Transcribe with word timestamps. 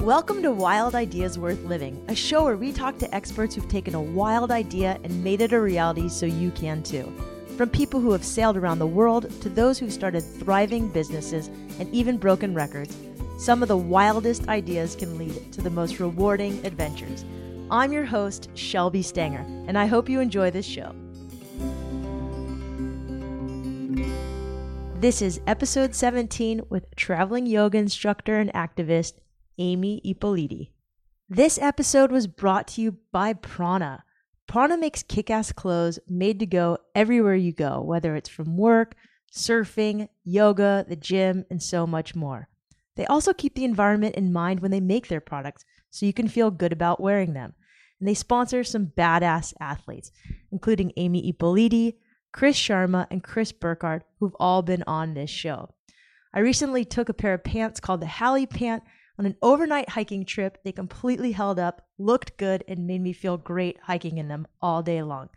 Welcome 0.00 0.42
to 0.42 0.52
Wild 0.52 0.94
Ideas 0.94 1.40
Worth 1.40 1.64
Living, 1.64 2.02
a 2.06 2.14
show 2.14 2.44
where 2.44 2.56
we 2.56 2.72
talk 2.72 2.98
to 2.98 3.14
experts 3.14 3.54
who've 3.54 3.68
taken 3.68 3.96
a 3.96 4.00
wild 4.00 4.52
idea 4.52 4.98
and 5.02 5.24
made 5.24 5.40
it 5.40 5.52
a 5.52 5.60
reality 5.60 6.08
so 6.08 6.24
you 6.24 6.52
can 6.52 6.84
too. 6.84 7.12
From 7.56 7.68
people 7.68 7.98
who 7.98 8.12
have 8.12 8.24
sailed 8.24 8.56
around 8.56 8.78
the 8.78 8.86
world 8.86 9.28
to 9.42 9.48
those 9.48 9.76
who've 9.76 9.92
started 9.92 10.20
thriving 10.20 10.88
businesses 10.88 11.48
and 11.80 11.92
even 11.92 12.16
broken 12.16 12.54
records, 12.54 12.96
some 13.38 13.60
of 13.60 13.68
the 13.68 13.76
wildest 13.76 14.48
ideas 14.48 14.94
can 14.94 15.18
lead 15.18 15.52
to 15.52 15.60
the 15.60 15.68
most 15.68 15.98
rewarding 15.98 16.64
adventures. 16.64 17.24
I'm 17.68 17.92
your 17.92 18.04
host, 18.04 18.50
Shelby 18.54 19.02
Stanger, 19.02 19.44
and 19.66 19.76
I 19.76 19.86
hope 19.86 20.08
you 20.08 20.20
enjoy 20.20 20.52
this 20.52 20.64
show. 20.64 20.94
This 25.00 25.20
is 25.20 25.40
episode 25.46 25.94
17 25.94 26.62
with 26.70 26.94
traveling 26.94 27.46
yoga 27.46 27.78
instructor 27.78 28.38
and 28.38 28.52
activist 28.52 29.14
Amy 29.58 30.00
Ippoliti. 30.04 30.70
This 31.28 31.58
episode 31.58 32.10
was 32.10 32.26
brought 32.26 32.68
to 32.68 32.80
you 32.80 32.96
by 33.12 33.34
Prana. 33.34 34.04
Prana 34.46 34.78
makes 34.78 35.02
kick 35.02 35.30
ass 35.30 35.52
clothes 35.52 35.98
made 36.08 36.38
to 36.38 36.46
go 36.46 36.78
everywhere 36.94 37.34
you 37.34 37.52
go, 37.52 37.82
whether 37.82 38.16
it's 38.16 38.28
from 38.28 38.56
work, 38.56 38.94
surfing, 39.32 40.08
yoga, 40.24 40.86
the 40.88 40.96
gym, 40.96 41.44
and 41.50 41.62
so 41.62 41.86
much 41.86 42.14
more. 42.14 42.48
They 42.96 43.06
also 43.06 43.32
keep 43.32 43.54
the 43.54 43.64
environment 43.64 44.14
in 44.14 44.32
mind 44.32 44.60
when 44.60 44.70
they 44.70 44.80
make 44.80 45.08
their 45.08 45.20
products 45.20 45.64
so 45.90 46.06
you 46.06 46.12
can 46.12 46.28
feel 46.28 46.50
good 46.50 46.72
about 46.72 47.00
wearing 47.00 47.34
them. 47.34 47.54
And 48.00 48.08
they 48.08 48.14
sponsor 48.14 48.64
some 48.64 48.92
badass 48.96 49.54
athletes, 49.60 50.12
including 50.50 50.92
Amy 50.96 51.32
Ippoliti, 51.32 51.94
Chris 52.32 52.56
Sharma, 52.56 53.06
and 53.10 53.22
Chris 53.22 53.52
Burkard, 53.52 54.04
who've 54.18 54.36
all 54.38 54.62
been 54.62 54.84
on 54.86 55.14
this 55.14 55.30
show. 55.30 55.74
I 56.32 56.40
recently 56.40 56.84
took 56.84 57.08
a 57.08 57.14
pair 57.14 57.34
of 57.34 57.44
pants 57.44 57.80
called 57.80 58.00
the 58.00 58.06
Halle 58.06 58.46
Pant 58.46 58.82
on 59.18 59.26
an 59.26 59.36
overnight 59.42 59.88
hiking 59.90 60.24
trip, 60.24 60.58
they 60.64 60.72
completely 60.72 61.32
held 61.32 61.58
up, 61.58 61.86
looked 61.98 62.36
good, 62.36 62.62
and 62.68 62.86
made 62.86 63.00
me 63.00 63.12
feel 63.12 63.36
great 63.36 63.78
hiking 63.82 64.18
in 64.18 64.28
them 64.28 64.46
all 64.62 64.82
day 64.82 65.02
long. 65.02 65.28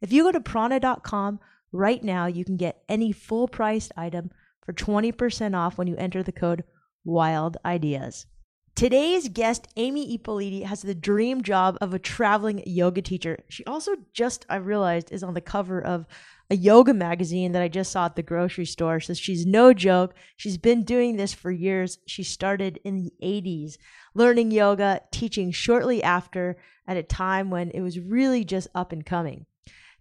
If 0.00 0.12
you 0.12 0.24
go 0.24 0.32
to 0.32 0.40
prana.com 0.40 1.40
right 1.70 2.02
now, 2.02 2.26
you 2.26 2.44
can 2.44 2.56
get 2.56 2.82
any 2.88 3.12
full 3.12 3.46
priced 3.46 3.92
item 3.96 4.30
for 4.64 4.72
20% 4.72 5.56
off 5.56 5.76
when 5.76 5.86
you 5.86 5.96
enter 5.96 6.22
the 6.22 6.32
code 6.32 6.64
WILD 7.04 7.56
IDEAS. 7.64 8.26
Today's 8.74 9.28
guest, 9.28 9.66
Amy 9.76 10.16
Ippoliti, 10.16 10.62
has 10.62 10.82
the 10.82 10.94
dream 10.94 11.42
job 11.42 11.76
of 11.80 11.92
a 11.92 11.98
traveling 11.98 12.62
yoga 12.64 13.02
teacher. 13.02 13.38
She 13.48 13.64
also 13.64 13.96
just, 14.12 14.46
I 14.48 14.56
realized, 14.56 15.10
is 15.10 15.24
on 15.24 15.34
the 15.34 15.40
cover 15.40 15.82
of 15.82 16.06
a 16.50 16.56
yoga 16.56 16.94
magazine 16.94 17.52
that 17.52 17.62
I 17.62 17.68
just 17.68 17.92
saw 17.92 18.06
at 18.06 18.16
the 18.16 18.22
grocery 18.22 18.64
store. 18.64 19.00
So 19.00 19.12
she's 19.14 19.44
no 19.44 19.74
joke. 19.74 20.14
She's 20.36 20.56
been 20.56 20.82
doing 20.82 21.16
this 21.16 21.34
for 21.34 21.50
years. 21.50 21.98
She 22.06 22.22
started 22.22 22.80
in 22.84 22.96
the 22.96 23.12
80s, 23.22 23.76
learning 24.14 24.50
yoga, 24.50 25.02
teaching 25.12 25.50
shortly 25.50 26.02
after 26.02 26.56
at 26.86 26.96
a 26.96 27.02
time 27.02 27.50
when 27.50 27.70
it 27.70 27.82
was 27.82 28.00
really 28.00 28.44
just 28.44 28.68
up 28.74 28.92
and 28.92 29.04
coming. 29.04 29.44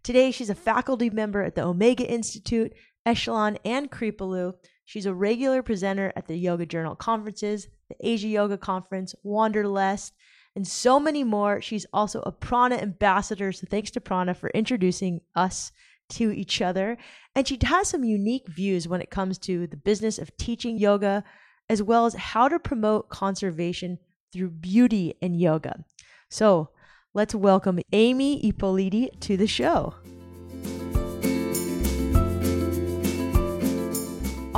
Today, 0.03 0.31
she's 0.31 0.49
a 0.49 0.55
faculty 0.55 1.09
member 1.09 1.43
at 1.43 1.55
the 1.55 1.65
Omega 1.65 2.05
Institute, 2.05 2.73
Esalen, 3.05 3.57
and 3.65 3.91
Kripalu. 3.91 4.53
She's 4.85 5.05
a 5.05 5.13
regular 5.13 5.61
presenter 5.61 6.13
at 6.15 6.27
the 6.27 6.37
Yoga 6.37 6.65
Journal 6.65 6.95
conferences, 6.95 7.67
the 7.89 7.95
Asia 7.99 8.29
Yoga 8.29 8.57
Conference, 8.57 9.13
Wanderlust, 9.21 10.13
and 10.55 10.65
so 10.65 10.97
many 10.97 11.25
more. 11.25 11.59
She's 11.59 11.85
also 11.91 12.21
a 12.21 12.31
Prana 12.31 12.77
ambassador. 12.77 13.51
So 13.51 13.67
thanks 13.69 13.91
to 13.91 14.01
Prana 14.01 14.33
for 14.33 14.49
introducing 14.51 15.19
us 15.35 15.73
to 16.09 16.31
each 16.31 16.61
other. 16.61 16.97
And 17.35 17.47
she 17.47 17.57
has 17.63 17.89
some 17.89 18.03
unique 18.03 18.47
views 18.47 18.87
when 18.87 19.01
it 19.01 19.11
comes 19.11 19.37
to 19.39 19.67
the 19.67 19.77
business 19.77 20.17
of 20.17 20.35
teaching 20.37 20.77
yoga, 20.77 21.23
as 21.69 21.83
well 21.83 22.05
as 22.05 22.13
how 22.15 22.47
to 22.47 22.59
promote 22.59 23.09
conservation 23.09 23.99
through 24.33 24.49
beauty 24.49 25.15
in 25.21 25.33
yoga. 25.33 25.83
So 26.29 26.69
let's 27.13 27.35
welcome 27.35 27.79
Amy 27.91 28.41
Ippoliti 28.51 29.19
to 29.21 29.37
the 29.37 29.47
show. 29.47 29.93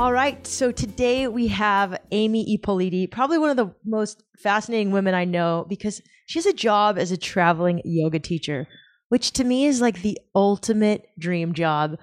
All 0.00 0.14
right, 0.14 0.46
so 0.46 0.72
today 0.72 1.28
we 1.28 1.48
have 1.48 2.00
Amy 2.10 2.56
Ippoliti, 2.56 3.10
probably 3.10 3.36
one 3.36 3.50
of 3.50 3.58
the 3.58 3.74
most 3.84 4.22
fascinating 4.38 4.92
women 4.92 5.12
I 5.14 5.26
know 5.26 5.66
because 5.68 6.00
she 6.24 6.38
has 6.38 6.46
a 6.46 6.54
job 6.54 6.96
as 6.96 7.12
a 7.12 7.18
traveling 7.18 7.82
yoga 7.84 8.18
teacher 8.18 8.66
which 9.10 9.32
to 9.32 9.44
me 9.44 9.66
is 9.66 9.80
like 9.80 10.02
the 10.02 10.18
ultimate 10.34 11.08
dream 11.18 11.52
job. 11.52 11.98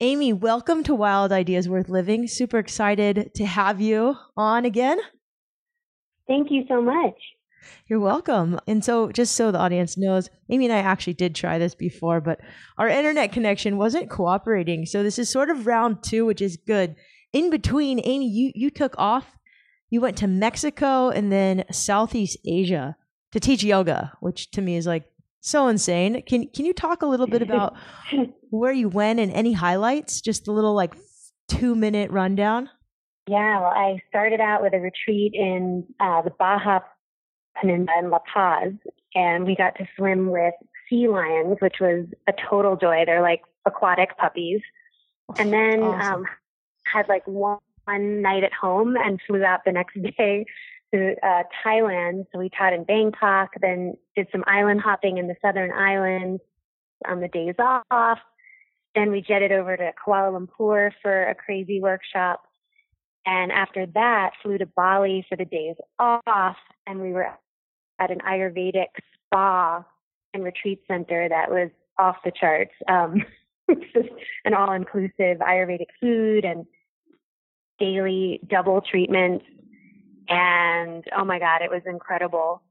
Amy, 0.00 0.34
welcome 0.34 0.82
to 0.84 0.94
Wild 0.94 1.32
Ideas 1.32 1.66
Worth 1.66 1.88
Living. 1.88 2.28
Super 2.28 2.58
excited 2.58 3.32
to 3.36 3.46
have 3.46 3.80
you 3.80 4.16
on 4.36 4.66
again. 4.66 4.98
Thank 6.28 6.50
you 6.50 6.64
so 6.68 6.82
much. 6.82 7.14
You're 7.86 8.00
welcome. 8.00 8.60
And 8.66 8.84
so, 8.84 9.10
just 9.10 9.34
so 9.34 9.50
the 9.50 9.60
audience 9.60 9.96
knows, 9.96 10.28
Amy 10.50 10.66
and 10.66 10.74
I 10.74 10.78
actually 10.78 11.14
did 11.14 11.34
try 11.34 11.58
this 11.58 11.74
before, 11.74 12.20
but 12.20 12.38
our 12.76 12.88
internet 12.88 13.32
connection 13.32 13.78
wasn't 13.78 14.10
cooperating. 14.10 14.84
So, 14.84 15.02
this 15.02 15.18
is 15.18 15.30
sort 15.30 15.48
of 15.48 15.66
round 15.66 16.02
two, 16.02 16.26
which 16.26 16.42
is 16.42 16.58
good. 16.66 16.96
In 17.32 17.48
between, 17.48 17.98
Amy, 18.04 18.28
you, 18.28 18.52
you 18.54 18.68
took 18.68 18.94
off. 18.98 19.38
You 19.88 20.02
went 20.02 20.18
to 20.18 20.26
Mexico 20.26 21.08
and 21.08 21.32
then 21.32 21.64
Southeast 21.70 22.36
Asia 22.44 22.96
to 23.30 23.40
teach 23.40 23.64
yoga, 23.64 24.12
which 24.20 24.50
to 24.50 24.60
me 24.60 24.76
is 24.76 24.86
like 24.86 25.04
so 25.42 25.66
insane. 25.66 26.22
Can 26.22 26.48
can 26.48 26.64
you 26.64 26.72
talk 26.72 27.02
a 27.02 27.06
little 27.06 27.26
bit 27.26 27.42
about 27.42 27.74
where 28.50 28.72
you 28.72 28.88
went 28.88 29.20
and 29.20 29.30
any 29.32 29.52
highlights? 29.52 30.20
Just 30.20 30.48
a 30.48 30.52
little 30.52 30.72
like 30.72 30.94
two 31.48 31.74
minute 31.74 32.10
rundown. 32.10 32.70
Yeah, 33.28 33.60
well, 33.60 33.70
I 33.70 34.00
started 34.08 34.40
out 34.40 34.62
with 34.62 34.72
a 34.72 34.78
retreat 34.78 35.32
in 35.34 35.84
uh, 36.00 36.22
the 36.22 36.30
Baja 36.30 36.80
Peninsula 37.60 37.98
in 38.00 38.10
La 38.10 38.18
Paz, 38.32 38.72
and 39.14 39.44
we 39.44 39.54
got 39.54 39.76
to 39.76 39.86
swim 39.96 40.30
with 40.30 40.54
sea 40.88 41.08
lions, 41.08 41.58
which 41.60 41.76
was 41.80 42.06
a 42.28 42.32
total 42.48 42.76
joy. 42.76 43.02
They're 43.04 43.22
like 43.22 43.42
aquatic 43.66 44.16
puppies. 44.18 44.60
And 45.38 45.52
then 45.52 45.82
awesome. 45.82 46.14
um, 46.14 46.26
had 46.92 47.08
like 47.08 47.26
one, 47.26 47.58
one 47.84 48.22
night 48.22 48.44
at 48.44 48.52
home 48.52 48.96
and 48.96 49.20
flew 49.26 49.44
out 49.44 49.60
the 49.64 49.72
next 49.72 49.96
day 50.18 50.46
to 50.92 51.14
uh, 51.22 51.42
Thailand. 51.64 52.26
So 52.32 52.38
we 52.38 52.50
taught 52.50 52.72
in 52.72 52.84
Bangkok, 52.84 53.50
then 53.60 53.96
did 54.14 54.28
some 54.30 54.44
island 54.46 54.80
hopping 54.80 55.18
in 55.18 55.26
the 55.26 55.36
southern 55.42 55.72
islands 55.72 56.42
on 57.06 57.20
the 57.20 57.28
days 57.28 57.54
off. 57.58 58.18
Then 58.94 59.10
we 59.10 59.22
jetted 59.22 59.52
over 59.52 59.76
to 59.76 59.92
Kuala 60.06 60.38
Lumpur 60.38 60.90
for 61.00 61.24
a 61.24 61.34
crazy 61.34 61.80
workshop. 61.80 62.42
And 63.24 63.52
after 63.52 63.86
that, 63.86 64.32
flew 64.42 64.58
to 64.58 64.66
Bali 64.66 65.24
for 65.28 65.36
the 65.36 65.44
days 65.44 65.76
off. 65.98 66.56
And 66.86 67.00
we 67.00 67.12
were 67.12 67.28
at 67.98 68.10
an 68.10 68.18
Ayurvedic 68.18 68.88
spa 69.26 69.84
and 70.34 70.44
retreat 70.44 70.82
center 70.88 71.28
that 71.28 71.50
was 71.50 71.70
off 71.98 72.16
the 72.24 72.32
charts. 72.32 72.72
Um, 72.88 73.24
an 74.44 74.54
all 74.54 74.72
inclusive 74.72 75.38
Ayurvedic 75.38 75.86
food 76.00 76.44
and 76.44 76.66
daily 77.78 78.40
double 78.46 78.80
treatments 78.80 79.44
and 80.28 81.04
oh 81.16 81.24
my 81.24 81.38
God, 81.38 81.62
it 81.62 81.70
was 81.70 81.82
incredible. 81.86 82.62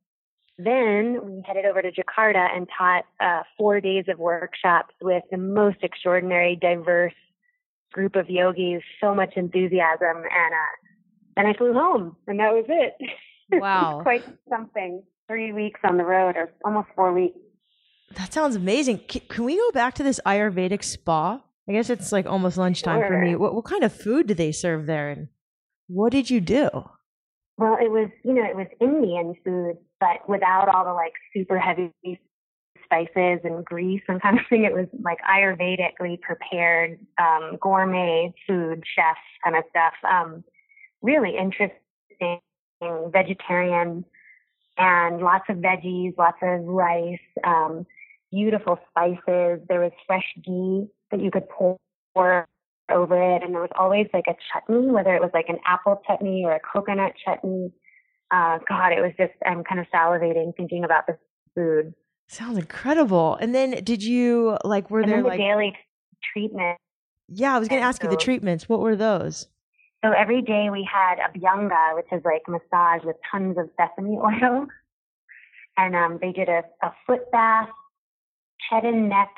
Then 0.57 1.19
we 1.23 1.43
headed 1.45 1.65
over 1.65 1.81
to 1.81 1.91
Jakarta 1.91 2.47
and 2.55 2.67
taught 2.77 3.05
uh, 3.19 3.43
four 3.57 3.81
days 3.81 4.05
of 4.07 4.19
workshops 4.19 4.93
with 5.01 5.23
the 5.31 5.37
most 5.37 5.77
extraordinary, 5.81 6.55
diverse 6.55 7.13
group 7.91 8.15
of 8.15 8.29
yogis, 8.29 8.83
so 9.01 9.15
much 9.15 9.33
enthusiasm. 9.35 10.17
And 10.17 10.53
uh, 10.53 10.75
then 11.35 11.45
I 11.47 11.53
flew 11.53 11.73
home, 11.73 12.15
and 12.27 12.39
that 12.39 12.53
was 12.53 12.65
it. 12.67 12.93
Wow. 13.53 13.99
it 13.99 14.03
quite 14.03 14.23
something. 14.49 15.03
Three 15.27 15.51
weeks 15.51 15.81
on 15.83 15.97
the 15.97 16.05
road, 16.05 16.37
or 16.37 16.53
almost 16.63 16.87
four 16.95 17.11
weeks. 17.11 17.37
That 18.15 18.31
sounds 18.31 18.55
amazing. 18.55 18.99
Can, 19.09 19.23
can 19.27 19.43
we 19.43 19.57
go 19.57 19.71
back 19.71 19.93
to 19.95 20.03
this 20.03 20.21
Ayurvedic 20.25 20.81
spa? 20.85 21.41
I 21.67 21.71
guess 21.73 21.89
it's 21.89 22.13
like 22.13 22.25
almost 22.25 22.57
lunchtime 22.57 23.01
sure. 23.01 23.07
for 23.07 23.17
me. 23.17 23.35
What, 23.35 23.53
what 23.53 23.65
kind 23.65 23.83
of 23.83 23.93
food 23.93 24.27
do 24.27 24.33
they 24.33 24.53
serve 24.53 24.85
there? 24.85 25.09
And 25.09 25.27
what 25.87 26.13
did 26.13 26.29
you 26.29 26.39
do? 26.39 26.69
Well, 27.61 27.77
it 27.79 27.91
was, 27.91 28.09
you 28.23 28.33
know, 28.33 28.43
it 28.43 28.55
was 28.55 28.65
Indian 28.79 29.35
food, 29.45 29.77
but 29.99 30.27
without 30.27 30.67
all 30.67 30.83
the 30.83 30.93
like 30.93 31.13
super 31.31 31.59
heavy 31.59 31.91
spices 32.83 33.39
and 33.43 33.63
grease 33.63 34.01
and 34.07 34.19
kind 34.23 34.39
of 34.39 34.45
thing. 34.49 34.63
It 34.63 34.73
was 34.73 34.87
like 35.03 35.19
Ayurvedically 35.21 36.19
prepared, 36.21 36.97
um, 37.19 37.59
gourmet 37.61 38.33
food, 38.47 38.83
chef 38.95 39.15
kind 39.43 39.55
of 39.55 39.63
stuff. 39.69 39.93
Um, 40.09 40.43
really 41.03 41.37
interesting, 41.37 42.39
vegetarian, 42.81 44.05
and 44.79 45.21
lots 45.21 45.45
of 45.47 45.57
veggies, 45.57 46.17
lots 46.17 46.37
of 46.41 46.61
rice, 46.61 47.19
um, 47.43 47.85
beautiful 48.31 48.79
spices. 48.89 49.59
There 49.69 49.81
was 49.81 49.91
fresh 50.07 50.25
ghee 50.43 50.87
that 51.11 51.21
you 51.21 51.29
could 51.29 51.47
pour 51.47 51.77
over 52.91 53.35
it. 53.35 53.43
And 53.43 53.53
there 53.53 53.61
was 53.61 53.71
always 53.77 54.07
like 54.13 54.25
a 54.27 54.35
chutney, 54.51 54.87
whether 54.91 55.15
it 55.15 55.21
was 55.21 55.31
like 55.33 55.49
an 55.49 55.59
apple 55.65 56.01
chutney 56.07 56.43
or 56.45 56.53
a 56.53 56.59
coconut 56.59 57.13
chutney. 57.23 57.71
Uh, 58.31 58.59
God, 58.67 58.93
it 58.93 59.01
was 59.01 59.11
just, 59.17 59.33
I'm 59.45 59.63
kind 59.63 59.79
of 59.79 59.87
salivating 59.93 60.55
thinking 60.55 60.83
about 60.83 61.07
the 61.07 61.17
food. 61.55 61.93
Sounds 62.27 62.57
incredible. 62.57 63.35
And 63.35 63.53
then 63.53 63.83
did 63.83 64.03
you 64.03 64.57
like, 64.63 64.89
were 64.89 65.01
and 65.01 65.11
there 65.11 65.21
the 65.21 65.27
like 65.29 65.39
daily 65.39 65.75
treatment? 66.33 66.77
Yeah, 67.27 67.55
I 67.55 67.59
was 67.59 67.67
going 67.67 67.81
to 67.81 67.87
ask 67.87 68.01
so, 68.01 68.07
you 68.07 68.11
the 68.11 68.21
treatments. 68.21 68.69
What 68.69 68.79
were 68.79 68.95
those? 68.95 69.47
So 70.03 70.11
every 70.11 70.41
day 70.41 70.69
we 70.71 70.87
had 70.91 71.15
a 71.19 71.37
abhyanga, 71.37 71.95
which 71.95 72.07
is 72.11 72.21
like 72.25 72.41
massage 72.47 73.03
with 73.03 73.17
tons 73.29 73.57
of 73.57 73.69
sesame 73.77 74.17
oil. 74.17 74.67
And 75.77 75.95
um, 75.95 76.19
they 76.21 76.31
did 76.31 76.49
a, 76.49 76.63
a 76.81 76.93
foot 77.05 77.31
bath, 77.31 77.69
head 78.69 78.83
and 78.83 79.09
neck 79.09 79.29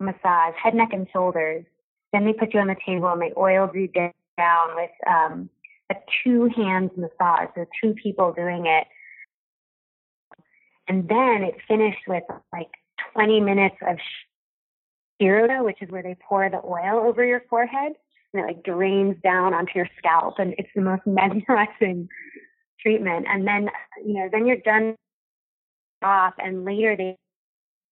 massage, 0.00 0.54
head, 0.62 0.74
neck, 0.74 0.90
and 0.92 1.06
shoulders. 1.12 1.64
Then 2.12 2.24
they 2.24 2.32
put 2.32 2.54
you 2.54 2.60
on 2.60 2.68
the 2.68 2.76
table 2.86 3.08
and 3.08 3.20
they 3.20 3.32
oiled 3.36 3.74
you 3.74 3.88
down 3.88 4.68
with 4.74 4.90
um, 5.06 5.50
a 5.90 5.94
two 6.22 6.48
hands 6.56 6.90
massage, 6.96 7.48
so 7.54 7.66
two 7.82 7.94
people 7.94 8.32
doing 8.32 8.66
it. 8.66 8.86
And 10.88 11.08
then 11.08 11.42
it 11.42 11.56
finished 11.66 12.00
with 12.06 12.24
like 12.52 12.70
20 13.12 13.40
minutes 13.40 13.76
of 13.86 13.98
Shiroda, 15.20 15.64
which 15.64 15.82
is 15.82 15.90
where 15.90 16.02
they 16.02 16.16
pour 16.26 16.48
the 16.48 16.62
oil 16.64 17.06
over 17.06 17.24
your 17.24 17.42
forehead 17.50 17.92
and 18.32 18.42
it 18.42 18.46
like 18.46 18.62
drains 18.62 19.16
down 19.22 19.54
onto 19.54 19.72
your 19.74 19.88
scalp 19.98 20.38
and 20.38 20.54
it's 20.58 20.68
the 20.74 20.80
most 20.80 21.02
mesmerizing 21.06 22.08
treatment. 22.80 23.26
And 23.28 23.46
then, 23.46 23.70
you 24.04 24.14
know, 24.14 24.28
then 24.30 24.46
you're 24.46 24.56
done 24.56 24.96
off 26.02 26.34
and 26.38 26.64
later 26.64 26.96
they, 26.96 27.16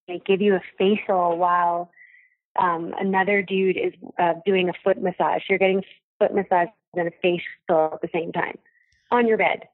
they 0.08 0.22
give 0.24 0.40
you 0.40 0.54
a 0.54 0.62
facial 0.78 1.36
while 1.36 1.90
um, 2.58 2.94
another 2.98 3.42
dude 3.42 3.76
is 3.76 3.92
uh, 4.18 4.34
doing 4.44 4.68
a 4.68 4.72
foot 4.84 5.00
massage. 5.00 5.42
You're 5.48 5.58
getting 5.58 5.82
foot 6.18 6.34
massage 6.34 6.68
and 6.94 7.08
a 7.08 7.10
facial 7.22 7.92
at 7.92 8.00
the 8.00 8.08
same 8.12 8.32
time 8.32 8.58
on 9.10 9.26
your 9.26 9.38
bed. 9.38 9.64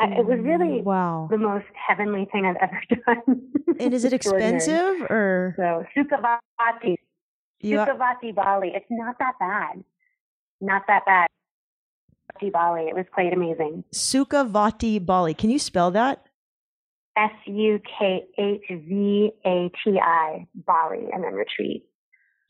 It 0.00 0.26
was 0.26 0.40
really 0.40 0.80
wow 0.82 1.28
the 1.30 1.38
most 1.38 1.66
heavenly 1.74 2.26
thing 2.32 2.44
I've 2.44 2.56
ever 2.56 2.82
done. 3.24 3.50
and 3.78 3.94
is 3.94 4.04
it 4.04 4.12
expensive 4.12 5.02
or 5.02 5.54
so 5.56 5.84
Sukhavati? 5.96 6.96
Sukhavati 7.62 8.34
Bali. 8.34 8.72
It's 8.74 8.86
not 8.90 9.16
that 9.20 9.34
bad. 9.38 9.84
Not 10.60 10.82
that 10.88 11.06
bad. 11.06 11.28
Bali. 12.52 12.88
It 12.88 12.94
was 12.96 13.06
quite 13.12 13.32
amazing. 13.32 13.84
Sukhavati 13.94 15.04
Bali. 15.04 15.34
Can 15.34 15.50
you 15.50 15.60
spell 15.60 15.92
that? 15.92 16.26
S 17.16 17.30
U 17.46 17.78
K 17.98 18.24
H 18.38 18.64
V 18.68 19.30
A 19.44 19.70
T 19.84 20.00
I 20.02 20.46
Bali 20.54 21.08
and 21.12 21.22
then 21.22 21.34
retreat. 21.34 21.84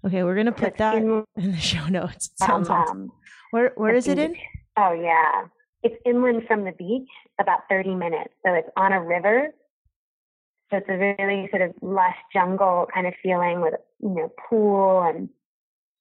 Okay, 0.04 0.22
we're 0.22 0.34
gonna 0.34 0.52
put 0.52 0.76
that 0.78 0.96
in, 0.96 1.24
in, 1.36 1.52
the 1.52 1.58
show 1.58 1.86
notes. 1.86 2.26
It 2.26 2.38
sounds 2.44 2.68
um, 2.68 2.76
awesome. 2.76 3.12
Where 3.50 3.72
where 3.76 3.94
is 3.94 4.08
it 4.08 4.18
in? 4.18 4.34
Oh 4.76 4.92
yeah, 4.92 5.46
it's 5.82 5.94
inland 6.04 6.42
from 6.46 6.64
the 6.64 6.72
beach, 6.72 7.08
about 7.40 7.60
thirty 7.68 7.94
minutes. 7.94 8.34
So 8.44 8.52
it's 8.52 8.68
on 8.76 8.92
a 8.92 9.02
river. 9.02 9.48
So 10.70 10.78
it's 10.78 10.88
a 10.88 10.96
really 11.22 11.48
sort 11.50 11.62
of 11.62 11.74
lush 11.82 12.16
jungle 12.32 12.86
kind 12.92 13.06
of 13.06 13.14
feeling 13.22 13.60
with 13.60 13.74
you 14.00 14.14
know 14.14 14.32
pool 14.48 15.02
and 15.02 15.28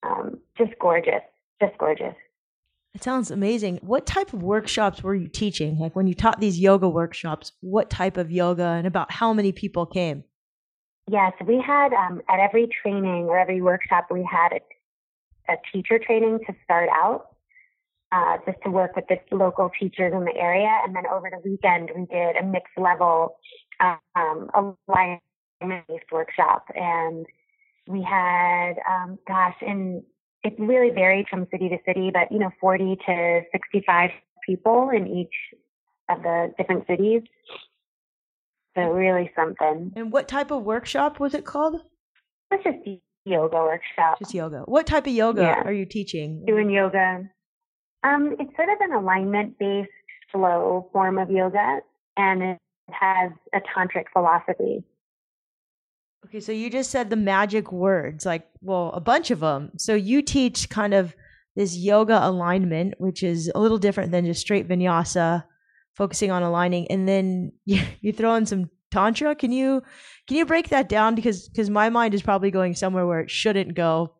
um, 0.03 0.39
just 0.57 0.71
gorgeous, 0.79 1.21
just 1.61 1.77
gorgeous. 1.77 2.15
It 2.93 3.03
sounds 3.03 3.31
amazing. 3.31 3.79
What 3.81 4.05
type 4.05 4.33
of 4.33 4.43
workshops 4.43 5.01
were 5.01 5.15
you 5.15 5.27
teaching? 5.27 5.77
Like 5.77 5.95
when 5.95 6.07
you 6.07 6.13
taught 6.13 6.41
these 6.41 6.59
yoga 6.59 6.89
workshops, 6.89 7.53
what 7.61 7.89
type 7.89 8.17
of 8.17 8.31
yoga 8.31 8.63
and 8.63 8.85
about 8.85 9.11
how 9.11 9.31
many 9.31 9.51
people 9.51 9.85
came? 9.85 10.25
Yes, 11.09 11.33
we 11.45 11.61
had 11.65 11.93
um, 11.93 12.21
at 12.29 12.39
every 12.39 12.67
training 12.81 13.25
or 13.25 13.37
every 13.37 13.61
workshop, 13.61 14.07
we 14.11 14.27
had 14.29 14.53
a, 14.53 15.53
a 15.53 15.55
teacher 15.73 15.99
training 15.99 16.39
to 16.47 16.53
start 16.63 16.89
out, 16.89 17.27
uh, 18.11 18.37
just 18.45 18.57
to 18.63 18.69
work 18.69 18.95
with 18.95 19.05
the 19.07 19.17
local 19.35 19.71
teachers 19.79 20.13
in 20.13 20.25
the 20.25 20.35
area. 20.35 20.71
And 20.85 20.95
then 20.95 21.03
over 21.11 21.29
the 21.29 21.49
weekend, 21.49 21.89
we 21.95 22.05
did 22.05 22.35
a 22.35 22.43
mixed 22.45 22.77
level 22.77 23.37
um, 23.79 24.49
alignment-based 24.87 26.11
workshop. 26.11 26.65
And 26.75 27.25
we 27.87 28.01
had, 28.03 28.73
um, 28.89 29.17
gosh, 29.27 29.55
and 29.61 30.03
it 30.43 30.53
really 30.59 30.91
varied 30.91 31.27
from 31.29 31.47
city 31.51 31.69
to 31.69 31.77
city, 31.85 32.11
but, 32.13 32.31
you 32.31 32.39
know, 32.39 32.51
40 32.59 32.97
to 33.07 33.41
65 33.51 34.11
people 34.45 34.89
in 34.89 35.07
each 35.07 35.33
of 36.09 36.21
the 36.23 36.53
different 36.57 36.85
cities. 36.87 37.21
So 38.75 38.83
really 38.83 39.31
something. 39.35 39.91
And 39.95 40.11
what 40.11 40.27
type 40.27 40.51
of 40.51 40.63
workshop 40.63 41.19
was 41.19 41.33
it 41.33 41.45
called? 41.45 41.81
It's 42.51 42.63
just 42.63 42.77
yoga 43.25 43.57
workshop. 43.57 44.19
Just 44.19 44.33
yoga. 44.33 44.63
What 44.65 44.87
type 44.87 45.07
of 45.07 45.13
yoga 45.13 45.41
yeah. 45.41 45.61
are 45.63 45.73
you 45.73 45.85
teaching? 45.85 46.43
Doing 46.45 46.69
yoga. 46.69 47.29
Um, 48.03 48.35
it's 48.39 48.55
sort 48.55 48.69
of 48.69 48.77
an 48.81 48.93
alignment 48.93 49.59
based 49.59 49.89
flow 50.31 50.89
form 50.93 51.17
of 51.17 51.29
yoga 51.29 51.79
and 52.17 52.41
it 52.41 52.57
has 52.91 53.31
a 53.53 53.59
tantric 53.59 54.05
philosophy. 54.13 54.83
Okay, 56.25 56.39
so 56.39 56.51
you 56.51 56.69
just 56.69 56.91
said 56.91 57.09
the 57.09 57.15
magic 57.15 57.71
words, 57.71 58.25
like, 58.25 58.47
well, 58.61 58.91
a 58.93 59.01
bunch 59.01 59.31
of 59.31 59.39
them. 59.39 59.71
So 59.77 59.95
you 59.95 60.21
teach 60.21 60.69
kind 60.69 60.93
of 60.93 61.15
this 61.55 61.75
yoga 61.75 62.19
alignment, 62.25 62.93
which 62.99 63.23
is 63.23 63.51
a 63.53 63.59
little 63.59 63.79
different 63.79 64.11
than 64.11 64.25
just 64.25 64.41
straight 64.41 64.67
vinyasa 64.67 65.43
focusing 66.01 66.31
on 66.31 66.41
aligning 66.41 66.89
and 66.89 67.07
then 67.07 67.51
you, 67.65 67.79
you 68.01 68.11
throw 68.11 68.33
in 68.33 68.47
some 68.47 68.71
tantra. 68.89 69.35
Can 69.35 69.51
you 69.51 69.83
can 70.27 70.35
you 70.37 70.45
break 70.47 70.69
that 70.69 70.89
down? 70.89 71.13
Because 71.13 71.47
because 71.47 71.69
my 71.69 71.89
mind 71.89 72.15
is 72.15 72.23
probably 72.23 72.49
going 72.49 72.73
somewhere 72.73 73.05
where 73.05 73.19
it 73.19 73.29
shouldn't 73.29 73.75
go. 73.75 74.15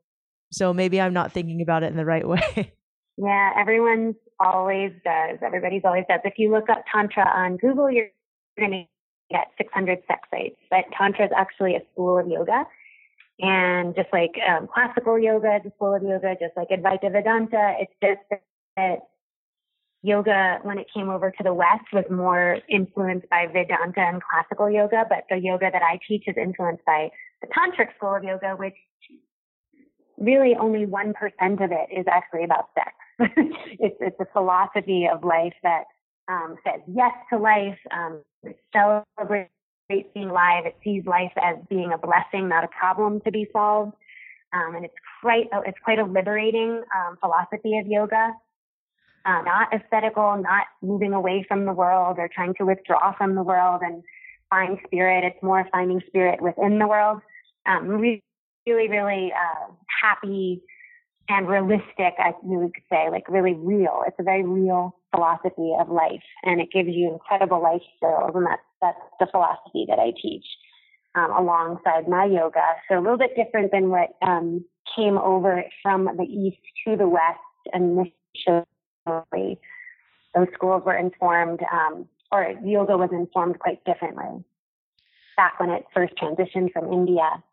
So 0.52 0.74
maybe 0.74 1.00
i'm 1.00 1.14
not 1.14 1.32
thinking 1.32 1.62
about 1.62 1.82
it 1.84 1.88
in 1.88 1.98
the 1.98 2.06
right 2.06 2.28
way. 2.34 2.74
Yeah 3.18 3.50
everyone's 3.58 4.16
always 4.40 4.92
does. 5.04 5.40
Everybody's 5.44 5.82
always 5.84 6.06
does. 6.08 6.20
If 6.24 6.36
you 6.38 6.52
look 6.52 6.70
up 6.70 6.84
tantra 6.94 7.28
on 7.28 7.58
google 7.58 7.90
you're 7.90 8.10
going 8.60 8.72
to 8.72 8.84
get 9.36 9.48
600 9.58 10.00
sex 10.08 10.28
sites. 10.30 10.58
But 10.70 10.86
tantra 10.96 11.26
is 11.26 11.32
actually 11.36 11.76
a 11.76 11.82
school 11.94 12.20
of 12.20 12.28
yoga. 12.28 12.66
And 13.40 13.96
just 13.96 14.10
like 14.14 14.36
um, 14.48 14.68
classical 14.72 15.18
yoga 15.18 15.58
a 15.66 15.72
school 15.76 15.96
of 15.96 16.04
yoga 16.04 16.36
just 16.40 16.56
like 16.56 16.70
advaita 16.70 17.12
vedanta 17.12 17.74
it's 17.80 17.94
just 18.04 18.22
that 18.78 19.00
yoga, 20.04 20.60
when 20.64 20.80
it 20.80 20.88
came 20.94 21.10
over 21.10 21.32
to 21.32 21.44
the 21.44 21.54
West, 21.54 21.86
was 21.94 22.06
more 22.10 22.60
influenced 22.70 23.30
by 23.30 23.48
Vedanta 23.48 24.02
and 24.02 24.22
classical 24.24 24.70
yoga, 24.70 25.06
but 25.08 25.26
the 25.30 25.38
yoga 25.38 25.70
that 25.72 25.82
I 25.82 26.00
teach 26.08 26.24
is 26.28 26.36
influenced 26.38 26.84
by 26.86 27.12
the 27.42 27.48
Tantric 27.48 27.96
school 27.98 28.16
of 28.16 28.24
yoga, 28.24 28.56
which 28.56 28.76
really 30.18 30.56
only 30.60 30.86
1% 30.86 31.14
of 31.64 31.72
it 31.72 31.90
is 31.92 32.06
actually 32.12 32.44
about 32.44 32.70
sex. 32.76 32.92
it's, 33.80 33.98
it's 34.00 34.20
a 34.20 34.26
philosophy 34.34 35.08
of 35.12 35.24
life 35.24 35.54
that 35.64 35.84
um, 36.28 36.56
says 36.66 36.82
yes 36.88 37.12
to 37.32 37.38
life, 37.38 37.78
um, 37.92 38.22
celebrates 38.74 39.50
being 39.90 40.30
alive. 40.30 40.66
It 40.66 40.78
sees 40.84 41.06
life 41.06 41.34
as 41.42 41.58
being 41.70 41.92
a 41.94 41.98
blessing, 41.98 42.48
not 42.48 42.64
a 42.64 42.70
problem 42.70 43.22
to 43.22 43.32
be 43.32 43.48
solved. 43.52 43.94
Um, 44.54 44.76
and 44.76 44.86
it's 44.86 44.94
quite, 45.22 45.48
it's 45.66 45.78
quite 45.84 46.00
a 46.00 46.06
liberating 46.06 46.84
um, 46.96 47.18
philosophy 47.20 47.78
of 47.78 47.88
yoga 47.88 48.34
uh, 49.26 49.42
not 49.44 49.68
ascetical, 49.74 50.42
not 50.42 50.68
moving 50.82 51.14
away 51.14 51.46
from 51.48 51.66
the 51.66 51.74
world 51.74 52.18
or 52.18 52.30
trying 52.34 52.54
to 52.56 52.66
withdraw 52.66 53.16
from 53.18 53.36
the 53.36 53.44
world 53.44 53.82
and 53.84 54.04
find 54.50 54.78
spirit. 54.86 55.24
It's 55.24 55.42
more 55.44 55.68
finding 55.72 56.02
spirit 56.08 56.42
within 56.42 56.80
the 56.80 56.88
world. 56.88 57.22
Um, 57.66 57.88
really, 57.88 58.24
really 58.66 59.32
uh, 59.32 59.72
happy 60.02 60.62
and 61.30 61.48
realistic, 61.48 62.14
I 62.18 62.34
really 62.44 62.72
could 62.74 62.84
say, 62.90 63.10
like 63.10 63.30
really 63.30 63.54
real. 63.54 64.04
It's 64.08 64.18
a 64.20 64.24
very 64.24 64.44
real 64.44 64.96
philosophy 65.14 65.74
of 65.80 65.90
life, 65.90 66.24
and 66.44 66.60
it 66.60 66.70
gives 66.72 66.90
you 66.90 67.14
incredible 67.14 67.62
life 67.62 67.82
skills, 67.98 68.32
and 68.34 68.46
that's 68.46 68.62
that's 68.82 69.00
the 69.20 69.28
philosophy 69.28 69.86
that 69.88 70.00
I 70.00 70.12
teach 70.22 70.46
um, 71.16 71.32
alongside 71.32 72.08
my 72.08 72.26
yoga. 72.26 72.64
So 72.90 72.98
a 72.98 73.02
little 73.02 73.18
bit 73.18 73.36
different 73.36 73.72
than 73.72 73.90
what 73.90 74.10
um, 74.22 74.66
came 74.96 75.18
over 75.18 75.64
from 75.84 76.06
the 76.18 76.24
east 76.24 76.58
to 76.86 76.98
the 76.98 77.08
west 77.08 77.40
initially 77.74 78.66
those 79.06 80.48
schools 80.54 80.84
were 80.86 80.96
informed, 80.96 81.60
um, 81.72 82.08
or 82.32 82.54
yoga 82.64 82.98
was 82.98 83.10
informed 83.12 83.60
quite 83.60 83.84
differently 83.86 84.44
back 85.36 85.60
when 85.60 85.70
it 85.70 85.86
first 85.94 86.14
transitioned 86.16 86.72
from 86.72 86.92
India. 86.92 87.44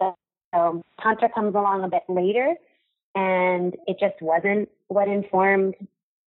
So, 0.00 0.14
so 0.54 0.82
Tantra 1.02 1.28
comes 1.34 1.54
along 1.54 1.84
a 1.84 1.88
bit 1.88 2.02
later, 2.08 2.54
and 3.14 3.76
it 3.86 3.98
just 3.98 4.20
wasn't 4.20 4.68
what 4.88 5.08
informed 5.08 5.74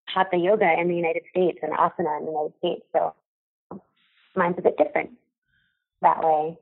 Hatha 0.06 0.38
Yoga 0.38 0.80
in 0.80 0.88
the 0.88 0.96
United 0.96 1.24
States 1.30 1.60
and 1.62 1.74
Asana 1.74 2.20
in 2.20 2.26
the 2.26 2.32
United 2.32 2.54
States. 2.60 2.82
So 2.94 3.14
mine's 4.36 4.56
a 4.58 4.62
bit 4.62 4.78
different 4.78 5.12
that 6.02 6.24
way. 6.24 6.58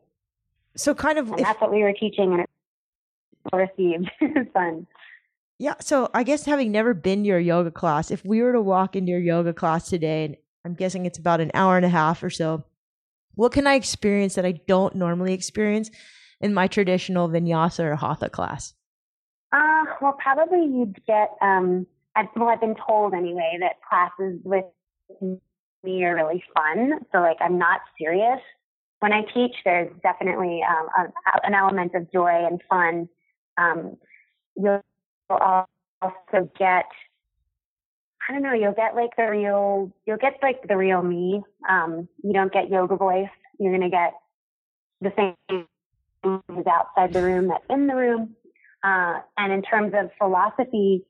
So 0.75 0.93
kind 0.93 1.17
of, 1.17 1.29
and 1.31 1.39
if, 1.39 1.45
that's 1.45 1.61
what 1.61 1.71
we 1.71 1.81
were 1.81 1.93
teaching, 1.93 2.33
and 2.33 2.41
it 2.41 2.49
received. 3.53 4.11
fun. 4.53 4.87
Yeah. 5.59 5.75
So 5.81 6.09
I 6.13 6.23
guess 6.23 6.45
having 6.45 6.71
never 6.71 6.93
been 6.93 7.23
to 7.23 7.27
your 7.27 7.39
yoga 7.39 7.69
class, 7.69 8.11
if 8.11 8.23
we 8.25 8.41
were 8.41 8.53
to 8.53 8.61
walk 8.61 8.95
into 8.95 9.11
your 9.11 9.19
yoga 9.19 9.53
class 9.53 9.89
today, 9.89 10.25
and 10.25 10.37
I'm 10.63 10.73
guessing 10.73 11.05
it's 11.05 11.19
about 11.19 11.41
an 11.41 11.51
hour 11.53 11.75
and 11.75 11.85
a 11.85 11.89
half 11.89 12.23
or 12.23 12.29
so, 12.29 12.63
what 13.35 13.51
can 13.51 13.67
I 13.67 13.75
experience 13.75 14.35
that 14.35 14.45
I 14.45 14.53
don't 14.67 14.95
normally 14.95 15.33
experience 15.33 15.91
in 16.39 16.53
my 16.53 16.67
traditional 16.67 17.27
vinyasa 17.27 17.81
or 17.81 17.95
hatha 17.97 18.29
class? 18.29 18.73
Uh, 19.51 19.83
well, 20.01 20.15
probably 20.21 20.65
you'd 20.65 21.05
get, 21.05 21.31
um, 21.41 21.85
I, 22.15 22.23
well, 22.35 22.49
I've 22.49 22.61
been 22.61 22.75
told 22.87 23.13
anyway 23.13 23.57
that 23.59 23.81
classes 23.87 24.39
with 24.43 24.65
me 25.83 26.03
are 26.05 26.15
really 26.15 26.43
fun. 26.55 26.99
So, 27.11 27.19
like, 27.19 27.37
I'm 27.41 27.57
not 27.57 27.81
serious. 27.97 28.39
When 28.99 29.11
I 29.11 29.23
teach, 29.33 29.55
there's 29.65 29.91
definitely 30.03 30.61
um, 30.69 30.87
a, 30.97 31.47
an 31.47 31.53
element 31.53 31.95
of 31.95 32.11
joy 32.11 32.47
and 32.49 32.61
fun. 32.69 33.09
Um, 33.57 33.97
you'll 34.55 34.81
also 35.29 36.49
get 36.57 36.85
I 38.27 38.33
don't 38.33 38.43
know, 38.43 38.53
you'll 38.53 38.73
get 38.73 38.95
like 38.95 39.15
the 39.17 39.23
real 39.23 39.91
you'll 40.05 40.17
get 40.17 40.35
like 40.41 40.67
the 40.67 40.77
real 40.77 41.01
me. 41.01 41.41
Um, 41.67 42.07
you 42.23 42.33
don't 42.33 42.51
get 42.51 42.69
yoga 42.69 42.95
voice. 42.95 43.29
You're 43.59 43.73
gonna 43.73 43.89
get 43.89 44.13
the 45.01 45.11
same 45.17 45.65
who's 46.23 46.65
outside 46.67 47.13
the 47.13 47.21
room 47.21 47.47
that's 47.47 47.63
in 47.69 47.87
the 47.87 47.95
room. 47.95 48.35
Uh, 48.83 49.19
and 49.37 49.51
in 49.51 49.61
terms 49.61 49.93
of 49.95 50.09
philosophy, 50.17 51.03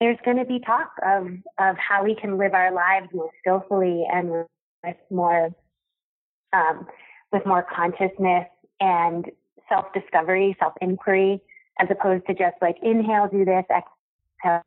there's 0.00 0.18
going 0.24 0.38
to 0.38 0.44
be 0.44 0.58
talk 0.60 0.92
of 1.04 1.26
of 1.58 1.76
how 1.76 2.02
we 2.02 2.14
can 2.14 2.38
live 2.38 2.54
our 2.54 2.72
lives 2.72 3.08
more 3.12 3.30
skillfully 3.40 4.04
and 4.10 4.30
with 4.30 4.96
more 5.10 5.50
um, 6.52 6.86
with 7.32 7.44
more 7.44 7.66
consciousness 7.74 8.46
and 8.80 9.26
self 9.68 9.86
discovery, 9.92 10.56
self 10.58 10.72
inquiry, 10.80 11.40
as 11.80 11.88
opposed 11.90 12.26
to 12.26 12.34
just 12.34 12.56
like 12.60 12.76
inhale, 12.82 13.28
do 13.30 13.44
this, 13.44 13.64
exhale 13.70 14.62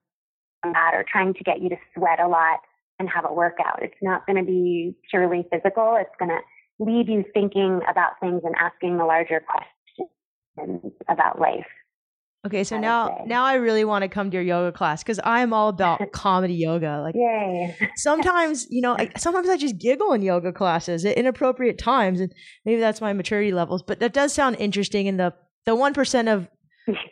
that, 0.63 0.91
or 0.93 1.05
trying 1.09 1.33
to 1.33 1.43
get 1.43 1.61
you 1.61 1.69
to 1.69 1.75
sweat 1.95 2.19
a 2.19 2.27
lot 2.27 2.59
and 2.99 3.09
have 3.09 3.25
a 3.29 3.33
workout. 3.33 3.81
It's 3.81 3.93
not 4.01 4.25
going 4.25 4.37
to 4.37 4.45
be 4.45 4.95
purely 5.09 5.45
physical. 5.51 5.97
It's 5.99 6.15
going 6.19 6.29
to 6.29 6.39
leave 6.79 7.09
you 7.09 7.23
thinking 7.33 7.81
about 7.89 8.19
things 8.19 8.41
and 8.43 8.55
asking 8.59 8.97
the 8.97 9.05
larger 9.05 9.43
questions 10.57 10.93
about 11.09 11.39
life. 11.39 11.67
Okay, 12.45 12.65
so 12.65 12.77
now 12.77 13.23
now 13.25 13.45
I 13.45 13.53
really 13.53 13.85
want 13.85 14.01
to 14.01 14.09
come 14.09 14.29
to 14.29 14.35
your 14.35 14.43
yoga 14.43 14.75
class 14.75 15.01
because 15.01 15.17
I'm 15.23 15.53
all 15.53 15.69
about 15.69 16.01
comedy 16.11 16.55
yoga. 16.55 16.99
Like, 17.01 17.15
yay! 17.15 17.73
sometimes 17.95 18.67
you 18.69 18.81
know, 18.81 18.97
I, 18.97 19.11
sometimes 19.17 19.47
I 19.47 19.55
just 19.55 19.77
giggle 19.77 20.11
in 20.11 20.21
yoga 20.21 20.51
classes 20.51 21.05
at 21.05 21.17
inappropriate 21.17 21.77
times, 21.77 22.19
and 22.19 22.33
maybe 22.65 22.81
that's 22.81 22.99
my 22.99 23.13
maturity 23.13 23.53
levels. 23.53 23.81
But 23.81 24.01
that 24.01 24.11
does 24.11 24.33
sound 24.33 24.57
interesting, 24.59 25.07
and 25.07 25.17
the 25.17 25.33
the 25.65 25.73
one 25.73 25.93
percent 25.93 26.27
of 26.27 26.49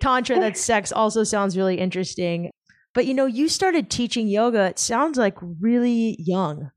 tantra 0.02 0.40
that's 0.40 0.62
sex 0.62 0.92
also 0.92 1.24
sounds 1.24 1.58
really 1.58 1.78
interesting. 1.78 2.52
But 2.94 3.06
you 3.06 3.14
know, 3.14 3.26
you 3.26 3.48
started 3.48 3.90
teaching 3.90 4.28
yoga. 4.28 4.66
It 4.66 4.80
sounds 4.80 5.18
like 5.18 5.38
really 5.60 6.16
young. 6.20 6.72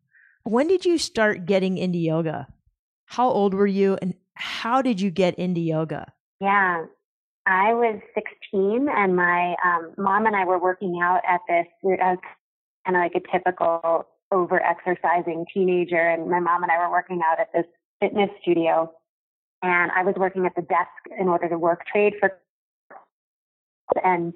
When 0.44 0.68
did 0.68 0.84
you 0.84 0.98
start 0.98 1.46
getting 1.46 1.78
into 1.78 1.98
yoga? 1.98 2.46
How 3.06 3.28
old 3.28 3.54
were 3.54 3.66
you, 3.66 3.98
and 4.00 4.14
how 4.34 4.82
did 4.82 5.00
you 5.00 5.10
get 5.10 5.34
into 5.36 5.60
yoga? 5.60 6.12
Yeah, 6.40 6.84
I 7.46 7.74
was 7.74 8.00
16 8.14 8.88
and 8.88 9.16
my 9.16 9.54
um, 9.64 9.92
mom 9.98 10.26
and 10.26 10.34
I 10.34 10.44
were 10.44 10.58
working 10.58 11.00
out 11.02 11.20
at 11.28 11.40
this, 11.48 11.66
I 11.84 12.12
was 12.12 12.18
kind 12.86 12.96
of 12.96 13.02
like 13.02 13.12
a 13.14 13.36
typical 13.36 14.06
over 14.32 14.60
exercising 14.62 15.44
teenager 15.52 15.96
and 15.96 16.30
my 16.30 16.40
mom 16.40 16.62
and 16.62 16.72
I 16.72 16.78
were 16.78 16.90
working 16.90 17.20
out 17.24 17.38
at 17.38 17.52
this 17.52 17.66
fitness 18.00 18.30
studio 18.40 18.90
and 19.62 19.90
I 19.92 20.02
was 20.02 20.14
working 20.16 20.46
at 20.46 20.54
the 20.56 20.62
desk 20.62 20.88
in 21.18 21.28
order 21.28 21.48
to 21.48 21.58
work 21.58 21.86
trade 21.86 22.14
for, 22.18 22.32
and 24.02 24.32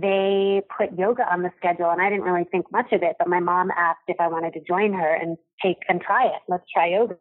they 0.00 0.62
put 0.76 0.98
yoga 0.98 1.30
on 1.30 1.42
the 1.42 1.52
schedule 1.58 1.90
and 1.90 2.00
I 2.00 2.08
didn't 2.08 2.24
really 2.24 2.44
think 2.44 2.70
much 2.72 2.92
of 2.92 3.02
it, 3.02 3.16
but 3.18 3.28
my 3.28 3.40
mom 3.40 3.70
asked 3.70 4.08
if 4.08 4.16
I 4.20 4.28
wanted 4.28 4.54
to 4.54 4.60
join 4.60 4.92
her 4.94 5.14
and 5.14 5.36
take 5.62 5.78
and 5.88 6.00
try 6.00 6.26
it. 6.26 6.40
Let's 6.48 6.64
try 6.72 6.88
yoga. 6.88 7.16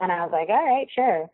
And 0.00 0.12
I 0.12 0.22
was 0.22 0.30
like, 0.32 0.48
all 0.48 0.64
right, 0.64 0.86
sure. 0.94 1.30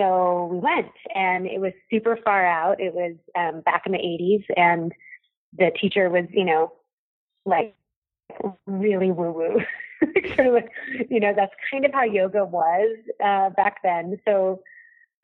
So 0.00 0.48
we 0.52 0.58
went 0.58 0.92
and 1.14 1.46
it 1.46 1.60
was 1.60 1.72
super 1.90 2.18
far 2.24 2.46
out. 2.46 2.80
It 2.80 2.94
was 2.94 3.16
um, 3.36 3.62
back 3.62 3.82
in 3.86 3.92
the 3.92 3.98
80s 3.98 4.44
and 4.56 4.92
the 5.56 5.70
teacher 5.80 6.08
was, 6.08 6.24
you 6.30 6.44
know, 6.44 6.72
like 7.44 7.74
really 8.66 9.10
woo 9.10 9.32
woo. 9.32 9.60
sort 10.34 10.46
of 10.46 10.54
like, 10.54 10.70
you 11.10 11.20
know, 11.20 11.32
that's 11.34 11.54
kind 11.70 11.84
of 11.84 11.92
how 11.92 12.04
yoga 12.04 12.44
was 12.44 12.96
uh, 13.24 13.50
back 13.50 13.78
then. 13.82 14.18
So 14.26 14.60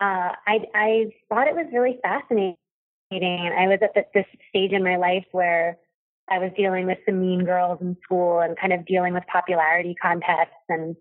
uh, 0.01 0.33
I, 0.47 0.65
I 0.75 1.07
thought 1.29 1.47
it 1.47 1.55
was 1.55 1.67
really 1.73 1.99
fascinating. 2.03 2.57
And 3.23 3.55
I 3.55 3.69
was 3.69 3.79
at 3.83 3.95
the, 3.95 4.05
this 4.15 4.27
stage 4.49 4.73
in 4.73 4.83
my 4.83 4.97
life 4.97 5.25
where 5.33 5.79
I 6.29 6.39
was 6.39 6.51
dealing 6.57 6.87
with 6.87 6.99
some 7.07 7.21
mean 7.21 7.45
girls 7.45 7.79
in 7.81 7.97
school 8.03 8.41
and 8.41 8.59
kind 8.59 8.73
of 8.73 8.87
dealing 8.87 9.15
with 9.15 9.25
popularity 9.31 9.95
contests 10.01 10.65
and 10.69 10.97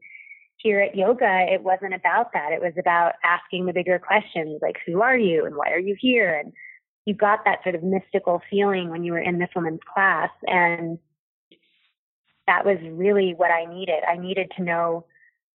here 0.58 0.79
at 0.79 0.96
yoga, 0.96 1.46
it 1.51 1.62
wasn't 1.62 1.93
about 1.93 2.32
that. 2.34 2.53
It 2.53 2.62
was 2.62 2.74
about 2.79 3.13
asking 3.24 3.65
the 3.65 3.74
bigger 3.74 4.00
questions 4.00 4.60
like, 4.62 4.77
who 4.86 5.01
are 5.01 5.17
you 5.17 5.46
and 5.46 5.55
why 5.55 5.72
are 5.72 5.79
you 5.79 5.96
here? 6.00 6.39
And 6.39 6.53
you 7.05 7.13
got 7.13 7.43
that 7.46 7.60
sort 7.63 7.75
of 7.75 7.84
mystical 7.84 8.41
feeling 8.50 8.89
when 8.89 9.03
you 9.03 9.12
were 9.12 9.20
in 9.20 9.39
this 9.39 9.50
woman's 9.55 9.82
class. 9.93 10.29
And 10.48 11.00
that 12.48 12.65
was 12.65 12.77
really 12.82 13.34
what 13.36 13.51
I 13.51 13.65
needed. 13.65 14.03
I 14.08 14.17
needed 14.17 14.51
to 14.55 14.63
know 14.63 15.05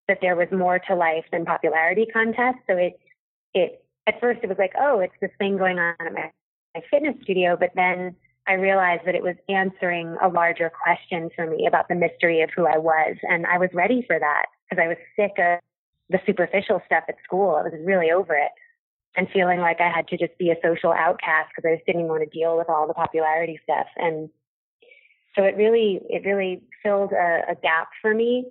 that 0.08 0.18
there 0.20 0.36
was 0.36 0.48
more 0.52 0.78
to 0.78 0.94
life 0.94 1.24
than 1.32 1.46
popularity 1.46 2.06
contests. 2.12 2.60
So 2.66 2.76
it, 2.76 3.00
it, 3.54 3.84
at 4.06 4.20
first 4.20 4.40
it 4.42 4.48
was 4.48 4.58
like, 4.58 4.72
oh, 4.78 5.00
it's 5.00 5.14
this 5.20 5.30
thing 5.38 5.56
going 5.56 5.78
on 5.78 5.94
at 6.00 6.12
my, 6.12 6.30
my 6.75 6.82
fitness 6.90 7.16
studio. 7.22 7.56
But 7.58 7.70
then 7.75 8.14
I 8.46 8.54
realized 8.54 9.02
that 9.06 9.14
it 9.14 9.22
was 9.22 9.37
answering 9.48 10.16
a 10.22 10.28
larger 10.28 10.70
question 10.70 11.30
for 11.37 11.46
me 11.46 11.66
about 11.66 11.88
the 11.88 11.94
mystery 11.94 12.40
of 12.40 12.50
who 12.56 12.66
I 12.66 12.78
was. 12.78 13.16
And 13.22 13.46
I 13.46 13.58
was 13.58 13.68
ready 13.75 14.02
for 14.06 14.18
that 14.18 14.46
because 14.68 14.82
I 14.82 14.88
was 14.88 14.96
sick 15.16 15.32
of 15.38 15.60
the 16.08 16.18
superficial 16.26 16.80
stuff 16.87 17.04
at 17.08 17.16
school. 17.22 17.56
I 17.56 17.62
was 17.62 17.72
really 17.84 18.10
over 18.10 18.34
it 18.34 18.52
and 19.16 19.28
feeling 19.32 19.60
like 19.60 19.80
I 19.80 19.90
had 19.90 20.08
to 20.08 20.16
just 20.16 20.37
be 20.38 20.50
a 20.50 20.56
social 20.62 20.92
outcast 20.92 21.50
because 21.54 21.68
I 21.68 21.75
just 21.76 21.87
didn't 21.87 22.08
want 22.08 22.22
to 22.22 22.38
deal 22.38 22.56
with 22.56 22.68
all 22.70 22.87
the 22.87 22.94
popularity 22.94 23.60
stuff. 23.64 23.87
And 23.96 24.30
so 25.37 25.42
it 25.42 25.56
really, 25.56 26.00
it 26.08 26.25
really 26.25 26.62
filled 26.82 27.12
a, 27.12 27.42
a 27.50 27.54
gap 27.54 27.88
for 28.00 28.14
me 28.14 28.46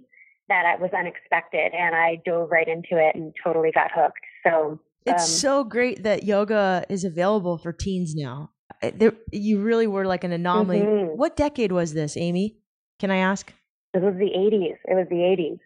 that 0.50 0.80
was 0.80 0.92
unexpected. 0.98 1.74
And 1.74 1.96
I 1.96 2.22
dove 2.26 2.52
right 2.52 2.68
into 2.68 2.98
it 2.98 3.16
and 3.16 3.34
totally 3.44 3.72
got 3.72 3.92
hooked. 3.92 4.20
So 4.46 4.80
it's 5.08 5.24
um, 5.24 5.30
so 5.30 5.64
great 5.64 6.04
that 6.04 6.24
yoga 6.24 6.86
is 6.90 7.04
available 7.04 7.58
for 7.58 7.72
teens 7.72 8.14
now. 8.16 8.52
There, 8.82 9.14
you 9.32 9.62
really 9.62 9.88
were 9.88 10.06
like 10.06 10.24
an 10.24 10.32
anomaly. 10.32 10.82
Mm-hmm. 10.82 11.18
What 11.18 11.36
decade 11.36 11.72
was 11.72 11.94
this, 11.94 12.18
Amy? 12.18 12.58
Can 13.00 13.12
I 13.12 13.18
ask? 13.18 13.52
It 13.94 14.02
was 14.02 14.16
the 14.16 14.26
80s. 14.26 14.78
It 14.86 14.96
was 14.96 15.08
the 15.10 15.16
80s. 15.16 15.60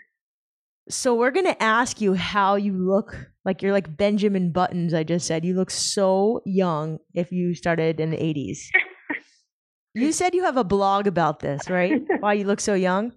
So 0.89 1.15
we're 1.15 1.31
going 1.31 1.45
to 1.45 1.61
ask 1.61 2.01
you 2.01 2.13
how 2.13 2.55
you 2.55 2.73
look 2.73 3.15
like 3.45 3.61
you're 3.61 3.71
like 3.71 3.97
Benjamin 3.97 4.51
Buttons. 4.51 4.93
I 4.93 5.03
just 5.03 5.25
said 5.25 5.45
you 5.45 5.55
look 5.55 5.71
so 5.71 6.41
young 6.45 6.99
if 7.13 7.31
you 7.31 7.53
started 7.55 7.99
in 7.99 8.11
the 8.11 8.17
80s. 8.17 8.59
you 9.93 10.11
said 10.11 10.33
you 10.33 10.43
have 10.43 10.57
a 10.57 10.63
blog 10.63 11.07
about 11.07 11.39
this, 11.39 11.69
right? 11.69 12.01
Why 12.19 12.33
you 12.33 12.45
look 12.45 12.59
so 12.59 12.73
young? 12.73 13.13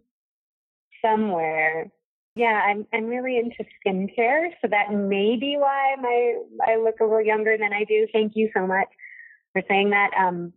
Somewhere. 1.04 1.90
Yeah, 2.37 2.61
I'm 2.67 2.87
I'm 2.93 3.07
really 3.07 3.38
into 3.38 3.64
skincare, 3.87 4.49
so 4.61 4.69
that 4.69 4.93
may 4.93 5.37
be 5.37 5.57
why 5.59 5.95
my 6.00 6.35
I 6.67 6.76
look 6.76 6.97
a 7.00 7.05
little 7.05 7.25
younger 7.25 7.57
than 7.57 7.73
I 7.73 7.85
do. 7.85 8.09
Thank 8.12 8.33
you 8.35 8.50
so 8.57 8.67
much 8.67 8.88
for 9.53 9.62
saying 9.69 9.91
that. 9.91 10.11
Um, 10.19 10.53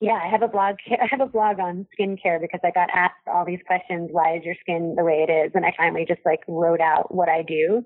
yeah, 0.00 0.18
I 0.22 0.28
have 0.28 0.42
a 0.42 0.48
blog. 0.48 0.76
I 0.90 1.06
have 1.08 1.20
a 1.20 1.26
blog 1.26 1.60
on 1.60 1.86
skincare 1.98 2.40
because 2.40 2.60
I 2.64 2.72
got 2.72 2.90
asked 2.92 3.28
all 3.32 3.44
these 3.44 3.60
questions. 3.66 4.08
Why 4.12 4.36
is 4.36 4.44
your 4.44 4.56
skin 4.60 4.94
the 4.96 5.04
way 5.04 5.24
it 5.28 5.32
is? 5.32 5.52
And 5.54 5.64
I 5.64 5.72
finally 5.76 6.04
just 6.08 6.22
like 6.26 6.40
wrote 6.48 6.80
out 6.80 7.14
what 7.14 7.28
I 7.28 7.42
do. 7.42 7.84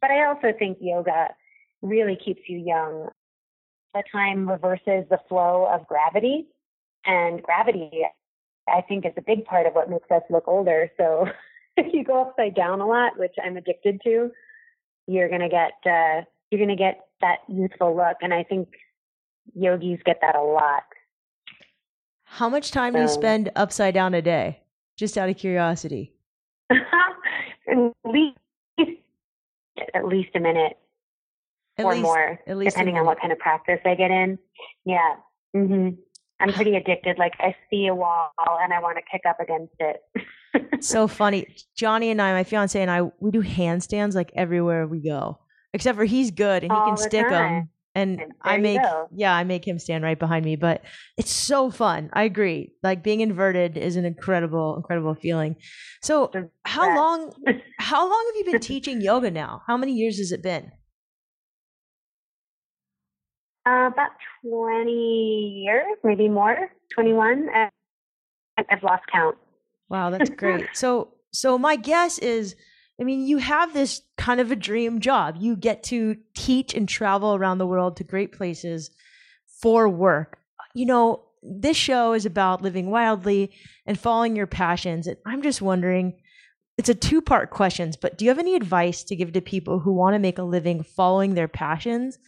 But 0.00 0.10
I 0.10 0.26
also 0.26 0.52
think 0.58 0.78
yoga 0.80 1.28
really 1.82 2.16
keeps 2.24 2.42
you 2.48 2.58
young. 2.58 3.08
The 3.94 4.02
time 4.10 4.48
reverses 4.48 5.06
the 5.10 5.18
flow 5.28 5.66
of 5.70 5.86
gravity, 5.86 6.46
and 7.06 7.42
gravity, 7.42 8.02
I 8.68 8.80
think, 8.82 9.06
is 9.06 9.12
a 9.16 9.22
big 9.22 9.44
part 9.44 9.66
of 9.66 9.74
what 9.74 9.90
makes 9.90 10.10
us 10.10 10.22
look 10.30 10.48
older. 10.48 10.90
So 10.96 11.26
if 11.76 11.92
you 11.92 12.04
go 12.04 12.22
upside 12.22 12.54
down 12.54 12.80
a 12.80 12.86
lot, 12.86 13.18
which 13.18 13.34
I'm 13.44 13.56
addicted 13.56 14.00
to, 14.04 14.30
you're 15.06 15.28
gonna 15.28 15.48
get 15.48 15.72
uh, 15.86 16.22
you're 16.50 16.60
gonna 16.60 16.76
get 16.76 17.00
that 17.20 17.38
youthful 17.48 17.96
look. 17.96 18.16
And 18.20 18.32
I 18.32 18.44
think 18.44 18.68
yogis 19.54 20.00
get 20.04 20.20
that 20.20 20.36
a 20.36 20.42
lot. 20.42 20.84
How 22.24 22.48
much 22.48 22.70
time 22.70 22.94
do 22.94 23.00
you 23.00 23.08
spend 23.08 23.50
upside 23.54 23.94
down 23.94 24.14
a 24.14 24.22
day? 24.22 24.60
Just 24.96 25.18
out 25.18 25.28
of 25.28 25.36
curiosity. 25.36 26.14
at 26.70 27.94
least 28.04 28.38
at 29.94 30.06
least 30.06 30.30
a 30.34 30.40
minute 30.40 30.76
at 31.78 31.84
or 31.84 31.92
least, 31.92 32.02
more, 32.02 32.40
at 32.46 32.56
least 32.56 32.74
depending 32.74 32.96
on 32.96 33.06
what 33.06 33.20
kind 33.20 33.32
of 33.32 33.38
practice 33.38 33.80
I 33.84 33.94
get 33.94 34.10
in. 34.10 34.38
Yeah. 34.84 35.16
hmm 35.52 35.90
I'm 36.40 36.52
pretty 36.52 36.76
addicted. 36.76 37.18
Like 37.18 37.34
I 37.38 37.54
see 37.70 37.86
a 37.86 37.94
wall 37.94 38.32
and 38.60 38.72
I 38.72 38.80
want 38.80 38.98
to 38.98 39.02
kick 39.10 39.22
up 39.28 39.40
against 39.40 39.74
it. 39.78 40.02
so 40.80 41.08
funny. 41.08 41.54
Johnny 41.76 42.10
and 42.10 42.20
I, 42.20 42.32
my 42.32 42.44
fiance 42.44 42.80
and 42.80 42.90
I, 42.90 43.02
we 43.20 43.30
do 43.30 43.42
handstands 43.42 44.14
like 44.14 44.30
everywhere 44.34 44.86
we 44.86 45.00
go. 45.00 45.38
Except 45.72 45.98
for 45.98 46.04
he's 46.04 46.30
good 46.30 46.62
and 46.62 46.70
he 46.72 46.76
All 46.78 46.84
can 46.86 46.94
the 46.94 47.02
stick 47.02 47.28
time. 47.28 47.32
them 47.32 47.68
and 47.94 48.20
I 48.42 48.58
make 48.58 48.80
yeah, 49.14 49.34
I 49.34 49.44
make 49.44 49.66
him 49.66 49.78
stand 49.78 50.02
right 50.02 50.18
behind 50.18 50.44
me, 50.44 50.56
but 50.56 50.82
it's 51.16 51.30
so 51.30 51.70
fun. 51.70 52.10
I 52.12 52.24
agree. 52.24 52.72
Like 52.82 53.04
being 53.04 53.20
inverted 53.20 53.76
is 53.76 53.96
an 53.96 54.04
incredible 54.04 54.76
incredible 54.76 55.14
feeling. 55.14 55.56
So, 56.02 56.30
how 56.64 56.94
long 56.96 57.32
how 57.78 58.08
long 58.08 58.24
have 58.26 58.36
you 58.46 58.52
been 58.52 58.60
teaching 58.60 59.00
yoga 59.00 59.30
now? 59.30 59.62
How 59.66 59.76
many 59.76 59.92
years 59.92 60.18
has 60.18 60.32
it 60.32 60.42
been? 60.42 60.72
Uh, 63.66 63.88
about 63.92 64.10
20 64.46 64.92
years, 65.64 65.96
maybe 66.02 66.28
more. 66.28 66.70
21. 66.94 67.48
I've 68.58 68.82
lost 68.82 69.04
count. 69.10 69.36
Wow, 69.88 70.10
that's 70.10 70.30
great. 70.36 70.68
so 70.74 71.14
so 71.32 71.58
my 71.58 71.76
guess 71.76 72.18
is 72.18 72.54
I 73.00 73.04
mean, 73.04 73.26
you 73.26 73.38
have 73.38 73.74
this 73.74 74.02
kind 74.16 74.40
of 74.40 74.52
a 74.52 74.56
dream 74.56 75.00
job. 75.00 75.36
You 75.38 75.56
get 75.56 75.82
to 75.84 76.16
teach 76.34 76.74
and 76.74 76.88
travel 76.88 77.34
around 77.34 77.58
the 77.58 77.66
world 77.66 77.96
to 77.96 78.04
great 78.04 78.32
places 78.32 78.90
for 79.60 79.88
work. 79.88 80.38
You 80.74 80.86
know, 80.86 81.24
this 81.42 81.76
show 81.76 82.12
is 82.12 82.24
about 82.24 82.62
living 82.62 82.90
wildly 82.90 83.52
and 83.86 83.98
following 83.98 84.36
your 84.36 84.46
passions. 84.46 85.06
And 85.06 85.16
I'm 85.26 85.42
just 85.42 85.60
wondering, 85.60 86.14
it's 86.78 86.88
a 86.88 86.94
two 86.94 87.20
part 87.20 87.50
questions, 87.50 87.96
but 87.96 88.16
do 88.16 88.24
you 88.24 88.30
have 88.30 88.38
any 88.38 88.54
advice 88.54 89.02
to 89.04 89.16
give 89.16 89.32
to 89.32 89.40
people 89.40 89.80
who 89.80 89.92
want 89.92 90.14
to 90.14 90.20
make 90.20 90.38
a 90.38 90.44
living 90.44 90.82
following 90.82 91.34
their 91.34 91.48
passions? 91.48 92.18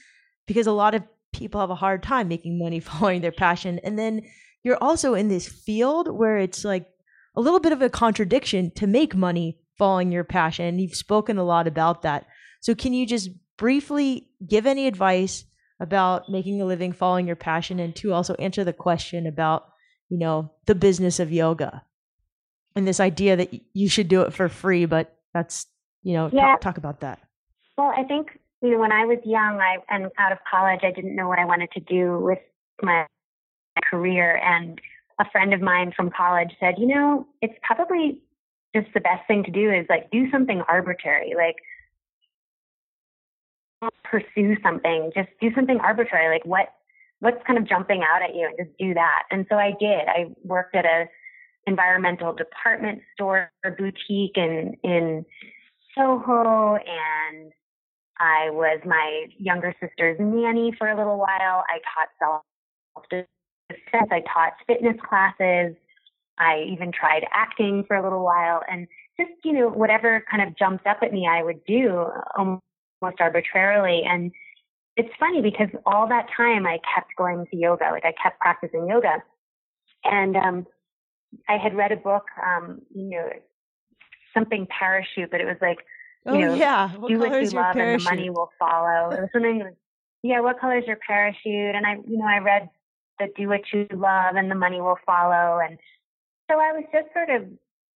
Because 0.46 0.66
a 0.66 0.72
lot 0.72 0.94
of 0.94 1.02
people 1.32 1.60
have 1.60 1.70
a 1.70 1.76
hard 1.76 2.02
time 2.02 2.26
making 2.28 2.58
money 2.58 2.80
following 2.80 3.20
their 3.20 3.32
passion. 3.32 3.78
And 3.84 3.96
then 3.98 4.22
you're 4.64 4.82
also 4.82 5.14
in 5.14 5.28
this 5.28 5.48
field 5.48 6.10
where 6.12 6.38
it's 6.38 6.64
like 6.64 6.88
a 7.36 7.40
little 7.40 7.60
bit 7.60 7.72
of 7.72 7.82
a 7.82 7.90
contradiction 7.90 8.70
to 8.72 8.86
make 8.86 9.14
money 9.14 9.58
following 9.76 10.10
your 10.10 10.24
passion. 10.24 10.78
You've 10.78 10.94
spoken 10.94 11.38
a 11.38 11.44
lot 11.44 11.66
about 11.66 12.02
that. 12.02 12.26
So, 12.60 12.74
can 12.74 12.92
you 12.92 13.06
just 13.06 13.30
briefly 13.56 14.28
give 14.46 14.66
any 14.66 14.86
advice 14.86 15.44
about 15.80 16.30
making 16.30 16.60
a 16.60 16.64
living 16.64 16.92
following 16.92 17.26
your 17.26 17.36
passion 17.36 17.78
and 17.78 17.94
to 17.96 18.12
also 18.12 18.34
answer 18.34 18.64
the 18.64 18.72
question 18.72 19.26
about, 19.26 19.68
you 20.08 20.18
know, 20.18 20.50
the 20.66 20.74
business 20.74 21.20
of 21.20 21.32
yoga 21.32 21.84
and 22.74 22.86
this 22.86 23.00
idea 23.00 23.36
that 23.36 23.50
you 23.74 23.88
should 23.88 24.08
do 24.08 24.22
it 24.22 24.32
for 24.32 24.48
free, 24.48 24.86
but 24.86 25.16
that's, 25.34 25.66
you 26.02 26.14
know, 26.14 26.30
yeah. 26.32 26.52
talk, 26.52 26.60
talk 26.60 26.78
about 26.78 27.00
that. 27.00 27.20
Well, 27.76 27.92
I 27.94 28.04
think, 28.04 28.38
you 28.62 28.70
know, 28.70 28.78
when 28.78 28.92
I 28.92 29.04
was 29.04 29.18
young 29.24 29.60
I, 29.60 29.76
and 29.88 30.10
out 30.18 30.32
of 30.32 30.38
college, 30.50 30.80
I 30.82 30.92
didn't 30.92 31.14
know 31.14 31.28
what 31.28 31.38
I 31.38 31.44
wanted 31.44 31.70
to 31.72 31.80
do 31.80 32.18
with 32.20 32.38
my 32.82 33.06
career. 33.90 34.36
And 34.36 34.80
a 35.18 35.30
friend 35.30 35.54
of 35.54 35.60
mine 35.60 35.92
from 35.96 36.10
college 36.10 36.50
said, 36.60 36.74
you 36.78 36.86
know, 36.86 37.26
it's 37.40 37.54
probably 37.62 38.20
just 38.74 38.88
the 38.94 39.00
best 39.00 39.26
thing 39.26 39.44
to 39.44 39.50
do 39.50 39.70
is 39.70 39.86
like 39.88 40.10
do 40.10 40.30
something 40.30 40.62
arbitrary. 40.68 41.34
Like 41.36 41.56
pursue 44.04 44.56
something, 44.62 45.12
just 45.14 45.28
do 45.40 45.50
something 45.54 45.78
arbitrary. 45.80 46.34
Like 46.34 46.44
what, 46.44 46.72
what's 47.20 47.42
kind 47.46 47.58
of 47.58 47.68
jumping 47.68 48.02
out 48.02 48.22
at 48.22 48.34
you 48.34 48.46
and 48.46 48.66
just 48.66 48.76
do 48.78 48.94
that. 48.94 49.22
And 49.30 49.46
so 49.48 49.56
I 49.56 49.72
did. 49.78 50.08
I 50.08 50.26
worked 50.44 50.74
at 50.74 50.84
a 50.84 51.06
environmental 51.66 52.32
department 52.32 53.02
store 53.14 53.50
boutique 53.76 54.36
in, 54.36 54.76
in 54.84 55.24
Soho 55.96 56.76
and 56.76 57.52
I 58.18 58.50
was 58.50 58.80
my 58.84 59.26
younger 59.38 59.74
sister's 59.80 60.16
nanny 60.18 60.72
for 60.78 60.88
a 60.88 60.96
little 60.96 61.18
while. 61.18 61.64
I 61.68 61.80
taught 61.94 62.08
self 62.18 62.42
I 63.70 64.22
taught 64.32 64.52
fitness 64.66 64.96
classes. 65.08 65.74
I 66.38 66.66
even 66.70 66.92
tried 66.92 67.26
acting 67.32 67.84
for 67.86 67.96
a 67.96 68.02
little 68.02 68.22
while 68.22 68.62
and 68.70 68.86
just, 69.18 69.30
you 69.44 69.52
know, 69.52 69.68
whatever 69.68 70.22
kind 70.30 70.46
of 70.46 70.56
jumped 70.56 70.86
up 70.86 70.98
at 71.02 71.12
me, 71.12 71.26
I 71.30 71.42
would 71.42 71.64
do 71.64 72.06
almost 72.36 73.20
arbitrarily. 73.20 74.02
And 74.04 74.32
it's 74.96 75.08
funny 75.18 75.40
because 75.40 75.68
all 75.86 76.06
that 76.08 76.26
time 76.36 76.66
I 76.66 76.78
kept 76.94 77.16
going 77.16 77.46
to 77.50 77.56
yoga, 77.56 77.90
like 77.90 78.04
I 78.04 78.12
kept 78.22 78.38
practicing 78.38 78.86
yoga. 78.88 79.22
And 80.04 80.36
um, 80.36 80.66
I 81.48 81.56
had 81.56 81.74
read 81.74 81.92
a 81.92 81.96
book, 81.96 82.24
um, 82.44 82.82
you 82.94 83.10
know, 83.10 83.30
something 84.34 84.66
parachute, 84.66 85.30
but 85.30 85.40
it 85.40 85.46
was 85.46 85.56
like, 85.62 85.78
you 86.26 86.32
oh, 86.32 86.38
know, 86.38 86.54
yeah. 86.54 86.90
What 86.96 87.08
do 87.08 87.18
what 87.18 87.42
you 87.42 87.50
love 87.50 87.74
parachute? 87.74 87.78
and 87.78 88.00
the 88.00 88.04
money 88.04 88.30
will 88.30 88.50
follow. 88.58 89.10
It 89.10 89.20
was 89.20 89.28
something, 89.32 89.70
yeah, 90.22 90.40
what 90.40 90.60
color 90.60 90.78
is 90.78 90.84
your 90.86 90.98
parachute? 91.06 91.74
And 91.74 91.86
I, 91.86 91.94
you 92.06 92.18
know, 92.18 92.26
I 92.26 92.38
read 92.38 92.68
the 93.18 93.28
do 93.36 93.48
what 93.48 93.62
you 93.72 93.86
love 93.92 94.36
and 94.36 94.50
the 94.50 94.54
money 94.54 94.80
will 94.80 94.98
follow. 95.04 95.58
And 95.58 95.78
so 96.50 96.58
I 96.58 96.72
was 96.72 96.84
just 96.92 97.12
sort 97.12 97.30
of, 97.30 97.42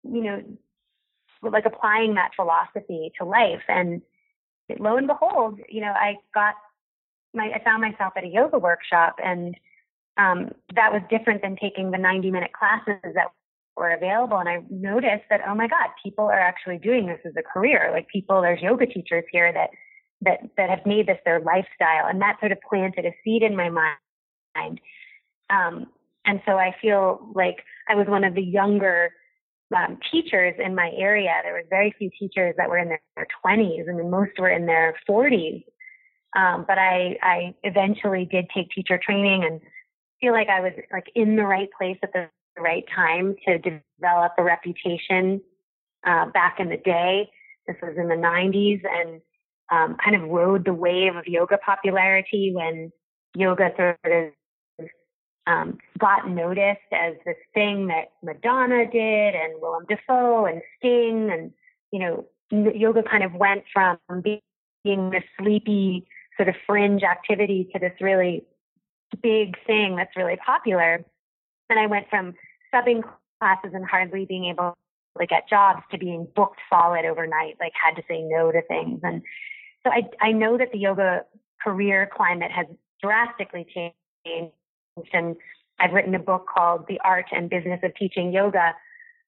you 0.04 0.22
know, 0.22 0.42
like 1.42 1.66
applying 1.66 2.14
that 2.14 2.32
philosophy 2.36 3.12
to 3.18 3.24
life. 3.24 3.62
And 3.68 4.02
lo 4.78 4.96
and 4.96 5.06
behold, 5.06 5.60
you 5.68 5.80
know, 5.80 5.92
I 5.92 6.16
got 6.34 6.54
my, 7.34 7.50
I 7.54 7.62
found 7.64 7.82
myself 7.82 8.12
at 8.16 8.24
a 8.24 8.28
yoga 8.28 8.58
workshop 8.58 9.16
and 9.22 9.56
um, 10.16 10.50
that 10.74 10.92
was 10.92 11.02
different 11.08 11.42
than 11.42 11.56
taking 11.56 11.90
the 11.90 11.98
90 11.98 12.30
minute 12.30 12.52
classes 12.52 13.00
that 13.14 13.28
were 13.76 13.90
available. 13.90 14.38
And 14.38 14.48
I 14.48 14.62
noticed 14.68 15.24
that, 15.30 15.40
oh 15.48 15.54
my 15.54 15.66
God, 15.66 15.88
people 16.02 16.26
are 16.26 16.38
actually 16.38 16.78
doing 16.78 17.06
this 17.06 17.20
as 17.24 17.32
a 17.38 17.42
career. 17.42 17.90
Like 17.92 18.08
people, 18.08 18.42
there's 18.42 18.60
yoga 18.60 18.86
teachers 18.86 19.24
here 19.32 19.52
that, 19.52 19.70
that, 20.22 20.40
that 20.56 20.68
have 20.68 20.84
made 20.84 21.06
this 21.06 21.18
their 21.24 21.40
lifestyle. 21.40 22.06
And 22.06 22.20
that 22.20 22.38
sort 22.40 22.52
of 22.52 22.58
planted 22.68 23.06
a 23.06 23.12
seed 23.24 23.42
in 23.42 23.56
my 23.56 23.70
mind. 23.70 24.80
Um, 25.50 25.86
and 26.24 26.40
so 26.46 26.52
I 26.52 26.74
feel 26.80 27.30
like 27.34 27.64
I 27.88 27.94
was 27.94 28.06
one 28.06 28.24
of 28.24 28.34
the 28.34 28.42
younger 28.42 29.10
um, 29.74 29.98
teachers 30.10 30.54
in 30.62 30.74
my 30.74 30.90
area. 30.96 31.32
There 31.42 31.52
were 31.52 31.64
very 31.68 31.94
few 31.98 32.10
teachers 32.18 32.54
that 32.58 32.68
were 32.68 32.78
in 32.78 32.88
their, 32.88 33.00
their 33.16 33.26
20s, 33.44 33.88
and 33.88 34.10
most 34.10 34.32
were 34.38 34.50
in 34.50 34.66
their 34.66 34.96
40s. 35.08 35.64
Um, 36.36 36.64
but 36.66 36.78
I, 36.78 37.16
I 37.22 37.54
eventually 37.64 38.24
did 38.30 38.46
take 38.54 38.70
teacher 38.70 39.00
training 39.02 39.44
and 39.44 39.60
feel 40.20 40.32
like 40.32 40.48
I 40.48 40.60
was 40.60 40.72
like 40.92 41.10
in 41.14 41.36
the 41.36 41.44
right 41.44 41.68
place 41.76 41.98
at 42.02 42.12
the 42.12 42.28
right 42.58 42.84
time 42.94 43.34
to 43.46 43.58
develop 43.58 44.32
a 44.38 44.42
reputation 44.42 45.40
uh, 46.06 46.26
back 46.26 46.60
in 46.60 46.68
the 46.68 46.76
day. 46.76 47.30
This 47.66 47.76
was 47.82 47.96
in 47.96 48.08
the 48.08 48.14
90s 48.14 48.82
and 48.84 49.20
um, 49.70 49.96
kind 50.02 50.16
of 50.16 50.28
rode 50.28 50.64
the 50.64 50.74
wave 50.74 51.16
of 51.16 51.26
yoga 51.26 51.58
popularity 51.58 52.52
when 52.54 52.92
yoga 53.34 53.70
sort 53.76 53.98
of 54.04 54.32
um, 55.46 55.78
got 55.98 56.28
noticed 56.28 56.80
as 56.92 57.14
this 57.24 57.36
thing 57.54 57.88
that 57.88 58.12
Madonna 58.22 58.90
did 58.90 59.34
and 59.34 59.60
Willem 59.60 59.86
Dafoe 59.88 60.46
and 60.46 60.62
Sting 60.78 61.30
and, 61.30 61.52
you 61.92 61.98
know, 61.98 62.26
yoga 62.50 63.02
kind 63.02 63.24
of 63.24 63.32
went 63.34 63.64
from 63.72 63.98
being 64.22 65.10
this 65.10 65.24
sleepy 65.38 66.06
sort 66.36 66.48
of 66.48 66.54
fringe 66.66 67.02
activity 67.02 67.68
to 67.72 67.78
this 67.78 67.92
really 68.00 68.44
big 69.22 69.56
thing 69.66 69.96
that's 69.96 70.16
really 70.16 70.36
popular. 70.44 71.04
And 71.68 71.78
I 71.78 71.86
went 71.86 72.08
from 72.08 72.34
subbing 72.74 73.02
classes 73.40 73.72
and 73.74 73.84
hardly 73.84 74.24
being 74.24 74.46
able 74.46 74.76
to 75.18 75.26
get 75.26 75.48
jobs 75.48 75.82
to 75.90 75.98
being 75.98 76.26
booked 76.34 76.60
solid 76.68 77.04
overnight, 77.04 77.56
like 77.60 77.72
had 77.74 77.96
to 77.96 78.02
say 78.08 78.22
no 78.22 78.52
to 78.52 78.62
things. 78.62 79.00
And 79.02 79.22
so 79.84 79.92
I, 79.92 80.02
I 80.20 80.32
know 80.32 80.58
that 80.58 80.72
the 80.72 80.78
yoga 80.78 81.24
career 81.62 82.08
climate 82.14 82.50
has 82.52 82.66
drastically 83.02 83.66
changed. 83.74 84.52
And 85.12 85.36
I've 85.78 85.92
written 85.92 86.14
a 86.14 86.18
book 86.18 86.46
called 86.52 86.84
The 86.88 87.00
Art 87.04 87.26
and 87.32 87.48
Business 87.48 87.80
of 87.82 87.94
Teaching 87.94 88.32
Yoga, 88.32 88.74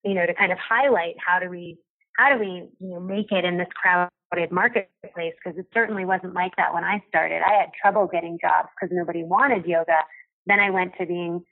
you 0.03 0.13
know, 0.13 0.25
to 0.25 0.33
kind 0.33 0.51
of 0.51 0.57
highlight 0.57 1.15
how 1.25 1.39
do 1.39 1.49
we, 1.49 1.77
how 2.17 2.33
do 2.33 2.39
we, 2.39 2.67
you 2.79 2.93
know, 2.93 2.99
make 2.99 3.31
it 3.31 3.45
in 3.45 3.57
this 3.57 3.67
crowded 3.73 4.51
marketplace 4.51 5.33
because 5.43 5.57
it 5.57 5.65
certainly 5.73 6.05
wasn't 6.05 6.33
like 6.33 6.55
that 6.57 6.73
when 6.73 6.83
I 6.83 7.03
started. 7.09 7.41
I 7.41 7.53
had 7.53 7.69
trouble 7.79 8.07
getting 8.07 8.37
jobs 8.39 8.69
because 8.75 8.95
nobody 8.95 9.23
wanted 9.23 9.65
yoga. 9.65 9.99
Then 10.45 10.59
I 10.59 10.69
went 10.69 10.93
to 10.99 11.05
being 11.05 11.43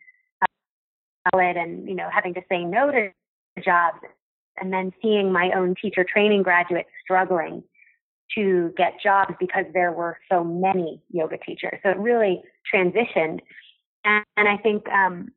uh, 0.42 1.32
solid 1.32 1.58
and 1.58 1.88
you 1.88 1.96
know 1.96 2.10
having 2.12 2.34
to 2.34 2.42
say 2.50 2.64
no 2.64 2.92
to 2.92 3.10
jobs, 3.64 4.00
and 4.60 4.72
then 4.74 4.92
seeing 5.02 5.32
my 5.32 5.52
own 5.56 5.76
teacher 5.82 6.04
training 6.04 6.44
graduates 6.44 6.90
struggling 7.04 7.64
to 8.36 8.74
get 8.78 8.94
jobs 9.02 9.34
because 9.40 9.66
there 9.74 9.92
were 9.92 10.18
so 10.32 10.44
many 10.44 11.02
yoga 11.12 11.38
teachers. 11.38 11.80
So 11.84 11.90
it 11.90 11.98
really 11.98 12.42
transitioned, 12.74 13.40
and, 14.06 14.26
and 14.38 14.48
I 14.48 14.58
think 14.58 14.88
um, 14.90 15.32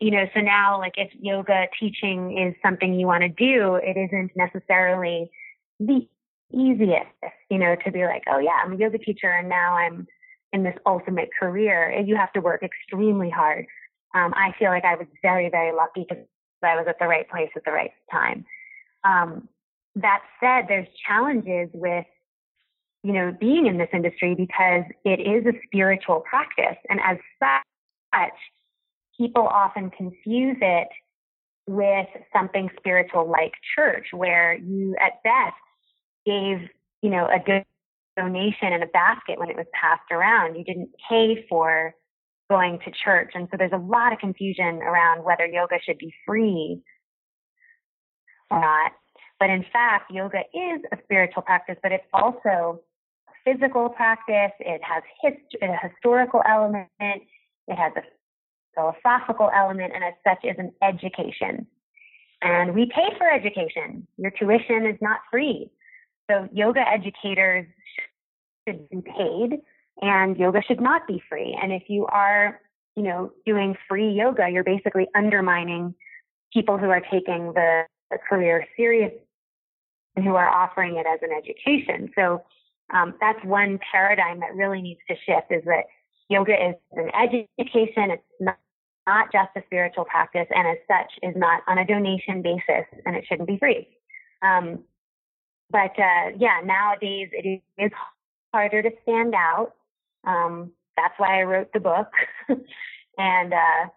you 0.00 0.10
know 0.10 0.26
so 0.34 0.40
now 0.40 0.78
like 0.78 0.94
if 0.96 1.10
yoga 1.18 1.66
teaching 1.78 2.38
is 2.38 2.54
something 2.62 2.94
you 2.94 3.06
want 3.06 3.22
to 3.22 3.28
do, 3.28 3.76
it 3.76 3.96
isn't 3.96 4.32
necessarily 4.36 5.30
the 5.80 6.06
easiest, 6.54 7.10
you 7.50 7.58
know, 7.58 7.76
to 7.84 7.90
be 7.90 8.04
like, 8.04 8.22
oh 8.30 8.38
yeah, 8.38 8.60
I'm 8.64 8.72
a 8.72 8.76
yoga 8.76 8.98
teacher 8.98 9.30
and 9.30 9.48
now 9.48 9.76
I'm 9.76 10.06
in 10.52 10.62
this 10.62 10.76
ultimate 10.86 11.30
career. 11.38 12.00
You 12.06 12.16
have 12.16 12.32
to 12.34 12.40
work 12.40 12.62
extremely 12.62 13.30
hard. 13.30 13.66
Um, 14.14 14.32
I 14.36 14.54
feel 14.58 14.68
like 14.70 14.84
I 14.84 14.94
was 14.94 15.06
very, 15.22 15.50
very 15.50 15.74
lucky 15.74 16.06
because 16.08 16.24
I 16.62 16.76
was 16.76 16.86
at 16.88 16.98
the 17.00 17.06
right 17.06 17.28
place 17.28 17.50
at 17.56 17.64
the 17.64 17.72
right 17.72 17.90
time. 18.10 18.44
Um, 19.02 19.48
that 19.96 20.22
said, 20.40 20.66
there's 20.68 20.88
challenges 21.06 21.68
with, 21.74 22.06
you 23.04 23.12
know, 23.12 23.36
being 23.38 23.66
in 23.66 23.76
this 23.76 23.90
industry 23.92 24.34
because 24.34 24.84
it 25.04 25.20
is 25.20 25.44
a 25.46 25.52
spiritual 25.66 26.20
practice. 26.20 26.78
And 26.88 26.98
as 27.04 27.18
such, 27.38 28.32
people 29.16 29.46
often 29.46 29.90
confuse 29.90 30.56
it 30.62 30.88
with 31.66 32.06
something 32.32 32.70
spiritual 32.78 33.30
like 33.30 33.52
church, 33.76 34.06
where 34.12 34.54
you 34.54 34.96
at 34.98 35.22
best 35.22 35.54
gave, 36.24 36.68
you 37.02 37.10
know, 37.10 37.26
a 37.26 37.38
good 37.44 37.64
donation 38.16 38.72
in 38.72 38.82
a 38.82 38.86
basket 38.86 39.38
when 39.38 39.50
it 39.50 39.56
was 39.56 39.66
passed 39.78 40.10
around. 40.10 40.56
You 40.56 40.64
didn't 40.64 40.88
pay 41.08 41.44
for 41.48 41.94
going 42.48 42.78
to 42.86 42.90
church. 43.04 43.32
And 43.34 43.48
so 43.50 43.58
there's 43.58 43.72
a 43.72 43.76
lot 43.76 44.14
of 44.14 44.18
confusion 44.18 44.76
around 44.82 45.24
whether 45.24 45.46
yoga 45.46 45.76
should 45.84 45.98
be 45.98 46.14
free 46.26 46.80
or 48.50 48.60
not. 48.60 48.92
But 49.38 49.50
in 49.50 49.64
fact, 49.70 50.10
yoga 50.10 50.40
is 50.54 50.80
a 50.90 50.96
spiritual 51.04 51.42
practice, 51.42 51.76
but 51.82 51.92
it's 51.92 52.06
also 52.14 52.80
physical 53.44 53.88
practice. 53.88 54.52
It 54.60 54.80
has 54.82 55.02
hist- 55.22 55.56
a 55.62 55.76
historical 55.88 56.42
element. 56.48 56.88
It 57.00 57.76
has 57.76 57.92
a 57.96 58.02
philosophical 58.74 59.50
element, 59.54 59.92
and 59.94 60.04
as 60.04 60.14
such 60.26 60.44
is 60.44 60.56
an 60.58 60.72
education. 60.82 61.66
And 62.42 62.74
we 62.74 62.86
pay 62.86 63.08
for 63.16 63.30
education. 63.30 64.06
Your 64.16 64.30
tuition 64.30 64.86
is 64.86 64.98
not 65.00 65.20
free. 65.30 65.70
So 66.30 66.48
yoga 66.52 66.80
educators 66.86 67.66
should 68.66 68.88
be 68.88 69.02
paid 69.02 69.60
and 70.02 70.36
yoga 70.36 70.62
should 70.66 70.80
not 70.80 71.06
be 71.06 71.22
free. 71.28 71.56
And 71.60 71.72
if 71.72 71.84
you 71.88 72.06
are 72.06 72.60
you 72.96 73.02
know, 73.02 73.32
doing 73.44 73.76
free 73.88 74.12
yoga, 74.12 74.48
you're 74.50 74.64
basically 74.64 75.08
undermining 75.14 75.94
people 76.52 76.78
who 76.78 76.90
are 76.90 77.00
taking 77.00 77.52
the, 77.54 77.82
the 78.10 78.18
career 78.28 78.66
serious 78.76 79.12
and 80.16 80.24
who 80.24 80.36
are 80.36 80.48
offering 80.48 80.96
it 80.96 81.06
as 81.06 81.18
an 81.22 81.30
education. 81.36 82.10
So 82.14 82.42
um, 82.92 83.14
that's 83.20 83.42
one 83.44 83.78
paradigm 83.90 84.40
that 84.40 84.54
really 84.54 84.82
needs 84.82 85.00
to 85.08 85.16
shift 85.26 85.50
is 85.50 85.64
that 85.64 85.84
yoga 86.28 86.52
is 86.52 86.74
an 86.92 87.10
education. 87.14 88.10
It's 88.10 88.22
not, 88.40 88.58
not 89.06 89.32
just 89.32 89.50
a 89.56 89.62
spiritual 89.66 90.04
practice 90.04 90.46
and 90.54 90.66
as 90.66 90.78
such 90.88 91.12
is 91.22 91.34
not 91.36 91.62
on 91.66 91.78
a 91.78 91.86
donation 91.86 92.42
basis 92.42 92.86
and 93.04 93.16
it 93.16 93.24
shouldn't 93.28 93.48
be 93.48 93.58
free. 93.58 93.88
Um, 94.42 94.80
but 95.70 95.98
uh, 95.98 96.30
yeah, 96.38 96.60
nowadays 96.64 97.28
it 97.32 97.62
is 97.78 97.90
harder 98.52 98.82
to 98.82 98.90
stand 99.02 99.34
out. 99.34 99.72
Um, 100.24 100.72
that's 100.96 101.14
why 101.18 101.40
I 101.40 101.42
wrote 101.42 101.72
the 101.72 101.80
book. 101.80 102.08
and 103.18 103.52
uh, 103.52 103.88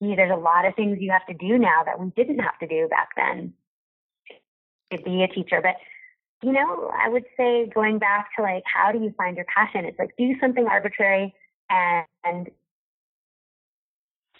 there's 0.00 0.32
a 0.32 0.40
lot 0.40 0.66
of 0.66 0.74
things 0.74 0.98
you 1.00 1.12
have 1.12 1.26
to 1.26 1.34
do 1.34 1.58
now 1.58 1.84
that 1.84 2.00
we 2.00 2.10
didn't 2.16 2.40
have 2.40 2.58
to 2.58 2.66
do 2.66 2.88
back 2.88 3.10
then 3.16 3.52
to 4.90 4.98
be 4.98 5.22
a 5.22 5.28
teacher. 5.28 5.60
But 5.62 5.76
you 6.42 6.52
know, 6.52 6.90
I 6.92 7.08
would 7.08 7.24
say 7.36 7.70
going 7.72 7.98
back 7.98 8.30
to 8.36 8.42
like, 8.42 8.64
how 8.66 8.90
do 8.90 8.98
you 8.98 9.14
find 9.16 9.36
your 9.36 9.46
passion? 9.54 9.84
It's 9.84 9.98
like 9.98 10.10
do 10.18 10.34
something 10.40 10.66
arbitrary 10.66 11.34
and, 11.70 12.06
and 12.24 12.50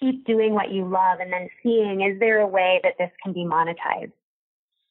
keep 0.00 0.26
doing 0.26 0.52
what 0.52 0.72
you 0.72 0.84
love, 0.84 1.20
and 1.20 1.32
then 1.32 1.48
seeing 1.62 2.00
is 2.00 2.18
there 2.18 2.40
a 2.40 2.46
way 2.46 2.80
that 2.82 2.94
this 2.98 3.10
can 3.22 3.32
be 3.32 3.44
monetized? 3.44 4.12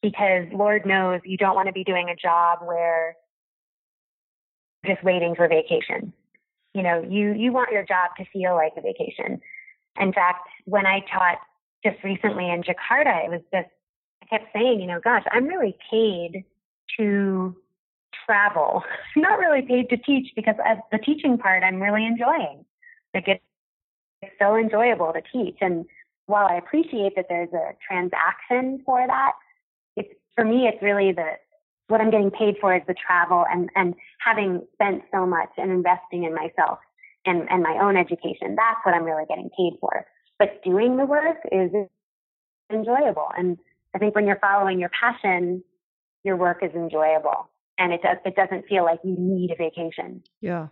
Because 0.02 0.46
Lord 0.54 0.86
knows 0.86 1.20
you 1.26 1.38
don't 1.38 1.54
want 1.54 1.68
to 1.68 1.74
be 1.74 1.84
doing 1.84 2.10
a 2.10 2.16
job 2.16 2.60
where 2.64 3.16
just 4.86 5.04
waiting 5.04 5.36
for 5.36 5.48
vacation. 5.48 6.14
You 6.74 6.84
know, 6.84 7.06
you, 7.08 7.34
you 7.34 7.52
want 7.52 7.72
your 7.72 7.84
job 7.84 8.12
to 8.18 8.26
feel 8.32 8.56
like 8.56 8.72
a 8.78 8.82
vacation. 8.82 9.42
In 10.00 10.14
fact, 10.14 10.48
when 10.66 10.86
I 10.86 11.02
taught 11.14 11.40
just 11.84 12.02
recently 12.04 12.50
in 12.50 12.64
Jakarta, 12.64 13.26
it 13.26 13.30
was 13.30 13.42
just, 13.54 13.68
I 14.24 14.26
kept 14.28 14.54
saying, 14.54 14.80
you 14.80 14.88
know, 14.88 15.02
gosh, 15.04 15.26
I'm 15.32 15.46
really 15.46 15.76
paid 15.92 16.46
to 16.98 17.56
travel. 18.26 18.84
Not 19.16 19.40
really 19.40 19.62
paid 19.62 19.90
to 19.90 19.98
teach 19.98 20.32
because 20.36 20.56
the 20.92 20.98
teaching 20.98 21.38
part 21.38 21.64
I'm 21.64 21.82
really 21.82 22.06
enjoying. 22.06 22.66
Like 23.14 23.28
it's, 23.28 23.44
it's 24.22 24.34
so 24.40 24.56
enjoyable 24.56 25.14
to 25.14 25.22
teach. 25.34 25.58
And 25.62 25.86
while 26.28 26.48
I 26.48 26.56
appreciate 26.56 27.16
that 27.16 27.26
there's 27.30 27.54
a 27.54 27.72
transaction 27.86 28.82
for 28.86 29.06
that, 29.06 29.34
it's 29.96 30.14
for 30.36 30.46
me, 30.46 30.68
it's 30.68 30.82
really 30.82 31.12
the 31.12 31.34
what 31.88 32.00
I'm 32.00 32.10
getting 32.10 32.32
paid 32.32 32.56
for 32.62 32.74
is 32.74 32.82
the 32.88 32.94
travel 32.96 33.44
and, 33.52 33.70
and 33.76 33.94
having 34.20 34.62
spent 34.74 35.04
so 35.14 35.26
much 35.26 35.50
and 35.58 35.72
investing 35.72 36.24
in 36.24 36.34
myself 36.34 36.80
and, 37.26 37.50
and 37.50 37.62
my 37.62 37.78
own 37.82 37.98
education. 37.98 38.56
That's 38.56 38.80
what 38.84 38.96
I'm 38.96 39.04
really 39.04 39.26
getting 39.28 39.50
paid 39.58 39.74
for. 39.82 40.06
But 40.40 40.64
doing 40.64 40.96
the 40.96 41.06
work 41.06 41.38
is 41.52 41.70
enjoyable. 42.72 43.28
And 43.38 43.58
I 43.94 44.00
think 44.00 44.16
when 44.16 44.26
you're 44.26 44.40
following 44.40 44.80
your 44.80 44.90
passion, 44.90 45.64
your 46.24 46.38
work 46.38 46.60
is 46.62 46.72
enjoyable 46.74 47.50
and 47.78 47.94
it 47.94 48.02
does, 48.02 48.18
it 48.26 48.36
doesn't 48.36 48.68
feel 48.68 48.84
like 48.84 49.00
you 49.04 49.16
need 49.18 49.52
a 49.52 49.56
vacation. 49.56 50.24
Yeah. 50.42 50.68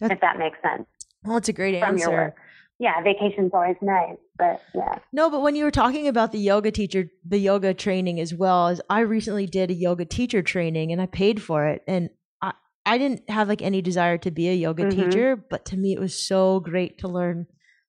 That's, 0.00 0.14
if 0.14 0.20
that 0.20 0.38
makes 0.38 0.58
sense. 0.62 0.86
Well, 1.24 1.38
it's 1.38 1.48
a 1.48 1.52
great 1.52 1.74
answer 1.74 2.34
yeah, 2.78 3.02
vacation's 3.02 3.52
always 3.54 3.76
nice, 3.80 4.18
but 4.38 4.60
yeah. 4.74 4.98
No, 5.12 5.30
but 5.30 5.40
when 5.40 5.56
you 5.56 5.64
were 5.64 5.70
talking 5.70 6.08
about 6.08 6.32
the 6.32 6.38
yoga 6.38 6.70
teacher, 6.70 7.10
the 7.24 7.38
yoga 7.38 7.72
training 7.72 8.20
as 8.20 8.34
well, 8.34 8.68
as 8.68 8.80
I 8.90 9.00
recently 9.00 9.46
did 9.46 9.70
a 9.70 9.74
yoga 9.74 10.04
teacher 10.04 10.42
training 10.42 10.92
and 10.92 11.00
I 11.00 11.06
paid 11.06 11.42
for 11.42 11.66
it. 11.66 11.82
And 11.88 12.10
I, 12.42 12.52
I 12.84 12.98
didn't 12.98 13.30
have 13.30 13.48
like 13.48 13.62
any 13.62 13.80
desire 13.80 14.18
to 14.18 14.30
be 14.30 14.48
a 14.48 14.54
yoga 14.54 14.84
mm-hmm. 14.84 15.00
teacher, 15.00 15.36
but 15.36 15.64
to 15.66 15.76
me 15.76 15.94
it 15.94 16.00
was 16.00 16.18
so 16.22 16.60
great 16.60 16.98
to 16.98 17.08
learn 17.08 17.46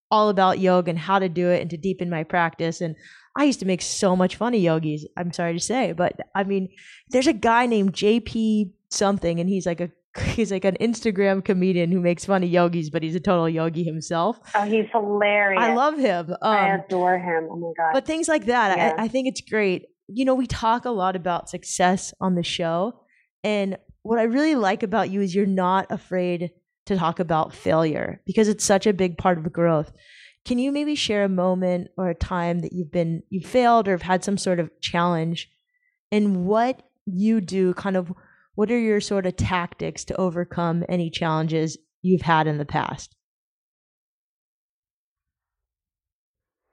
all 0.10 0.30
about 0.30 0.60
yoga 0.60 0.92
and 0.92 1.00
how 1.00 1.20
to 1.20 1.28
do 1.28 1.50
it 1.50 1.62
and 1.62 1.70
to 1.72 1.78
deepen 1.78 2.10
my 2.10 2.24
practice. 2.24 2.80
And 2.80 2.96
I 3.38 3.44
used 3.44 3.60
to 3.60 3.66
make 3.66 3.82
so 3.82 4.16
much 4.16 4.36
fun 4.36 4.56
of 4.56 4.60
yogis, 4.60 5.06
I'm 5.16 5.32
sorry 5.32 5.54
to 5.54 5.60
say. 5.60 5.94
But 5.94 6.14
I 6.36 6.44
mean, 6.44 6.70
there's 7.10 7.28
a 7.28 7.34
guy 7.34 7.68
named 7.68 7.94
JP 7.94 8.72
something, 8.90 9.40
and 9.40 9.48
he's 9.48 9.66
like 9.66 9.80
a 9.80 9.92
he's 10.22 10.52
like 10.52 10.66
an 10.66 10.76
Instagram 10.82 11.46
comedian 11.46 11.92
who 11.92 12.02
makes 12.02 12.26
fun 12.26 12.44
of 12.44 12.50
yogis, 12.50 12.90
but 12.90 13.04
he's 13.04 13.16
a 13.16 13.20
total 13.20 13.48
yogi 13.48 13.84
himself. 13.84 14.40
Oh, 14.56 14.64
he's 14.64 14.88
hilarious. 14.92 15.62
I 15.62 15.76
love 15.76 15.98
him. 15.98 16.32
Um, 16.32 16.38
I 16.42 16.76
adore 16.76 17.20
him. 17.20 17.48
Oh 17.52 17.56
my 17.58 17.72
god! 17.78 17.94
But 17.94 18.06
things 18.06 18.28
like 18.28 18.46
that, 18.46 18.78
yeah. 18.78 18.96
I, 18.98 19.04
I 19.04 19.08
think 19.08 19.28
it's 19.28 19.42
great. 19.42 19.86
You 20.08 20.26
know, 20.26 20.36
we 20.36 20.48
talk 20.48 20.86
a 20.86 20.90
lot 20.90 21.16
about 21.16 21.50
success 21.50 22.14
on 22.20 22.36
the 22.36 22.44
show, 22.44 23.02
and 23.44 23.78
what 24.02 24.20
I 24.20 24.24
really 24.24 24.56
like 24.56 24.84
about 24.84 25.10
you 25.10 25.22
is 25.22 25.36
you're 25.36 25.46
not 25.46 25.88
afraid 25.92 26.52
to 26.88 26.98
talk 26.98 27.20
about 27.20 27.54
failure 27.54 28.22
because 28.26 28.48
it's 28.48 28.64
such 28.64 28.88
a 28.88 28.94
big 28.94 29.18
part 29.18 29.38
of 29.38 29.52
growth. 29.52 29.92
Can 30.48 30.60
you 30.60 30.72
maybe 30.72 30.96
share 30.96 31.26
a 31.26 31.30
moment 31.30 31.90
or 31.98 32.08
a 32.08 32.16
time 32.16 32.60
that 32.60 32.72
you've 32.72 32.92
been 32.92 33.22
you 33.30 33.42
failed 33.42 33.90
or 33.90 33.92
have 33.92 34.04
had 34.04 34.24
some 34.24 34.38
sort 34.38 34.62
of 34.62 34.72
challenge, 34.80 35.50
and 36.10 36.46
what 36.46 36.84
you 37.06 37.42
do, 37.42 37.74
kind 37.74 37.98
of 37.98 38.14
what 38.56 38.72
are 38.72 38.80
your 38.80 39.02
sort 39.02 39.26
of 39.26 39.36
tactics 39.36 40.06
to 40.06 40.16
overcome 40.16 40.86
any 40.88 41.10
challenges 41.10 41.78
you've 42.02 42.22
had 42.22 42.48
in 42.48 42.60
the 42.60 42.66
past? 42.66 43.14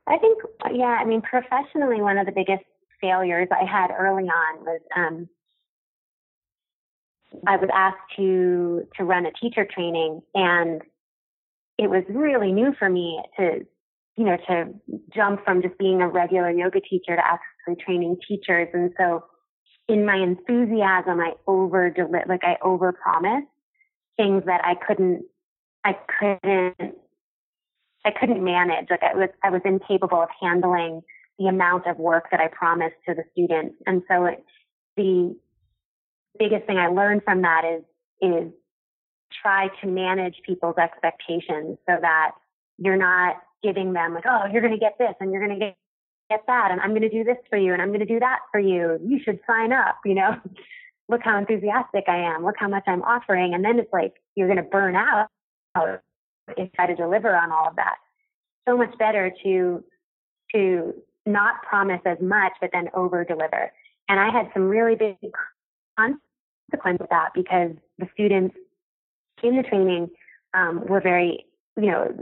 I 0.07 0.19
think, 0.19 0.39
yeah, 0.73 0.99
I 1.01 1.05
mean, 1.05 1.23
professionally, 1.23 2.01
one 2.01 2.17
of 2.17 2.27
the 2.27 2.33
biggest 2.33 2.65
failures 3.01 3.49
I 3.51 3.65
had 3.65 3.91
early 3.91 4.25
on 4.25 4.65
was 4.65 4.81
um, 4.97 5.29
I 7.45 7.57
was 7.57 7.71
asked 7.75 8.17
to 8.19 8.87
to 8.97 9.05
run 9.05 9.27
a 9.27 9.33
teacher 9.33 9.67
training, 9.69 10.23
and 10.33 10.81
it 11.79 11.91
was 11.91 12.05
really 12.09 12.53
new 12.53 12.73
for 12.79 12.89
me 12.89 13.21
to, 13.39 13.67
you 14.17 14.25
know, 14.25 14.37
to 14.49 14.67
jump 15.15 15.45
from 15.45 15.63
just 15.63 15.79
being 15.79 16.03
a 16.03 16.09
regular 16.09 16.51
yoga 16.51 16.81
teacher 16.81 17.17
to 17.17 17.23
actually 17.25 17.83
training 17.85 18.17
teachers, 18.29 18.69
and 18.73 18.93
so 18.99 19.25
in 19.89 20.07
my 20.07 20.17
enthusiasm, 20.17 21.21
I 21.21 21.33
over 21.47 21.91
deliver, 21.91 22.25
like 22.29 22.45
I 22.45 22.57
over 22.63 22.93
promised 22.93 23.49
things 24.17 24.45
that 24.47 24.65
I 24.65 24.75
couldn't, 24.75 25.25
I 25.85 25.97
couldn't, 26.19 26.95
I 28.05 28.11
couldn't 28.19 28.43
manage. 28.43 28.87
Like 28.91 29.03
I 29.03 29.15
was, 29.15 29.29
I 29.43 29.51
was 29.51 29.61
incapable 29.65 30.23
of 30.23 30.29
handling 30.41 31.03
the 31.39 31.47
amount 31.47 31.87
of 31.87 31.99
work 31.99 32.31
that 32.31 32.41
I 32.41 32.49
promised 32.49 32.97
to 33.09 33.15
the 33.15 33.25
students. 33.33 33.75
And 33.87 34.03
so 34.09 34.25
it, 34.27 34.45
the 34.97 35.37
biggest 36.39 36.67
thing 36.67 36.79
I 36.79 36.87
learned 36.87 37.23
from 37.25 37.43
that 37.43 37.65
is, 37.65 37.83
is 38.23 38.53
try 39.43 39.69
to 39.81 39.87
manage 39.87 40.37
people's 40.45 40.77
expectations 40.77 41.79
so 41.89 41.97
that 42.01 42.33
you're 42.79 42.97
not 42.97 43.37
giving 43.63 43.93
them 43.93 44.15
like, 44.15 44.25
oh, 44.27 44.43
you're 44.53 44.63
going 44.63 44.75
to 44.75 44.79
get 44.79 44.97
this 44.99 45.15
and 45.21 45.33
you're 45.33 45.45
going 45.45 45.59
to 45.59 45.75
get 46.31 46.43
that 46.47 46.71
and 46.71 46.81
I'm 46.81 46.91
going 46.91 47.03
to 47.03 47.09
do 47.09 47.25
this 47.25 47.37
for 47.49 47.59
you 47.59 47.73
and 47.73 47.81
I'm 47.81 47.89
going 47.89 48.01
to 48.01 48.07
do 48.07 48.21
that 48.21 48.41
for 48.51 48.61
you. 48.61 48.99
You 49.05 49.21
should 49.25 49.41
sign 49.47 49.73
up, 49.73 49.97
you 50.05 50.15
know. 50.15 50.37
Look 51.09 51.21
how 51.23 51.37
enthusiastic 51.37 52.05
I 52.09 52.17
am. 52.17 52.47
Look 52.47 52.55
how 52.59 52.69
much 52.69 52.85
I'm 52.87 53.03
offering. 53.03 53.53
And 53.53 53.63
then 53.63 53.79
it's 53.79 53.93
like 53.93 54.15
you're 54.37 54.49
going 54.49 54.57
to 54.57 54.63
burn 54.63 54.97
out 54.97 55.29
if 56.57 56.73
try 56.73 56.87
to 56.87 56.95
deliver 56.95 57.37
on 57.37 57.53
all 57.53 57.69
of 57.69 57.77
that. 57.77 57.97
So 58.67 58.77
much 58.77 58.97
better 58.99 59.31
to 59.45 59.85
to 60.55 60.95
not 61.27 61.63
promise 61.63 62.01
as 62.05 62.19
much 62.21 62.53
but 62.61 62.71
then 62.73 62.89
over 62.95 63.25
deliver. 63.25 63.71
And 64.09 64.21
I 64.21 64.31
had 64.31 64.51
some 64.55 64.69
really 64.69 64.95
big 64.95 65.17
consequences 65.99 67.01
of 67.01 67.09
that 67.11 67.31
because 67.35 67.73
the 67.99 68.07
students 68.15 68.57
in 69.43 69.57
the 69.57 69.63
training 69.63 70.11
um, 70.55 70.87
were 70.87 71.01
very 71.01 71.47
you 71.77 71.91
know, 71.91 72.15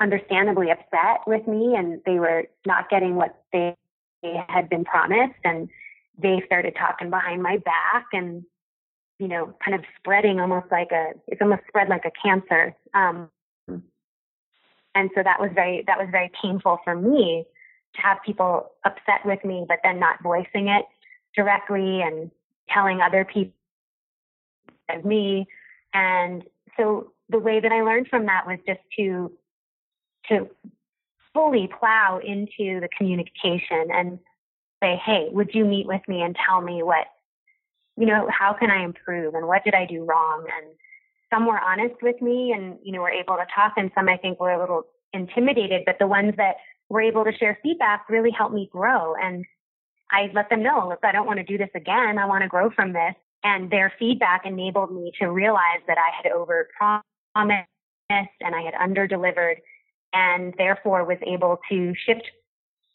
understandably 0.00 0.70
upset 0.70 1.20
with 1.26 1.46
me 1.46 1.74
and 1.74 2.00
they 2.04 2.18
were 2.18 2.44
not 2.66 2.90
getting 2.90 3.14
what 3.14 3.42
they 3.52 3.74
had 4.48 4.68
been 4.68 4.84
promised 4.84 5.38
and 5.44 5.68
they 6.18 6.42
started 6.44 6.74
talking 6.76 7.08
behind 7.08 7.42
my 7.42 7.56
back 7.58 8.06
and 8.12 8.44
you 9.18 9.28
know 9.28 9.54
kind 9.64 9.74
of 9.76 9.84
spreading 9.96 10.40
almost 10.40 10.66
like 10.70 10.90
a 10.92 11.12
it's 11.28 11.40
almost 11.40 11.62
spread 11.68 11.88
like 11.88 12.04
a 12.04 12.10
cancer 12.20 12.74
um 12.94 13.28
and 14.94 15.10
so 15.14 15.22
that 15.22 15.40
was 15.40 15.50
very 15.54 15.84
that 15.86 15.98
was 15.98 16.08
very 16.10 16.30
painful 16.42 16.78
for 16.84 16.96
me 16.96 17.44
to 17.94 18.00
have 18.02 18.18
people 18.26 18.70
upset 18.84 19.24
with 19.24 19.44
me 19.44 19.64
but 19.68 19.78
then 19.84 20.00
not 20.00 20.20
voicing 20.22 20.68
it 20.68 20.84
directly 21.36 22.02
and 22.02 22.30
telling 22.68 23.00
other 23.00 23.24
people 23.24 23.52
of 24.88 25.04
me 25.04 25.46
and 25.94 26.44
so 26.78 27.12
the 27.28 27.38
way 27.38 27.60
that 27.60 27.72
I 27.72 27.82
learned 27.82 28.08
from 28.08 28.26
that 28.26 28.46
was 28.46 28.58
just 28.66 28.80
to 28.98 29.32
to 30.28 30.48
fully 31.32 31.68
plow 31.78 32.20
into 32.24 32.80
the 32.80 32.88
communication 32.96 33.88
and 33.92 34.18
say, 34.82 35.00
hey, 35.04 35.28
would 35.30 35.50
you 35.54 35.64
meet 35.64 35.86
with 35.86 36.02
me 36.08 36.22
and 36.22 36.36
tell 36.46 36.60
me 36.60 36.82
what, 36.82 37.06
you 37.96 38.06
know, 38.06 38.28
how 38.30 38.52
can 38.52 38.70
I 38.70 38.84
improve 38.84 39.34
and 39.34 39.46
what 39.46 39.64
did 39.64 39.74
I 39.74 39.86
do 39.86 40.04
wrong? 40.04 40.46
And 40.54 40.72
some 41.32 41.46
were 41.46 41.60
honest 41.60 41.96
with 42.02 42.20
me 42.22 42.52
and, 42.52 42.78
you 42.82 42.92
know, 42.92 43.00
were 43.00 43.10
able 43.10 43.36
to 43.36 43.46
talk 43.54 43.74
and 43.76 43.90
some 43.94 44.08
I 44.08 44.16
think 44.16 44.40
were 44.40 44.52
a 44.52 44.60
little 44.60 44.84
intimidated, 45.12 45.82
but 45.86 45.98
the 45.98 46.06
ones 46.06 46.34
that 46.36 46.56
were 46.88 47.02
able 47.02 47.24
to 47.24 47.32
share 47.32 47.58
feedback 47.62 48.08
really 48.08 48.30
helped 48.30 48.54
me 48.54 48.68
grow. 48.70 49.14
And 49.14 49.44
I 50.10 50.30
let 50.34 50.50
them 50.50 50.62
know, 50.62 50.88
look, 50.88 51.00
I 51.02 51.12
don't 51.12 51.26
want 51.26 51.38
to 51.38 51.44
do 51.44 51.58
this 51.58 51.70
again. 51.74 52.18
I 52.18 52.26
want 52.26 52.42
to 52.42 52.48
grow 52.48 52.70
from 52.70 52.92
this. 52.92 53.14
And 53.48 53.70
their 53.70 53.90
feedback 53.98 54.42
enabled 54.44 54.92
me 54.92 55.10
to 55.20 55.28
realize 55.28 55.80
that 55.86 55.96
I 55.96 56.10
had 56.14 56.30
over 56.30 56.68
promised 56.76 57.66
and 58.10 58.54
I 58.54 58.60
had 58.60 58.74
under 58.74 59.06
delivered 59.06 59.56
and 60.12 60.52
therefore 60.58 61.06
was 61.06 61.16
able 61.26 61.58
to 61.70 61.94
shift 62.06 62.30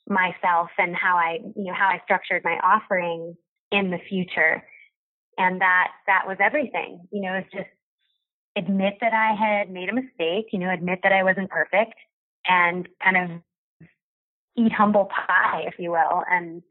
myself 0.07 0.69
and 0.77 0.95
how 0.95 1.15
I, 1.15 1.39
you 1.55 1.63
know, 1.63 1.73
how 1.73 1.87
I 1.87 2.01
structured 2.03 2.43
my 2.43 2.59
offering 2.63 3.35
in 3.71 3.89
the 3.89 3.97
future. 4.07 4.63
And 5.39 5.59
that, 5.61 5.87
that 6.05 6.25
was 6.27 6.37
everything, 6.39 7.07
you 7.11 7.23
know, 7.23 7.33
it's 7.33 7.51
just 7.51 7.69
admit 8.55 8.97
that 9.01 9.13
I 9.13 9.33
had 9.33 9.71
made 9.71 9.89
a 9.89 9.95
mistake, 9.95 10.53
you 10.53 10.59
know, 10.59 10.71
admit 10.71 10.99
that 11.01 11.11
I 11.11 11.23
wasn't 11.23 11.49
perfect 11.49 11.95
and 12.45 12.87
kind 13.03 13.17
of 13.17 13.29
eat 14.55 14.71
humble 14.71 15.05
pie, 15.05 15.63
if 15.65 15.79
you 15.79 15.89
will, 15.89 16.23
and, 16.29 16.61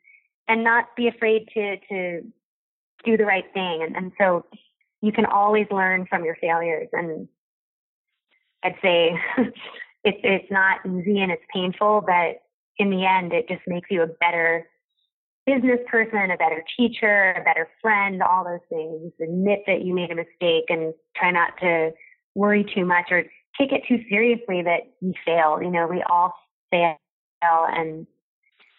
and 0.47 0.63
not 0.63 0.95
be 0.97 1.09
afraid 1.09 1.49
to, 1.55 1.77
to 1.89 2.33
do 3.05 3.17
the 3.17 3.25
right 3.25 3.45
thing. 3.53 3.83
And, 3.83 3.97
and 3.97 4.13
so 4.19 4.45
you 5.01 5.13
can 5.13 5.27
always 5.27 5.67
learn 5.71 6.07
from 6.07 6.25
your 6.25 6.37
failures. 6.41 6.89
And 6.93 7.29
I'd 8.63 8.77
say 8.83 9.19
it's, 10.05 10.19
it's 10.23 10.51
not 10.51 10.81
easy 10.87 11.21
and 11.21 11.33
it's 11.33 11.43
painful, 11.53 12.05
but 12.07 12.43
in 12.79 12.91
the 12.91 13.05
end, 13.05 13.33
it 13.33 13.49
just 13.49 13.63
makes 13.67 13.91
you 13.91 14.03
a 14.03 14.07
better 14.07 14.67
business 15.47 15.81
person, 15.89 16.31
a 16.31 16.37
better 16.37 16.65
teacher, 16.77 17.35
a 17.37 17.43
better 17.43 17.69
friend, 17.81 18.23
all 18.23 18.45
those 18.45 18.61
things. 18.69 19.13
Admit 19.21 19.65
that 19.67 19.85
you 19.85 19.95
made 19.95 20.11
a 20.11 20.15
mistake 20.15 20.65
and 20.69 20.95
try 21.17 21.31
not 21.31 21.53
to 21.61 21.91
worry 22.35 22.65
too 22.75 22.85
much 22.85 23.07
or 23.11 23.25
take 23.59 23.73
it 23.73 23.83
too 23.89 23.99
seriously 24.09 24.63
that 24.63 24.81
you 25.01 25.13
failed. 25.25 25.63
You 25.63 25.71
know, 25.71 25.87
we 25.87 26.03
all 26.09 26.33
fail 26.71 26.97
and 27.43 28.07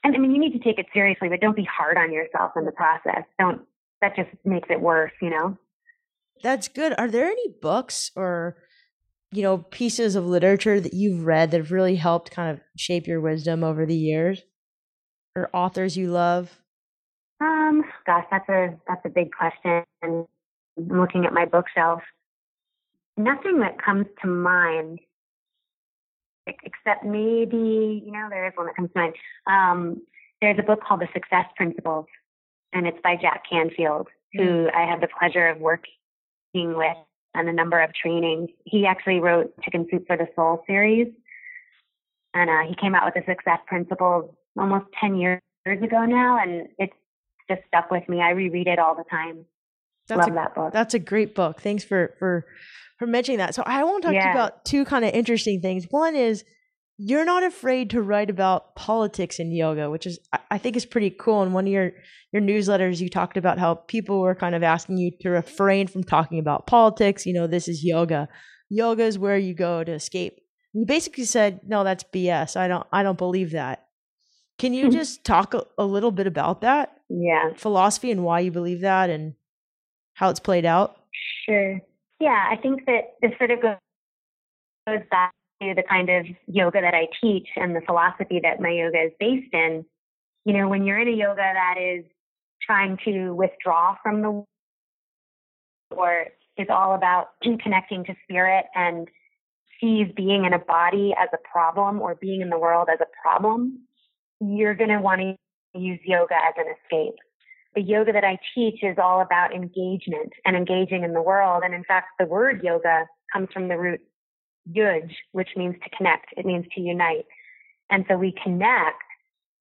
and 0.05 0.15
I 0.15 0.19
mean 0.19 0.31
you 0.31 0.39
need 0.39 0.53
to 0.53 0.59
take 0.59 0.79
it 0.79 0.87
seriously, 0.93 1.29
but 1.29 1.39
don't 1.39 1.55
be 1.55 1.67
hard 1.71 1.97
on 1.97 2.11
yourself 2.11 2.53
in 2.55 2.65
the 2.65 2.71
process. 2.71 3.23
Don't 3.39 3.61
that 4.03 4.15
just 4.15 4.29
makes 4.45 4.67
it 4.69 4.81
worse, 4.81 5.11
you 5.21 5.29
know? 5.29 5.57
That's 6.43 6.67
good. 6.67 6.93
Are 6.97 7.09
there 7.09 7.25
any 7.25 7.55
books 7.61 8.11
or 8.15 8.57
you 9.33 9.41
know, 9.41 9.57
pieces 9.57 10.15
of 10.15 10.27
literature 10.27 10.79
that 10.79 10.93
you've 10.93 11.25
read 11.25 11.49
that 11.51 11.57
have 11.57 11.71
really 11.71 11.95
helped 11.95 12.29
kind 12.29 12.51
of 12.51 12.61
shape 12.77 13.07
your 13.07 13.19
wisdom 13.19 13.63
over 13.63 13.85
the 13.85 13.95
years? 13.95 14.43
Or 15.35 15.49
authors 15.53 15.97
you 15.97 16.11
love? 16.11 16.61
Um, 17.41 17.83
gosh, 18.05 18.25
that's 18.29 18.47
a 18.47 18.77
that's 18.87 19.01
a 19.05 19.09
big 19.09 19.31
question. 19.31 19.83
I'm 20.03 20.27
looking 20.77 21.25
at 21.25 21.33
my 21.33 21.45
bookshelf. 21.45 22.01
Nothing 23.17 23.59
that 23.61 23.83
comes 23.83 24.05
to 24.21 24.27
mind 24.27 24.99
except 26.45 27.03
maybe, 27.03 28.03
you 28.05 28.11
know, 28.11 28.27
there 28.29 28.45
is 28.45 28.53
one 28.55 28.67
that 28.67 28.75
comes 28.75 28.91
to 28.93 28.99
mind. 28.99 29.15
Um, 29.47 30.01
there's 30.41 30.59
a 30.59 30.63
book 30.63 30.81
called 30.87 30.99
The 30.99 31.07
Success 31.13 31.45
Principles, 31.55 32.05
and 32.73 32.87
it's 32.87 32.99
by 33.03 33.15
Jack 33.15 33.43
Canfield, 33.49 34.07
who 34.33 34.41
mm. 34.41 34.73
I 34.73 34.89
had 34.89 35.01
the 35.01 35.07
pleasure 35.19 35.47
of 35.47 35.59
working 35.59 35.91
with 36.53 36.97
on 37.35 37.47
a 37.47 37.53
number 37.53 37.81
of 37.81 37.91
trainings. 37.93 38.49
He 38.65 38.85
actually 38.85 39.19
wrote 39.19 39.53
Chicken 39.63 39.87
Soup 39.89 40.05
for 40.05 40.17
the 40.17 40.27
Soul 40.35 40.63
series, 40.67 41.07
and 42.33 42.49
uh, 42.49 42.67
he 42.67 42.75
came 42.75 42.95
out 42.95 43.05
with 43.05 43.13
the 43.13 43.31
Success 43.31 43.59
Principles 43.67 44.33
almost 44.57 44.85
10 44.99 45.15
years 45.15 45.41
ago 45.65 46.05
now, 46.05 46.39
and 46.41 46.67
it's 46.77 46.93
just 47.49 47.61
stuck 47.67 47.91
with 47.91 48.07
me. 48.07 48.21
I 48.21 48.31
reread 48.31 48.67
it 48.67 48.79
all 48.79 48.95
the 48.95 49.03
time. 49.09 49.45
That's 50.07 50.19
Love 50.19 50.29
a, 50.29 50.33
that 50.33 50.55
book. 50.55 50.73
That's 50.73 50.93
a 50.93 50.99
great 50.99 51.33
book. 51.33 51.61
Thanks 51.61 51.83
for 51.83 52.13
for 52.19 52.45
for 52.99 53.07
mentioning 53.07 53.37
that. 53.37 53.55
So 53.55 53.63
I 53.65 53.83
want 53.83 54.03
to 54.03 54.07
talk 54.07 54.15
yeah. 54.15 54.21
to 54.21 54.27
you 54.27 54.33
about 54.33 54.65
two 54.65 54.85
kind 54.85 55.05
of 55.05 55.13
interesting 55.13 55.61
things. 55.61 55.87
One 55.89 56.15
is 56.15 56.43
you're 56.97 57.25
not 57.25 57.43
afraid 57.43 57.89
to 57.91 58.01
write 58.01 58.29
about 58.29 58.75
politics 58.75 59.39
in 59.39 59.51
yoga, 59.51 59.89
which 59.89 60.05
is 60.05 60.19
I 60.53 60.59
think 60.59 60.75
is 60.75 60.85
pretty 60.85 61.09
cool. 61.09 61.41
In 61.41 61.51
one 61.51 61.65
of 61.65 61.73
your 61.73 61.93
your 62.31 62.41
newsletters, 62.43 63.01
you 63.01 63.09
talked 63.09 63.37
about 63.37 63.57
how 63.57 63.73
people 63.73 64.19
were 64.21 64.35
kind 64.35 64.53
of 64.53 64.61
asking 64.61 64.99
you 64.99 65.09
to 65.21 65.31
refrain 65.31 65.87
from 65.87 66.03
talking 66.03 66.37
about 66.37 66.67
politics. 66.67 67.25
You 67.25 67.33
know, 67.33 67.47
this 67.47 67.67
is 67.67 67.83
yoga. 67.83 68.29
Yoga 68.69 69.01
is 69.01 69.17
where 69.17 69.35
you 69.35 69.55
go 69.55 69.83
to 69.83 69.91
escape. 69.91 70.39
You 70.73 70.85
basically 70.85 71.25
said, 71.25 71.61
"No, 71.65 71.83
that's 71.83 72.03
BS. 72.03 72.55
I 72.55 72.67
don't 72.67 72.85
I 72.93 73.01
don't 73.01 73.17
believe 73.17 73.49
that." 73.53 73.87
Can 74.59 74.75
you 74.75 74.85
mm-hmm. 74.85 74.97
just 74.99 75.23
talk 75.23 75.55
a, 75.55 75.63
a 75.79 75.85
little 75.85 76.11
bit 76.11 76.27
about 76.27 76.61
that? 76.61 76.99
Yeah. 77.09 77.53
Philosophy 77.55 78.11
and 78.11 78.23
why 78.23 78.41
you 78.41 78.51
believe 78.51 78.81
that 78.81 79.09
and 79.09 79.33
how 80.13 80.29
it's 80.29 80.39
played 80.39 80.65
out? 80.65 80.97
Sure. 81.49 81.79
Yeah, 82.19 82.45
I 82.51 82.57
think 82.57 82.85
that 82.85 83.15
this 83.23 83.31
sort 83.39 83.49
of 83.49 83.59
goes 83.59 85.01
back 85.09 85.31
to 85.63 85.73
the 85.75 85.83
kind 85.89 86.09
of 86.09 86.27
yoga 86.45 86.79
that 86.81 86.93
I 86.93 87.07
teach 87.19 87.47
and 87.55 87.75
the 87.75 87.81
philosophy 87.81 88.39
that 88.43 88.61
my 88.61 88.69
yoga 88.69 89.05
is 89.05 89.11
based 89.19 89.51
in, 89.51 89.83
you 90.45 90.53
know, 90.53 90.67
when 90.67 90.83
you're 90.83 90.99
in 90.99 91.07
a 91.07 91.11
yoga 91.11 91.37
that 91.37 91.75
is 91.79 92.05
trying 92.61 92.97
to 93.05 93.33
withdraw 93.33 93.95
from 94.01 94.21
the 94.21 94.43
or 95.95 96.25
is 96.57 96.67
all 96.69 96.95
about 96.95 97.27
connecting 97.63 98.03
to 98.05 98.15
spirit 98.23 98.65
and 98.75 99.07
sees 99.79 100.07
being 100.15 100.45
in 100.45 100.53
a 100.53 100.59
body 100.59 101.13
as 101.21 101.29
a 101.33 101.37
problem 101.49 102.01
or 102.01 102.15
being 102.15 102.41
in 102.41 102.49
the 102.49 102.57
world 102.57 102.87
as 102.91 102.99
a 103.01 103.21
problem, 103.21 103.79
you're 104.39 104.75
going 104.75 104.89
to 104.89 104.99
want 104.99 105.21
to 105.21 105.35
use 105.79 105.99
yoga 106.05 106.35
as 106.35 106.53
an 106.57 106.65
escape. 106.83 107.15
The 107.75 107.81
yoga 107.81 108.13
that 108.13 108.23
I 108.23 108.37
teach 108.53 108.83
is 108.83 108.97
all 109.01 109.21
about 109.21 109.53
engagement 109.53 110.31
and 110.45 110.55
engaging 110.55 111.03
in 111.03 111.13
the 111.13 111.21
world. 111.21 111.63
And 111.65 111.73
in 111.73 111.83
fact, 111.83 112.07
the 112.19 112.25
word 112.25 112.61
yoga 112.63 113.07
comes 113.31 113.49
from 113.51 113.67
the 113.67 113.77
root 113.77 114.01
yuj, 114.69 115.09
which 115.31 115.49
means 115.57 115.75
to 115.83 115.97
connect. 115.97 116.27
It 116.37 116.45
means 116.45 116.65
to 116.75 116.81
unite. 116.81 117.25
And 117.89 118.05
so 118.07 118.15
we 118.15 118.33
connect 118.43 119.01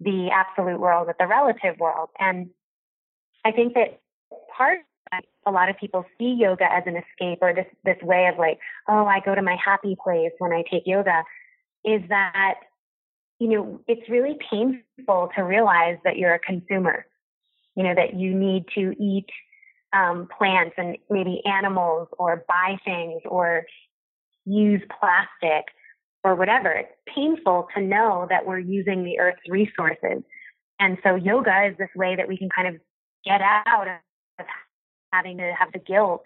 the 0.03 0.31
absolute 0.33 0.81
world 0.81 1.07
with 1.07 1.17
the 1.19 1.27
relative 1.27 1.79
world. 1.79 2.11
And 2.19 2.51
I 3.45 3.53
think 3.53 3.75
that 3.75 4.01
part 4.57 4.81
of 5.12 5.25
a 5.47 5.51
lot 5.51 5.69
of 5.69 5.77
people 5.77 6.05
see 6.19 6.37
yoga 6.38 6.71
as 6.73 6.85
an 6.87 6.97
escape 6.97 7.38
or 7.43 7.55
this, 7.55 7.67
this 7.85 8.01
way 8.03 8.27
of 8.27 8.38
like, 8.38 8.59
oh, 8.88 9.07
I 9.07 9.21
go 9.21 9.35
to 9.35 9.43
my 9.43 9.57
happy 9.62 9.97
place 10.03 10.33
when 10.38 10.53
I 10.53 10.62
take 10.71 10.85
yoga 10.87 11.25
is 11.85 12.03
that, 12.09 12.55
you 13.38 13.49
know, 13.49 13.81
it's 13.88 14.09
really 14.09 14.38
painful 14.51 15.31
to 15.37 15.43
realize 15.43 15.99
that 16.05 16.17
you're 16.17 16.35
a 16.35 16.38
consumer, 16.38 17.07
you 17.75 17.83
know, 17.83 17.95
that 17.95 18.15
you 18.15 18.35
need 18.35 18.65
to 18.75 18.95
eat 19.03 19.27
um, 19.93 20.29
plants 20.38 20.75
and 20.79 20.97
maybe 21.11 21.43
animals 21.45 22.09
or 22.19 22.45
buy 22.49 22.79
things 22.85 23.21
or 23.27 23.65
use 24.45 24.81
plastic 24.99 25.67
or 26.25 26.35
whatever. 26.35 26.71
It's 26.71 26.93
painful 27.15 27.69
to 27.75 27.83
know 27.83 28.27
that 28.31 28.47
we're 28.47 28.59
using 28.59 29.05
the 29.05 29.19
earth's 29.19 29.49
resources. 29.49 30.23
And 30.79 30.99
so 31.03 31.15
yoga 31.15 31.69
is 31.71 31.77
this 31.79 31.89
way 31.95 32.17
that 32.17 32.29
we 32.29 32.37
can 32.37 32.49
kind 32.55 32.69
of 32.69 32.81
get 33.25 33.41
out 33.43 33.89
of 33.89 34.47
having 35.13 35.39
to 35.39 35.53
have 35.59 35.73
the 35.73 35.79
guilt 35.79 36.23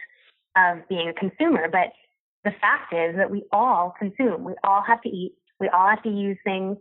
of 0.56 0.78
being 0.88 1.08
a 1.08 1.12
consumer. 1.12 1.68
But 1.70 1.92
the 2.44 2.52
fact 2.60 2.92
is 2.92 3.16
that 3.16 3.30
we 3.30 3.44
all 3.52 3.94
consume. 3.98 4.44
We 4.44 4.54
all 4.64 4.82
have 4.86 5.02
to 5.02 5.08
eat. 5.08 5.34
We 5.60 5.68
all 5.68 5.88
have 5.88 6.02
to 6.04 6.10
use 6.10 6.38
things. 6.44 6.76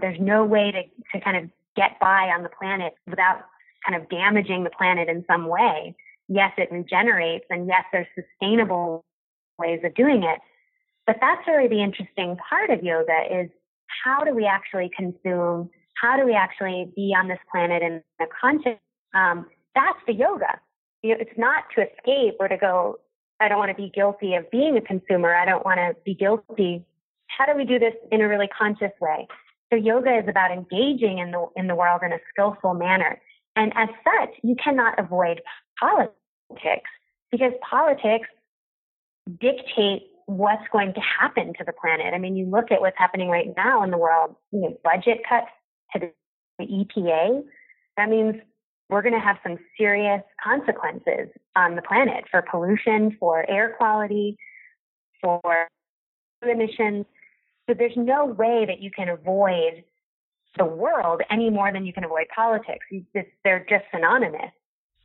There's 0.00 0.20
no 0.20 0.44
way 0.44 0.70
to, 0.70 0.82
to 1.18 1.24
kind 1.24 1.36
of 1.36 1.50
get 1.76 1.98
by 2.00 2.30
on 2.36 2.42
the 2.42 2.48
planet 2.48 2.94
without 3.08 3.42
kind 3.88 4.00
of 4.00 4.08
damaging 4.08 4.64
the 4.64 4.70
planet 4.70 5.08
in 5.08 5.24
some 5.26 5.48
way. 5.48 5.96
Yes, 6.28 6.52
it 6.58 6.70
regenerates 6.70 7.46
and 7.50 7.66
yes, 7.66 7.84
there's 7.92 8.06
sustainable 8.14 9.04
ways 9.58 9.80
of 9.84 9.94
doing 9.94 10.22
it. 10.22 10.38
But 11.10 11.18
that's 11.20 11.44
really 11.48 11.66
the 11.66 11.82
interesting 11.82 12.36
part 12.48 12.70
of 12.70 12.84
yoga 12.84 13.42
is 13.42 13.50
how 14.04 14.22
do 14.22 14.32
we 14.32 14.46
actually 14.46 14.92
consume? 14.96 15.68
How 16.00 16.16
do 16.16 16.24
we 16.24 16.34
actually 16.34 16.92
be 16.94 17.12
on 17.18 17.26
this 17.26 17.40
planet 17.50 17.82
in 17.82 18.00
a 18.20 18.26
conscious? 18.40 18.78
Um, 19.12 19.46
that's 19.74 19.98
the 20.06 20.12
yoga. 20.12 20.60
It's 21.02 21.36
not 21.36 21.64
to 21.74 21.82
escape 21.82 22.36
or 22.38 22.46
to 22.46 22.56
go. 22.56 23.00
I 23.40 23.48
don't 23.48 23.58
want 23.58 23.72
to 23.72 23.74
be 23.74 23.90
guilty 23.92 24.36
of 24.36 24.48
being 24.52 24.76
a 24.76 24.80
consumer. 24.80 25.34
I 25.34 25.44
don't 25.46 25.64
want 25.64 25.78
to 25.78 25.96
be 26.04 26.14
guilty. 26.14 26.84
How 27.26 27.44
do 27.44 27.56
we 27.56 27.64
do 27.64 27.80
this 27.80 27.94
in 28.12 28.20
a 28.20 28.28
really 28.28 28.48
conscious 28.56 28.92
way? 29.00 29.26
So 29.72 29.76
yoga 29.76 30.16
is 30.16 30.28
about 30.28 30.52
engaging 30.52 31.18
in 31.18 31.32
the 31.32 31.44
in 31.56 31.66
the 31.66 31.74
world 31.74 32.02
in 32.04 32.12
a 32.12 32.20
skillful 32.32 32.74
manner. 32.74 33.20
And 33.56 33.72
as 33.74 33.88
such, 34.04 34.30
you 34.44 34.54
cannot 34.62 34.96
avoid 34.96 35.40
politics 35.80 36.90
because 37.32 37.52
politics 37.68 38.28
dictate 39.40 40.09
what's 40.36 40.66
going 40.72 40.94
to 40.94 41.00
happen 41.00 41.52
to 41.58 41.64
the 41.64 41.72
planet. 41.72 42.14
I 42.14 42.18
mean, 42.18 42.36
you 42.36 42.46
look 42.46 42.70
at 42.70 42.80
what's 42.80 42.96
happening 42.98 43.28
right 43.28 43.48
now 43.56 43.82
in 43.82 43.90
the 43.90 43.98
world, 43.98 44.36
you 44.52 44.60
know, 44.60 44.76
budget 44.84 45.22
cuts 45.28 45.48
to 45.92 46.10
the 46.58 46.64
EPA. 46.64 47.42
That 47.96 48.08
means 48.08 48.36
we're 48.88 49.02
going 49.02 49.14
to 49.14 49.20
have 49.20 49.38
some 49.42 49.58
serious 49.76 50.22
consequences 50.42 51.28
on 51.56 51.74
the 51.74 51.82
planet 51.82 52.24
for 52.30 52.42
pollution, 52.42 53.16
for 53.18 53.48
air 53.50 53.74
quality, 53.76 54.36
for 55.20 55.68
emissions. 56.42 57.06
So 57.68 57.74
there's 57.74 57.96
no 57.96 58.26
way 58.26 58.64
that 58.66 58.80
you 58.80 58.90
can 58.90 59.08
avoid 59.08 59.84
the 60.58 60.64
world 60.64 61.22
any 61.30 61.50
more 61.50 61.72
than 61.72 61.86
you 61.86 61.92
can 61.92 62.04
avoid 62.04 62.26
politics. 62.34 62.86
they're 63.44 63.66
just 63.68 63.84
synonymous. 63.92 64.52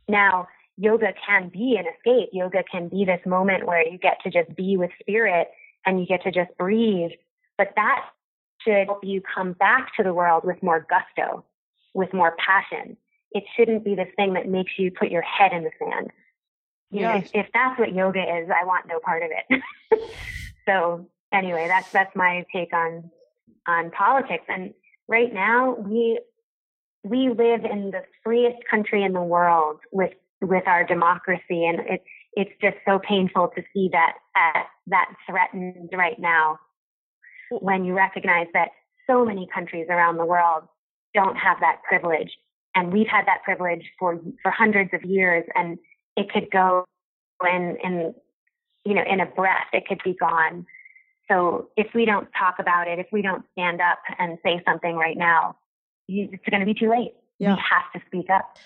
Now, 0.08 0.46
yoga 0.76 1.12
can 1.26 1.48
be 1.48 1.76
an 1.78 1.86
escape. 1.86 2.30
Yoga 2.32 2.62
can 2.70 2.88
be 2.88 3.04
this 3.04 3.20
moment 3.26 3.66
where 3.66 3.86
you 3.86 3.98
get 3.98 4.18
to 4.22 4.30
just 4.30 4.54
be 4.56 4.76
with 4.76 4.90
spirit 5.00 5.48
and 5.84 6.00
you 6.00 6.06
get 6.06 6.22
to 6.22 6.30
just 6.30 6.56
breathe. 6.58 7.12
But 7.58 7.72
that 7.76 8.04
should 8.60 8.86
help 8.86 9.04
you 9.04 9.22
come 9.34 9.52
back 9.52 9.94
to 9.96 10.02
the 10.02 10.12
world 10.12 10.44
with 10.44 10.62
more 10.62 10.86
gusto, 10.88 11.44
with 11.94 12.12
more 12.12 12.36
passion. 12.44 12.96
It 13.32 13.44
shouldn't 13.56 13.84
be 13.84 13.94
this 13.94 14.08
thing 14.16 14.34
that 14.34 14.48
makes 14.48 14.72
you 14.78 14.90
put 14.90 15.10
your 15.10 15.22
head 15.22 15.52
in 15.52 15.64
the 15.64 15.70
sand. 15.78 16.10
You 16.90 17.00
yes. 17.00 17.12
know, 17.34 17.40
if, 17.40 17.46
if 17.46 17.52
that's 17.52 17.78
what 17.78 17.94
yoga 17.94 18.20
is, 18.20 18.48
I 18.50 18.64
want 18.64 18.86
no 18.86 19.00
part 19.00 19.22
of 19.22 19.30
it. 19.30 19.62
so 20.68 21.08
anyway, 21.32 21.66
that's 21.68 21.90
that's 21.90 22.14
my 22.14 22.44
take 22.52 22.72
on 22.72 23.10
on 23.66 23.90
politics. 23.90 24.44
And 24.48 24.72
right 25.08 25.32
now, 25.32 25.74
we 25.74 26.20
we 27.02 27.28
live 27.28 27.64
in 27.64 27.90
the 27.90 28.02
freest 28.22 28.58
country 28.70 29.02
in 29.02 29.12
the 29.12 29.22
world 29.22 29.80
with 29.90 30.12
with 30.40 30.66
our 30.66 30.84
democracy, 30.84 31.66
and 31.66 31.80
it's 31.88 32.04
it's 32.32 32.50
just 32.60 32.76
so 32.86 32.98
painful 32.98 33.48
to 33.56 33.62
see 33.72 33.88
that 33.92 34.14
uh, 34.34 34.62
that 34.88 35.12
threatened 35.28 35.90
right 35.94 36.18
now. 36.18 36.58
When 37.50 37.84
you 37.84 37.94
recognize 37.94 38.48
that 38.54 38.70
so 39.06 39.24
many 39.24 39.48
countries 39.52 39.86
around 39.88 40.16
the 40.16 40.24
world 40.24 40.64
don't 41.14 41.36
have 41.36 41.58
that 41.60 41.82
privilege, 41.88 42.30
and 42.74 42.92
we've 42.92 43.06
had 43.06 43.26
that 43.26 43.42
privilege 43.44 43.84
for 43.98 44.20
for 44.42 44.50
hundreds 44.50 44.90
of 44.92 45.02
years, 45.04 45.44
and 45.54 45.78
it 46.16 46.30
could 46.30 46.50
go 46.50 46.84
in 47.44 47.76
in 47.82 48.14
you 48.84 48.94
know 48.94 49.04
in 49.08 49.20
a 49.20 49.26
breath, 49.26 49.68
it 49.72 49.86
could 49.86 50.00
be 50.04 50.14
gone. 50.14 50.66
So 51.28 51.70
if 51.76 51.88
we 51.94 52.04
don't 52.04 52.28
talk 52.38 52.56
about 52.58 52.86
it, 52.86 52.98
if 52.98 53.06
we 53.12 53.20
don't 53.22 53.44
stand 53.52 53.80
up 53.80 53.98
and 54.18 54.38
say 54.44 54.62
something 54.64 54.94
right 54.94 55.16
now, 55.16 55.56
it's 56.08 56.44
going 56.48 56.60
to 56.60 56.66
be 56.66 56.74
too 56.74 56.88
late. 56.88 57.14
Yeah. 57.38 57.54
We 57.54 57.62
have 57.70 57.92
to 57.94 58.06
speak 58.06 58.30
up. 58.30 58.56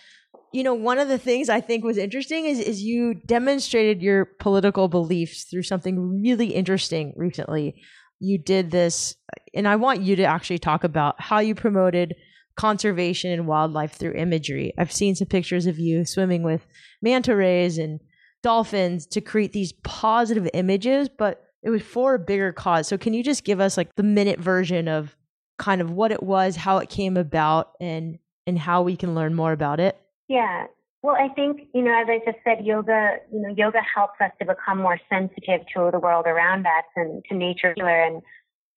You 0.52 0.64
know, 0.64 0.74
one 0.74 0.98
of 0.98 1.08
the 1.08 1.18
things 1.18 1.48
I 1.48 1.60
think 1.60 1.84
was 1.84 1.96
interesting 1.96 2.46
is 2.46 2.58
is 2.58 2.82
you 2.82 3.14
demonstrated 3.14 4.02
your 4.02 4.24
political 4.24 4.88
beliefs 4.88 5.44
through 5.44 5.62
something 5.62 6.20
really 6.22 6.48
interesting 6.48 7.12
recently. 7.16 7.80
You 8.18 8.38
did 8.38 8.70
this, 8.70 9.14
and 9.54 9.68
I 9.68 9.76
want 9.76 10.02
you 10.02 10.16
to 10.16 10.24
actually 10.24 10.58
talk 10.58 10.84
about 10.84 11.20
how 11.20 11.38
you 11.38 11.54
promoted 11.54 12.14
conservation 12.56 13.30
and 13.30 13.46
wildlife 13.46 13.92
through 13.92 14.14
imagery. 14.14 14.74
I've 14.76 14.92
seen 14.92 15.14
some 15.14 15.28
pictures 15.28 15.66
of 15.66 15.78
you 15.78 16.04
swimming 16.04 16.42
with 16.42 16.66
manta 17.00 17.34
rays 17.34 17.78
and 17.78 18.00
dolphins 18.42 19.06
to 19.06 19.20
create 19.20 19.52
these 19.52 19.72
positive 19.84 20.48
images, 20.52 21.08
but 21.08 21.44
it 21.62 21.70
was 21.70 21.82
for 21.82 22.14
a 22.14 22.18
bigger 22.18 22.52
cause. 22.52 22.88
So 22.88 22.98
can 22.98 23.14
you 23.14 23.22
just 23.22 23.44
give 23.44 23.60
us 23.60 23.76
like 23.76 23.94
the 23.96 24.02
minute 24.02 24.40
version 24.40 24.88
of 24.88 25.16
kind 25.58 25.80
of 25.80 25.90
what 25.90 26.12
it 26.12 26.22
was, 26.22 26.56
how 26.56 26.78
it 26.78 26.88
came 26.88 27.16
about 27.16 27.72
and 27.80 28.18
and 28.46 28.58
how 28.58 28.82
we 28.82 28.96
can 28.96 29.14
learn 29.14 29.34
more 29.34 29.52
about 29.52 29.80
it? 29.80 29.96
Yeah. 30.31 30.66
Well, 31.03 31.16
I 31.16 31.27
think, 31.35 31.62
you 31.75 31.83
know, 31.83 31.90
as 31.90 32.07
I 32.09 32.21
just 32.25 32.38
said, 32.45 32.64
yoga, 32.64 33.16
you 33.33 33.40
know, 33.40 33.53
yoga 33.57 33.81
helps 33.93 34.21
us 34.21 34.31
to 34.38 34.47
become 34.47 34.79
more 34.79 35.01
sensitive 35.09 35.66
to 35.75 35.90
the 35.90 35.99
world 35.99 36.27
around 36.27 36.66
us 36.66 36.85
and 36.95 37.25
to 37.29 37.35
nature 37.35 37.75
and 37.77 38.23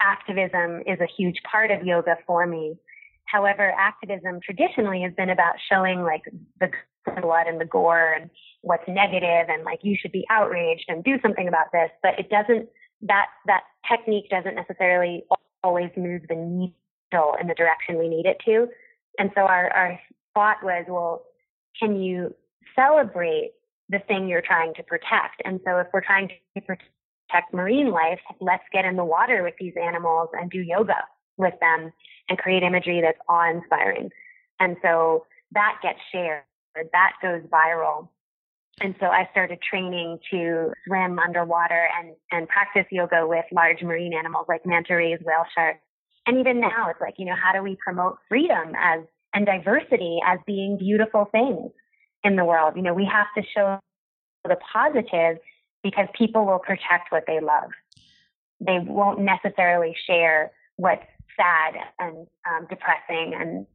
activism 0.02 0.82
is 0.88 1.00
a 1.00 1.06
huge 1.16 1.36
part 1.50 1.70
of 1.70 1.86
yoga 1.86 2.16
for 2.26 2.48
me. 2.48 2.74
However, 3.26 3.72
activism 3.78 4.40
traditionally 4.44 5.04
has 5.04 5.14
been 5.14 5.30
about 5.30 5.54
showing 5.72 6.02
like 6.02 6.24
the 6.60 6.72
blood 7.22 7.46
and 7.46 7.62
the 7.62 7.66
gore 7.66 8.14
and 8.20 8.32
what's 8.62 8.88
negative 8.88 9.48
and 9.48 9.64
like 9.64 9.80
you 9.84 9.96
should 10.02 10.12
be 10.12 10.26
outraged 10.32 10.86
and 10.88 11.04
do 11.04 11.20
something 11.22 11.48
about 11.48 11.72
this, 11.72 11.92
but 12.02 12.18
it 12.18 12.32
doesn't 12.32 12.68
that 13.04 13.28
that 13.46 13.62
technique 13.88 14.28
doesn't 14.32 14.56
necessarily 14.56 15.24
always 15.64 15.92
move 15.96 16.24
the 16.30 16.36
needle 16.36 17.36
in 17.40 17.48
the 17.48 17.54
direction 17.54 18.00
we 18.00 18.10
need 18.10 18.26
it 18.26 18.38
to. 18.44 18.68
And 19.20 19.30
so 19.36 19.42
our, 19.42 19.70
our 19.70 20.00
thought 20.34 20.64
was, 20.64 20.86
well, 20.88 21.24
can 21.80 22.02
you 22.02 22.34
celebrate 22.76 23.52
the 23.90 24.00
thing 24.08 24.28
you're 24.28 24.42
trying 24.42 24.74
to 24.76 24.84
protect? 24.84 25.42
And 25.46 25.60
so 25.66 25.78
if 25.78 25.88
we're 25.94 26.02
trying 26.02 26.30
to 26.30 26.62
protect 26.62 27.54
marine 27.54 27.92
life, 27.92 28.20
let's 28.40 28.64
get 28.72 28.86
in 28.86 28.96
the 28.96 29.06
water 29.06 29.44
with 29.44 29.56
these 29.60 29.74
animals 29.82 30.30
and 30.34 30.50
do 30.50 30.60
yoga 30.60 31.04
with 31.38 31.54
them 31.60 31.92
and 32.30 32.38
create 32.38 32.64
imagery 32.64 33.02
that's 33.02 33.18
awe 33.28 33.50
inspiring. 33.50 34.10
And 34.60 34.78
so 34.82 35.26
that 35.52 35.80
gets 35.82 36.00
shared, 36.12 36.44
that 36.76 37.14
goes 37.22 37.42
viral. 37.52 38.10
And 38.82 38.96
so 39.00 39.08
I 39.08 39.28
started 39.32 39.60
training 39.62 40.20
to 40.32 40.72
swim 40.88 41.20
underwater 41.20 41.90
and, 42.00 42.16
and 42.32 42.48
practice 42.48 42.86
yoga 42.92 43.28
with 43.28 43.46
large 43.52 43.82
marine 43.84 44.14
animals 44.14 44.46
like 44.50 44.66
manta 44.66 44.96
rays, 44.96 45.20
whale 45.24 45.46
sharks. 45.56 45.80
And 46.26 46.40
even 46.40 46.60
now 46.60 46.90
it's 46.90 47.02
like, 47.02 47.16
you 47.18 47.26
know, 47.26 47.36
how 47.36 47.54
do 47.54 47.62
we 47.62 47.78
promote 47.84 48.18
freedom 48.30 48.74
as 48.78 49.02
and 49.34 49.46
diversity 49.46 50.20
as 50.26 50.40
being 50.46 50.78
beautiful 50.78 51.28
things 51.32 51.72
in 52.24 52.36
the 52.36 52.46
world? 52.46 52.74
You 52.76 52.82
know, 52.82 52.94
we 52.94 53.06
have 53.06 53.28
to 53.38 53.44
show 53.54 53.80
the 54.44 54.58
positive 54.72 55.38
because 55.84 56.08
people 56.18 56.46
will 56.46 56.60
protect 56.60 57.12
what 57.12 57.24
they 57.28 57.40
love. 57.40 57.72
They 58.60 58.80
won't 58.80 59.20
necessarily 59.20 59.96
share 60.08 60.52
what's 60.78 61.06
sad 61.36 61.76
and 62.00 62.28
um, 62.50 62.68
depressing 62.70 63.34
and 63.34 63.66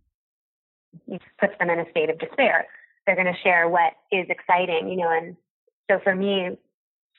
puts 1.38 1.52
them 1.58 1.70
in 1.70 1.80
a 1.80 1.90
state 1.90 2.08
of 2.08 2.18
despair 2.18 2.66
they're 3.08 3.16
going 3.16 3.34
to 3.34 3.40
share 3.42 3.68
what 3.68 3.94
is 4.12 4.26
exciting, 4.28 4.88
you 4.90 4.96
know, 4.96 5.10
and 5.10 5.34
so 5.90 5.98
for 6.04 6.14
me, 6.14 6.50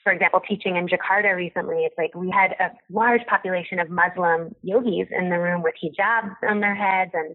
for 0.04 0.12
example, 0.12 0.40
teaching 0.48 0.76
in 0.76 0.86
Jakarta 0.86 1.34
recently, 1.34 1.78
it's 1.84 1.96
like 1.98 2.14
we 2.14 2.30
had 2.30 2.52
a 2.60 2.70
large 2.90 3.22
population 3.26 3.80
of 3.80 3.90
Muslim 3.90 4.54
yogis 4.62 5.08
in 5.10 5.28
the 5.28 5.38
room 5.38 5.62
with 5.62 5.74
hijabs 5.82 6.36
on 6.48 6.60
their 6.60 6.76
heads. 6.76 7.10
And, 7.12 7.34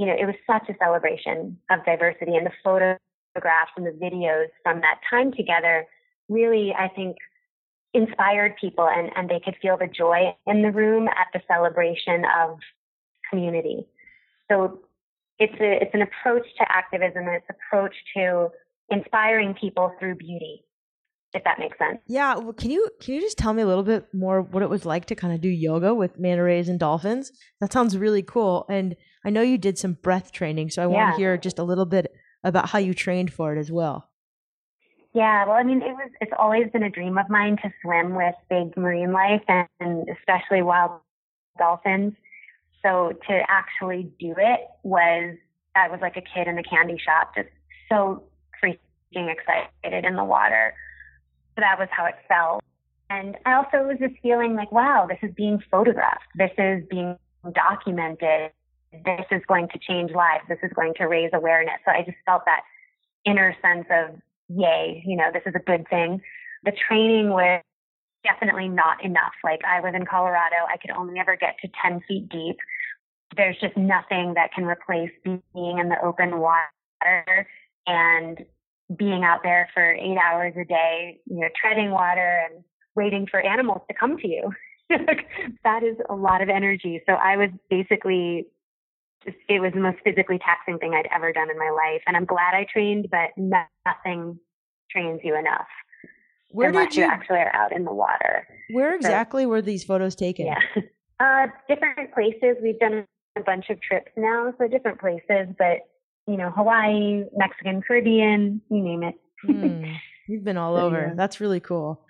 you 0.00 0.06
know, 0.06 0.14
it 0.18 0.24
was 0.24 0.34
such 0.46 0.66
a 0.70 0.78
celebration 0.78 1.58
of 1.68 1.84
diversity 1.84 2.34
and 2.34 2.46
the 2.46 2.52
photographs 2.64 3.72
and 3.76 3.84
the 3.84 3.90
videos 3.90 4.46
from 4.62 4.80
that 4.80 4.98
time 5.10 5.30
together 5.30 5.86
really, 6.30 6.72
I 6.72 6.88
think, 6.88 7.18
inspired 7.92 8.54
people 8.58 8.88
and, 8.88 9.10
and 9.14 9.28
they 9.28 9.40
could 9.44 9.56
feel 9.60 9.76
the 9.76 9.88
joy 9.88 10.34
in 10.46 10.62
the 10.62 10.70
room 10.70 11.06
at 11.06 11.26
the 11.34 11.42
celebration 11.46 12.24
of 12.24 12.56
community. 13.28 13.86
So 14.50 14.80
it's 15.38 15.60
a 15.60 15.82
it's 15.82 15.92
an 15.92 16.00
approach 16.00 16.46
to 16.56 16.72
activism 16.72 17.26
and 17.26 17.36
it's 17.36 17.50
approach 17.50 17.94
to 18.16 18.48
inspiring 18.88 19.52
people 19.52 19.92
through 19.98 20.14
beauty 20.14 20.64
if 21.32 21.44
that 21.44 21.58
makes 21.58 21.78
sense 21.78 21.98
yeah 22.06 22.36
well, 22.36 22.52
can 22.52 22.70
you 22.70 22.88
can 23.00 23.14
you 23.14 23.20
just 23.20 23.38
tell 23.38 23.52
me 23.52 23.62
a 23.62 23.66
little 23.66 23.84
bit 23.84 24.06
more 24.12 24.42
what 24.42 24.62
it 24.62 24.70
was 24.70 24.84
like 24.84 25.04
to 25.06 25.14
kind 25.14 25.32
of 25.32 25.40
do 25.40 25.48
yoga 25.48 25.94
with 25.94 26.18
manta 26.18 26.42
rays 26.42 26.68
and 26.68 26.78
dolphins 26.80 27.32
that 27.60 27.72
sounds 27.72 27.96
really 27.96 28.22
cool 28.22 28.66
and 28.68 28.96
i 29.24 29.30
know 29.30 29.42
you 29.42 29.58
did 29.58 29.78
some 29.78 29.94
breath 29.94 30.32
training 30.32 30.70
so 30.70 30.82
i 30.82 30.86
yeah. 30.86 30.90
want 30.90 31.14
to 31.14 31.20
hear 31.20 31.36
just 31.36 31.58
a 31.58 31.64
little 31.64 31.86
bit 31.86 32.12
about 32.42 32.70
how 32.70 32.78
you 32.78 32.94
trained 32.94 33.32
for 33.32 33.54
it 33.54 33.58
as 33.58 33.70
well 33.70 34.10
yeah, 35.12 35.44
well, 35.44 35.56
I 35.56 35.64
mean, 35.64 35.82
it 35.82 35.92
was, 35.92 36.10
it's 36.20 36.32
always 36.38 36.70
been 36.72 36.84
a 36.84 36.90
dream 36.90 37.18
of 37.18 37.28
mine 37.28 37.56
to 37.62 37.72
swim 37.82 38.14
with 38.14 38.34
big 38.48 38.76
marine 38.76 39.12
life 39.12 39.42
and, 39.48 39.66
and 39.80 40.08
especially 40.08 40.62
wild 40.62 41.00
dolphins. 41.58 42.12
So 42.82 43.12
to 43.28 43.40
actually 43.48 44.10
do 44.20 44.34
it 44.36 44.60
was, 44.84 45.36
I 45.74 45.88
was 45.88 45.98
like 46.00 46.16
a 46.16 46.22
kid 46.22 46.46
in 46.46 46.58
a 46.58 46.62
candy 46.62 46.96
shop, 47.04 47.34
just 47.34 47.48
so 47.88 48.22
freaking 48.62 49.32
excited 49.32 50.04
in 50.04 50.14
the 50.14 50.24
water. 50.24 50.74
That 51.60 51.78
was 51.78 51.88
how 51.90 52.06
it 52.06 52.14
felt. 52.28 52.62
And 53.10 53.36
I 53.44 53.54
also 53.54 53.86
was 53.86 53.98
just 53.98 54.14
feeling 54.22 54.54
like, 54.54 54.70
wow, 54.70 55.06
this 55.08 55.18
is 55.22 55.34
being 55.34 55.62
photographed. 55.70 56.26
This 56.36 56.52
is 56.58 56.84
being 56.88 57.16
documented. 57.54 58.52
This 58.92 59.26
is 59.30 59.42
going 59.48 59.68
to 59.68 59.78
change 59.78 60.12
lives. 60.12 60.44
This 60.48 60.58
is 60.62 60.70
going 60.74 60.94
to 60.98 61.04
raise 61.04 61.30
awareness. 61.32 61.78
So 61.84 61.90
I 61.90 62.02
just 62.02 62.18
felt 62.24 62.42
that 62.46 62.62
inner 63.24 63.54
sense 63.62 63.86
of, 63.90 64.16
yay, 64.48 65.02
you 65.04 65.16
know, 65.16 65.30
this 65.32 65.42
is 65.44 65.54
a 65.54 65.60
good 65.60 65.88
thing. 65.88 66.20
The 66.64 66.72
training 66.88 67.30
was 67.30 67.62
definitely 68.22 68.68
not 68.68 69.04
enough. 69.04 69.32
Like 69.42 69.60
I 69.64 69.80
live 69.82 69.94
in 69.94 70.06
Colorado, 70.06 70.56
I 70.68 70.76
could 70.76 70.90
only 70.90 71.18
ever 71.18 71.36
get 71.36 71.56
to 71.62 71.68
10 71.82 72.00
feet 72.06 72.28
deep. 72.28 72.56
There's 73.36 73.56
just 73.60 73.76
nothing 73.76 74.34
that 74.34 74.52
can 74.52 74.64
replace 74.64 75.10
being 75.24 75.42
in 75.54 75.88
the 75.88 75.96
open 76.02 76.38
water 76.38 77.46
and 77.86 78.38
being 78.96 79.24
out 79.24 79.40
there 79.42 79.68
for 79.72 79.92
eight 79.92 80.16
hours 80.16 80.54
a 80.60 80.64
day, 80.64 81.20
you 81.26 81.40
know, 81.40 81.48
treading 81.60 81.90
water 81.90 82.46
and 82.50 82.64
waiting 82.96 83.26
for 83.30 83.40
animals 83.40 83.82
to 83.88 83.94
come 83.98 84.16
to 84.18 84.28
you. 84.28 84.50
that 85.64 85.82
is 85.82 85.96
a 86.08 86.14
lot 86.14 86.42
of 86.42 86.48
energy. 86.48 87.00
So 87.06 87.12
I 87.12 87.36
was 87.36 87.50
basically 87.68 88.46
just, 89.24 89.36
it 89.48 89.60
was 89.60 89.72
the 89.74 89.80
most 89.80 89.98
physically 90.02 90.38
taxing 90.38 90.78
thing 90.78 90.94
I'd 90.94 91.08
ever 91.14 91.32
done 91.32 91.50
in 91.50 91.58
my 91.58 91.70
life. 91.70 92.02
And 92.06 92.16
I'm 92.16 92.24
glad 92.24 92.54
I 92.54 92.66
trained, 92.70 93.08
but 93.10 93.30
nothing 93.36 94.38
trains 94.90 95.20
you 95.22 95.36
enough. 95.38 95.68
Where 96.50 96.72
did 96.72 96.96
you, 96.96 97.04
you 97.04 97.08
actually 97.08 97.38
are 97.38 97.54
out 97.54 97.70
in 97.70 97.84
the 97.84 97.92
water? 97.92 98.46
Where 98.70 98.94
exactly 98.96 99.44
so, 99.44 99.48
were 99.48 99.62
these 99.62 99.84
photos 99.84 100.14
taken? 100.14 100.46
Yeah. 100.46 100.60
Uh, 101.20 101.48
different 101.68 102.14
places. 102.14 102.56
We've 102.62 102.78
done 102.78 103.04
a 103.36 103.42
bunch 103.42 103.66
of 103.68 103.78
trips 103.82 104.10
now, 104.16 104.54
so 104.56 104.66
different 104.66 104.98
places, 104.98 105.54
but 105.58 105.80
you 106.26 106.36
know, 106.36 106.50
Hawaii, 106.50 107.24
Mexican, 107.36 107.82
Caribbean, 107.82 108.60
you 108.70 108.82
name 108.82 109.02
it. 109.02 109.14
mm, 109.46 109.96
you've 110.28 110.44
been 110.44 110.56
all 110.56 110.76
over. 110.84 111.08
Yeah. 111.08 111.14
That's 111.14 111.40
really 111.40 111.60
cool. 111.60 112.04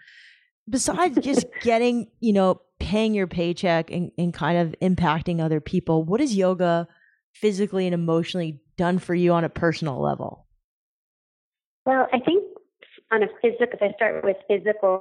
Besides 0.68 1.18
just 1.22 1.46
getting, 1.62 2.08
you 2.20 2.32
know, 2.32 2.60
paying 2.78 3.14
your 3.14 3.26
paycheck 3.26 3.90
and, 3.90 4.10
and 4.18 4.32
kind 4.32 4.58
of 4.58 4.74
impacting 4.82 5.40
other 5.40 5.60
people, 5.60 6.04
what 6.04 6.20
has 6.20 6.34
yoga 6.34 6.88
physically 7.34 7.86
and 7.86 7.94
emotionally 7.94 8.60
done 8.76 8.98
for 8.98 9.14
you 9.14 9.32
on 9.32 9.44
a 9.44 9.48
personal 9.48 10.00
level? 10.00 10.46
Well, 11.86 12.08
I 12.12 12.18
think 12.20 12.44
on 13.10 13.22
a 13.22 13.26
physical, 13.42 13.68
if 13.72 13.82
I 13.82 13.92
start 13.96 14.24
with 14.24 14.36
physical, 14.48 15.00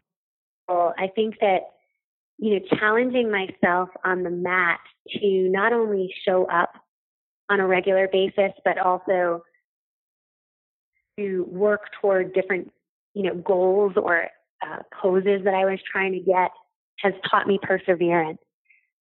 I 0.70 1.10
think 1.16 1.36
that, 1.41 1.62
you 2.38 2.53
know, 2.53 2.78
challenging 2.78 3.32
myself 3.32 3.89
on 4.05 4.24
the 4.24 4.30
mat 4.30 4.80
to 5.14 5.49
not 5.49 5.74
only 5.74 6.14
show 6.26 6.45
up 6.45 6.74
on 7.50 7.60
a 7.60 7.68
regular 7.68 8.08
basis, 8.12 8.52
but 8.64 8.78
also 8.78 9.43
to 11.18 11.45
work 11.50 11.82
toward 12.00 12.34
different, 12.34 12.72
you 13.14 13.24
know, 13.24 13.36
goals 13.36 13.93
or 13.95 14.28
uh, 14.62 14.78
poses 15.02 15.43
that 15.43 15.54
I 15.54 15.66
was 15.66 15.80
trying 15.91 16.14
to 16.14 16.20
get 16.20 16.52
has 17.00 17.14
taught 17.30 17.47
me 17.47 17.60
perseverance. 17.62 18.39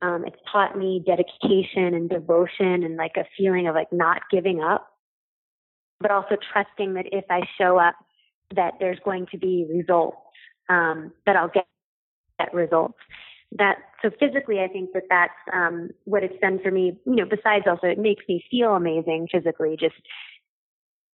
Um, 0.01 0.25
it's 0.27 0.37
taught 0.51 0.79
me 0.79 1.03
dedication 1.05 1.95
and 1.95 2.09
devotion 2.09 2.85
and 2.85 2.97
like 2.97 3.17
a 3.17 3.25
feeling 3.37 3.67
of 3.67 3.75
like 3.75 3.93
not 3.93 4.23
giving 4.31 4.63
up, 4.63 4.89
but 6.01 6.11
also 6.11 6.37
trusting 6.53 6.95
that 6.95 7.07
if 7.11 7.25
I 7.29 7.41
show 7.59 7.79
up, 7.79 7.97
that 8.55 8.75
there's 8.79 8.99
going 9.05 9.27
to 9.33 9.39
be 9.39 9.67
results, 9.69 10.17
um, 10.69 11.13
that 11.27 11.37
I'll 11.37 11.49
get, 11.49 11.67
get 12.39 12.55
results. 12.55 12.99
That 13.53 13.77
so 14.03 14.11
physically, 14.21 14.61
I 14.61 14.69
think 14.69 14.93
that 14.93 15.05
that's 15.11 15.33
um, 15.53 15.91
what 16.05 16.23
it's 16.23 16.39
done 16.41 16.61
for 16.63 16.71
me. 16.71 16.99
You 17.05 17.17
know, 17.17 17.25
besides 17.25 17.65
also 17.67 17.89
it 17.89 17.99
makes 17.99 18.25
me 18.29 18.45
feel 18.51 18.75
amazing 18.77 19.29
physically. 19.33 19.77
Just 19.79 19.97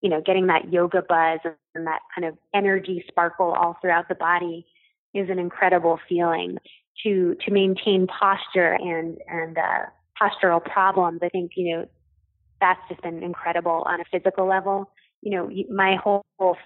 you 0.02 0.10
know, 0.10 0.22
getting 0.22 0.48
that 0.48 0.72
yoga 0.72 1.02
buzz 1.02 1.40
and 1.76 1.88
that 1.88 2.00
kind 2.14 2.28
of 2.28 2.38
energy 2.54 3.04
sparkle 3.08 3.54
all 3.54 3.78
throughout 3.82 4.10
the 4.10 4.16
body 4.16 4.66
is 5.14 5.30
an 5.30 5.40
incredible 5.40 6.00
feeling. 6.10 6.58
To 7.04 7.36
to 7.46 7.52
maintain 7.52 8.06
posture 8.06 8.74
and 8.74 9.18
and 9.28 9.58
uh, 9.58 9.86
postural 10.22 10.64
problems, 10.64 11.22
I 11.24 11.30
think 11.30 11.52
you 11.56 11.76
know 11.76 11.86
that's 12.62 12.80
just 12.88 13.02
been 13.02 13.24
incredible 13.24 13.84
on 13.88 14.00
a 14.00 14.04
physical 14.12 14.48
level. 14.48 14.92
You 15.22 15.32
know, 15.32 15.50
my 15.74 15.96
whole, 15.96 16.22
whole 16.38 16.58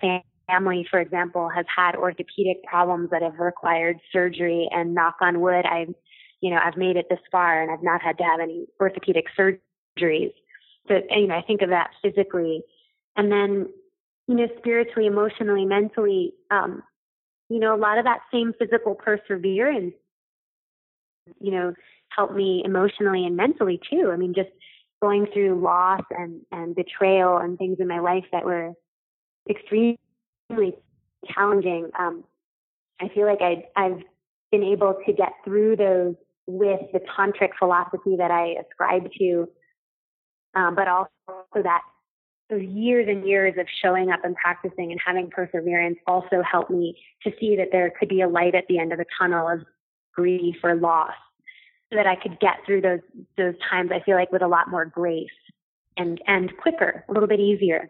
family, 0.50 0.86
for 0.90 1.00
example, 1.00 1.50
has 1.50 1.66
had 1.74 1.96
orthopedic 1.96 2.64
problems 2.66 3.10
that 3.12 3.22
have 3.22 3.40
required 3.40 4.00
surgery, 4.12 4.68
and 4.72 4.94
knock 4.94 5.16
on 5.22 5.40
wood, 5.40 5.66
I've 5.66 5.94
you 6.42 6.52
know 6.52 6.60
I've 6.64 6.78
made 6.78 6.98
it 6.98 7.08
this 7.10 7.20
far, 7.32 7.62
and 7.62 7.72
I've 7.72 7.84
not 7.84 8.02
had 8.02 8.18
to 8.20 8.24
have 8.24 8.40
any 8.40 8.68
orthopedic 8.80 9.26
surgeries. 9.38 10.34
So 10.88 11.02
you 11.10 11.28
know, 11.28 11.36
I 11.36 11.42
think 11.42 11.62
of 11.62 11.70
that 11.70 11.92
physically 12.02 12.64
and 13.18 13.32
then, 13.32 13.68
you 14.28 14.36
know, 14.36 14.48
spiritually, 14.60 15.08
emotionally, 15.08 15.66
mentally, 15.66 16.34
um, 16.52 16.84
you 17.50 17.60
know, 17.60 17.76
a 17.76 17.78
lot 17.78 17.98
of 17.98 18.06
that 18.06 18.20
same 18.32 18.54
physical 18.58 18.94
perseverance, 18.94 19.96
you 21.40 21.52
know, 21.52 21.74
helped 22.10 22.36
me 22.36 22.62
emotionally 22.64 23.26
and 23.26 23.36
mentally 23.36 23.82
too. 23.90 24.12
I 24.14 24.18
mean, 24.18 24.34
just 24.36 24.50
going 25.02 25.28
through 25.34 25.62
loss 25.62 26.02
and, 26.12 26.42
and 26.52 26.76
betrayal 26.76 27.38
and 27.38 27.58
things 27.58 27.78
in 27.80 27.88
my 27.88 28.00
life 28.00 28.26
that 28.32 28.46
were 28.46 28.74
extremely 29.50 29.98
challenging. 31.34 31.90
Um, 31.98 32.24
I 33.02 33.10
feel 33.10 33.26
like 33.26 33.42
I, 33.42 33.66
I've 33.76 34.04
been 34.52 34.64
able 34.64 34.96
to 35.06 35.14
get 35.14 35.34
through 35.44 35.76
those 35.78 36.16
with 36.48 36.80
the 36.94 37.00
tantric 37.00 37.50
philosophy 37.60 38.16
that 38.18 38.32
I 38.32 38.56
ascribe 38.66 39.12
to, 39.20 39.48
um, 40.56 40.76
but 40.76 40.88
also 40.88 41.12
that 41.62 41.82
those 42.50 42.64
years 42.64 43.08
and 43.10 43.28
years 43.28 43.56
of 43.60 43.68
showing 43.84 44.10
up 44.10 44.24
and 44.24 44.36
practicing 44.36 44.92
and 44.92 45.00
having 45.06 45.30
perseverance 45.30 45.98
also 46.08 46.42
helped 46.50 46.72
me 46.72 46.98
to 47.24 47.32
see 47.40 47.58
that 47.58 47.68
there 47.72 47.92
could 48.00 48.08
be 48.08 48.22
a 48.22 48.28
light 48.28 48.56
at 48.56 48.64
the 48.70 48.80
end 48.80 48.94
of 48.94 48.98
the 48.98 49.06
tunnel 49.20 49.50
of 49.50 49.60
grief 50.16 50.56
or 50.64 50.76
loss 50.76 51.12
so 51.92 51.98
that 51.98 52.08
I 52.08 52.16
could 52.16 52.40
get 52.40 52.58
through 52.66 52.82
those 52.82 53.00
those 53.38 53.56
times 53.70 53.92
I 53.94 54.02
feel 54.02 54.16
like 54.16 54.32
with 54.32 54.42
a 54.42 54.48
lot 54.48 54.70
more 54.70 54.86
grace 54.86 55.28
and 55.98 56.22
and 56.28 56.56
quicker, 56.58 57.04
a 57.08 57.12
little 57.12 57.28
bit 57.28 57.40
easier. 57.40 57.90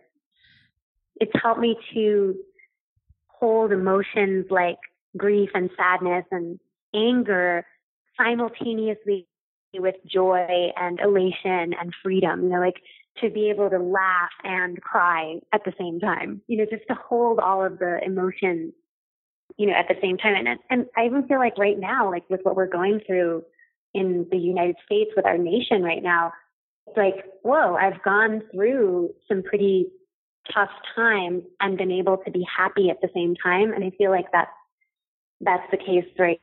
It's 1.20 1.32
helped 1.42 1.60
me 1.60 1.78
to 1.94 2.36
hold 3.28 3.72
emotions 3.72 4.46
like 4.50 4.78
grief 5.16 5.50
and 5.54 5.70
sadness 5.78 6.26
and 6.32 6.60
anger 6.94 7.66
simultaneously 8.18 9.28
with 9.74 9.96
joy 10.06 10.72
and 10.76 11.00
elation 11.00 11.74
and 11.80 11.94
freedom. 12.04 12.44
You 12.44 12.50
know, 12.50 12.60
like 12.60 12.82
to 13.22 13.30
be 13.30 13.50
able 13.50 13.70
to 13.70 13.80
laugh 13.80 14.32
and 14.44 14.82
cry 14.82 15.40
at 15.54 15.64
the 15.66 15.74
same 15.80 16.00
time, 16.00 16.42
you 16.48 16.58
know, 16.58 16.66
just 16.70 16.88
to 16.88 16.96
hold 16.96 17.40
all 17.40 17.64
of 17.66 17.80
the 17.80 18.00
emotions, 18.04 18.74
you 19.58 19.68
know, 19.68 19.74
at 19.74 19.88
the 19.88 19.96
same 20.02 20.18
time. 20.18 20.36
And, 20.36 20.60
and 20.70 20.86
I 20.96 21.06
even 21.06 21.28
feel 21.28 21.40
like 21.40 21.58
right 21.58 21.80
now, 21.80 22.12
like 22.12 22.30
with 22.30 22.42
what 22.44 22.56
we're 22.56 22.68
going 22.68 23.02
through 23.06 23.44
in 23.94 24.28
the 24.32 24.38
United 24.38 24.76
States 24.86 25.12
with 25.16 25.26
our 25.26 25.38
nation 25.38 25.82
right 25.82 26.04
now, 26.04 26.32
it's 26.88 26.98
like, 26.98 27.26
whoa, 27.42 27.76
I've 27.76 28.02
gone 28.04 28.44
through 28.54 29.14
some 29.28 29.44
pretty 29.44 29.88
tough 30.54 30.70
times 30.96 31.44
and 31.60 31.78
been 31.78 31.92
able 31.92 32.18
to 32.18 32.32
be 32.32 32.46
happy 32.56 32.90
at 32.90 33.02
the 33.02 33.10
same 33.14 33.36
time. 33.36 33.74
And 33.74 33.84
I 33.84 33.92
feel 33.98 34.12
like 34.12 34.32
that's, 34.32 34.52
that's 35.42 35.70
the 35.72 35.78
case 35.78 36.06
right 36.18 36.40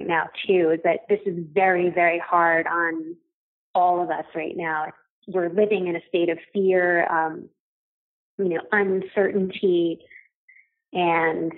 now 0.00 0.28
too, 0.46 0.72
is 0.74 0.80
that 0.84 1.00
this 1.08 1.20
is 1.26 1.36
very, 1.52 1.90
very 1.90 2.18
hard 2.18 2.66
on 2.66 3.16
all 3.74 4.02
of 4.02 4.10
us 4.10 4.24
right 4.34 4.56
now 4.56 4.86
we're 5.26 5.48
living 5.48 5.88
in 5.88 5.96
a 5.96 6.00
state 6.08 6.28
of 6.28 6.38
fear, 6.52 7.06
um, 7.10 7.48
you 8.38 8.48
know, 8.48 8.60
uncertainty, 8.72 10.00
and 10.92 11.52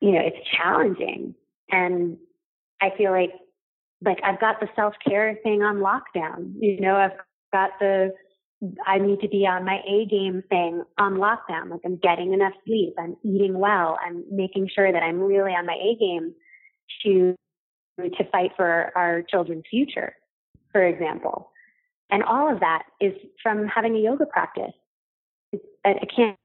you 0.00 0.12
know, 0.12 0.20
it's 0.20 0.48
challenging. 0.56 1.34
And 1.70 2.18
I 2.80 2.90
feel 2.96 3.12
like 3.12 3.32
like 4.04 4.18
I've 4.24 4.40
got 4.40 4.60
the 4.60 4.68
self 4.76 4.94
care 5.06 5.38
thing 5.42 5.62
on 5.62 5.76
lockdown. 5.76 6.52
You 6.58 6.80
know, 6.80 6.96
I've 6.96 7.18
got 7.52 7.70
the 7.80 8.12
I 8.86 8.98
need 8.98 9.20
to 9.20 9.28
be 9.28 9.46
on 9.46 9.64
my 9.64 9.80
A 9.88 10.06
game 10.06 10.42
thing 10.48 10.82
on 10.98 11.14
lockdown. 11.14 11.70
Like 11.70 11.80
I'm 11.84 11.96
getting 11.96 12.32
enough 12.32 12.52
sleep, 12.66 12.94
I'm 12.98 13.16
eating 13.24 13.58
well, 13.58 13.98
I'm 14.04 14.24
making 14.30 14.68
sure 14.74 14.92
that 14.92 15.02
I'm 15.02 15.20
really 15.20 15.52
on 15.52 15.66
my 15.66 15.74
A 15.74 15.96
game 15.98 16.34
to 17.04 17.34
to 17.98 18.24
fight 18.30 18.50
for 18.56 18.90
our 18.96 19.22
children's 19.22 19.64
future, 19.70 20.14
for 20.72 20.82
example. 20.82 21.50
And 22.10 22.22
all 22.22 22.52
of 22.52 22.60
that 22.60 22.82
is 23.00 23.12
from 23.42 23.66
having 23.66 23.96
a 23.96 24.00
yoga 24.00 24.26
practice. 24.26 24.72
I 25.84 25.94
can't 26.14 26.36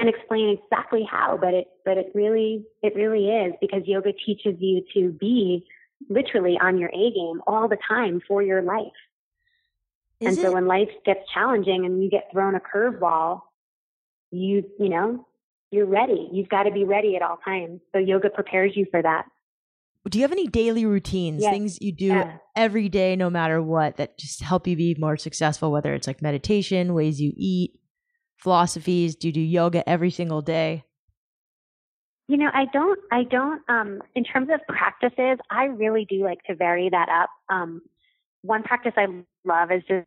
explain 0.00 0.58
exactly 0.58 1.06
how, 1.10 1.38
but 1.40 1.54
it 1.54 1.66
but 1.84 1.98
it 1.98 2.12
really 2.14 2.64
it 2.82 2.94
really 2.94 3.28
is 3.28 3.54
because 3.60 3.82
yoga 3.86 4.12
teaches 4.12 4.56
you 4.60 4.82
to 4.94 5.10
be 5.12 5.66
literally 6.08 6.58
on 6.60 6.78
your 6.78 6.90
A 6.90 7.10
game 7.10 7.42
all 7.46 7.68
the 7.68 7.78
time 7.88 8.20
for 8.26 8.42
your 8.42 8.62
life. 8.62 8.86
Is 10.20 10.28
and 10.28 10.36
so 10.38 10.52
when 10.52 10.66
life 10.66 10.88
gets 11.04 11.20
challenging 11.32 11.84
and 11.84 12.02
you 12.02 12.10
get 12.10 12.28
thrown 12.32 12.54
a 12.54 12.60
curveball, 12.60 13.40
you 14.30 14.64
you 14.78 14.88
know, 14.88 15.26
you're 15.70 15.86
ready. 15.86 16.28
You've 16.32 16.48
got 16.48 16.64
to 16.64 16.70
be 16.70 16.84
ready 16.84 17.16
at 17.16 17.22
all 17.22 17.38
times. 17.38 17.80
So 17.92 17.98
yoga 17.98 18.30
prepares 18.30 18.72
you 18.76 18.86
for 18.90 19.02
that 19.02 19.26
do 20.10 20.18
you 20.18 20.22
have 20.22 20.32
any 20.32 20.46
daily 20.46 20.86
routines, 20.86 21.42
yes. 21.42 21.52
things 21.52 21.78
you 21.80 21.92
do 21.92 22.06
yeah. 22.06 22.36
every 22.54 22.88
day, 22.88 23.16
no 23.16 23.28
matter 23.30 23.62
what, 23.62 23.96
that 23.96 24.18
just 24.18 24.42
help 24.42 24.66
you 24.66 24.76
be 24.76 24.94
more 24.98 25.16
successful? 25.16 25.72
Whether 25.72 25.94
it's 25.94 26.06
like 26.06 26.22
meditation, 26.22 26.94
ways 26.94 27.20
you 27.20 27.32
eat, 27.36 27.80
philosophies. 28.36 29.16
Do 29.16 29.28
you 29.28 29.32
do 29.32 29.40
yoga 29.40 29.88
every 29.88 30.10
single 30.10 30.42
day? 30.42 30.84
You 32.28 32.36
know, 32.36 32.50
I 32.52 32.64
don't. 32.72 32.98
I 33.12 33.22
don't. 33.24 33.62
Um, 33.68 34.02
in 34.14 34.24
terms 34.24 34.48
of 34.52 34.60
practices, 34.68 35.38
I 35.50 35.64
really 35.64 36.06
do 36.08 36.24
like 36.24 36.42
to 36.44 36.54
vary 36.54 36.88
that 36.90 37.08
up. 37.08 37.30
Um, 37.48 37.82
one 38.42 38.62
practice 38.62 38.92
I 38.96 39.06
love 39.44 39.70
is 39.70 39.82
just 39.88 40.06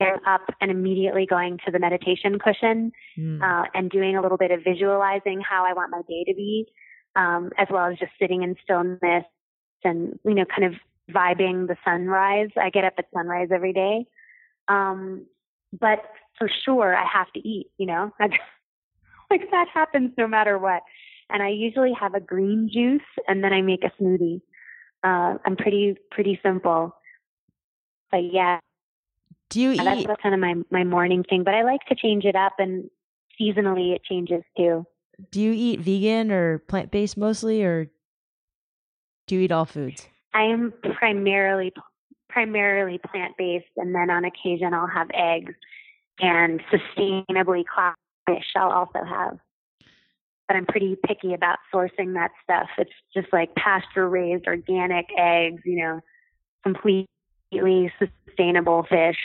getting 0.00 0.20
up 0.26 0.42
and 0.60 0.70
immediately 0.70 1.26
going 1.28 1.58
to 1.66 1.70
the 1.70 1.78
meditation 1.78 2.38
cushion 2.38 2.92
mm. 3.18 3.42
uh, 3.42 3.68
and 3.74 3.90
doing 3.90 4.16
a 4.16 4.22
little 4.22 4.38
bit 4.38 4.50
of 4.50 4.60
visualizing 4.64 5.42
how 5.48 5.64
I 5.66 5.74
want 5.74 5.90
my 5.90 6.00
day 6.08 6.24
to 6.26 6.34
be 6.34 6.66
um, 7.16 7.50
as 7.58 7.68
well 7.70 7.86
as 7.86 7.98
just 7.98 8.12
sitting 8.18 8.42
in 8.42 8.56
stillness 8.62 9.24
and, 9.84 10.18
you 10.24 10.34
know, 10.34 10.44
kind 10.44 10.64
of 10.64 10.74
vibing 11.12 11.66
the 11.66 11.76
sunrise. 11.84 12.50
I 12.60 12.70
get 12.70 12.84
up 12.84 12.94
at 12.98 13.06
sunrise 13.12 13.48
every 13.52 13.72
day. 13.72 14.06
Um, 14.68 15.26
but 15.78 16.02
for 16.38 16.48
sure, 16.64 16.94
I 16.94 17.04
have 17.04 17.30
to 17.32 17.40
eat, 17.40 17.70
you 17.78 17.86
know, 17.86 18.12
like 18.20 19.50
that 19.50 19.66
happens 19.72 20.12
no 20.16 20.26
matter 20.26 20.58
what. 20.58 20.82
And 21.28 21.42
I 21.42 21.48
usually 21.48 21.92
have 21.98 22.14
a 22.14 22.20
green 22.20 22.68
juice 22.72 23.02
and 23.28 23.42
then 23.42 23.52
I 23.52 23.62
make 23.62 23.84
a 23.84 24.02
smoothie. 24.02 24.40
Uh, 25.02 25.38
I'm 25.44 25.56
pretty, 25.56 25.96
pretty 26.10 26.38
simple. 26.42 26.94
But 28.10 28.32
yeah. 28.32 28.58
Do 29.48 29.60
you 29.60 29.72
eat? 29.72 29.78
That's 29.78 30.22
kind 30.22 30.34
of 30.34 30.40
my, 30.40 30.54
my 30.70 30.84
morning 30.84 31.24
thing, 31.24 31.44
but 31.44 31.54
I 31.54 31.62
like 31.62 31.84
to 31.88 31.94
change 31.94 32.24
it 32.24 32.36
up 32.36 32.54
and 32.58 32.90
seasonally 33.40 33.94
it 33.94 34.02
changes 34.04 34.42
too 34.56 34.86
do 35.30 35.40
you 35.40 35.52
eat 35.52 35.80
vegan 35.80 36.30
or 36.30 36.58
plant 36.58 36.90
based 36.90 37.16
mostly, 37.16 37.62
or 37.62 37.90
do 39.26 39.36
you 39.36 39.42
eat 39.42 39.52
all 39.52 39.64
foods? 39.64 40.08
I 40.34 40.44
am 40.44 40.72
primarily 40.98 41.72
primarily 42.28 42.98
plant 42.98 43.36
based, 43.36 43.66
and 43.76 43.94
then 43.94 44.10
on 44.10 44.24
occasion 44.24 44.72
I'll 44.72 44.86
have 44.86 45.08
eggs 45.12 45.54
and 46.20 46.60
sustainably 46.72 47.64
caught 47.66 47.94
fish. 48.26 48.46
I'll 48.56 48.70
also 48.70 49.04
have, 49.04 49.38
but 50.46 50.56
I'm 50.56 50.66
pretty 50.66 50.96
picky 51.04 51.34
about 51.34 51.58
sourcing 51.72 52.14
that 52.14 52.30
stuff. 52.44 52.68
It's 52.78 52.90
just 53.14 53.32
like 53.32 53.54
pasture 53.54 54.08
raised 54.08 54.46
organic 54.46 55.06
eggs, 55.16 55.62
you 55.64 55.82
know, 55.82 56.00
completely 56.62 57.92
sustainable 57.98 58.86
fish. 58.88 59.18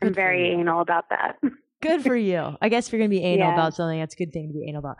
I'm 0.00 0.14
very 0.14 0.50
anal 0.50 0.80
about 0.80 1.08
that. 1.10 1.38
Good 1.82 2.02
for 2.02 2.16
you. 2.16 2.56
I 2.62 2.68
guess 2.68 2.86
if 2.86 2.92
you're 2.92 3.00
going 3.00 3.10
to 3.10 3.16
be 3.16 3.22
anal 3.22 3.48
yeah. 3.48 3.54
about 3.54 3.74
something, 3.74 3.98
that's 3.98 4.14
a 4.14 4.16
good 4.16 4.32
thing 4.32 4.48
to 4.48 4.54
be 4.54 4.68
anal 4.68 4.78
about. 4.78 4.96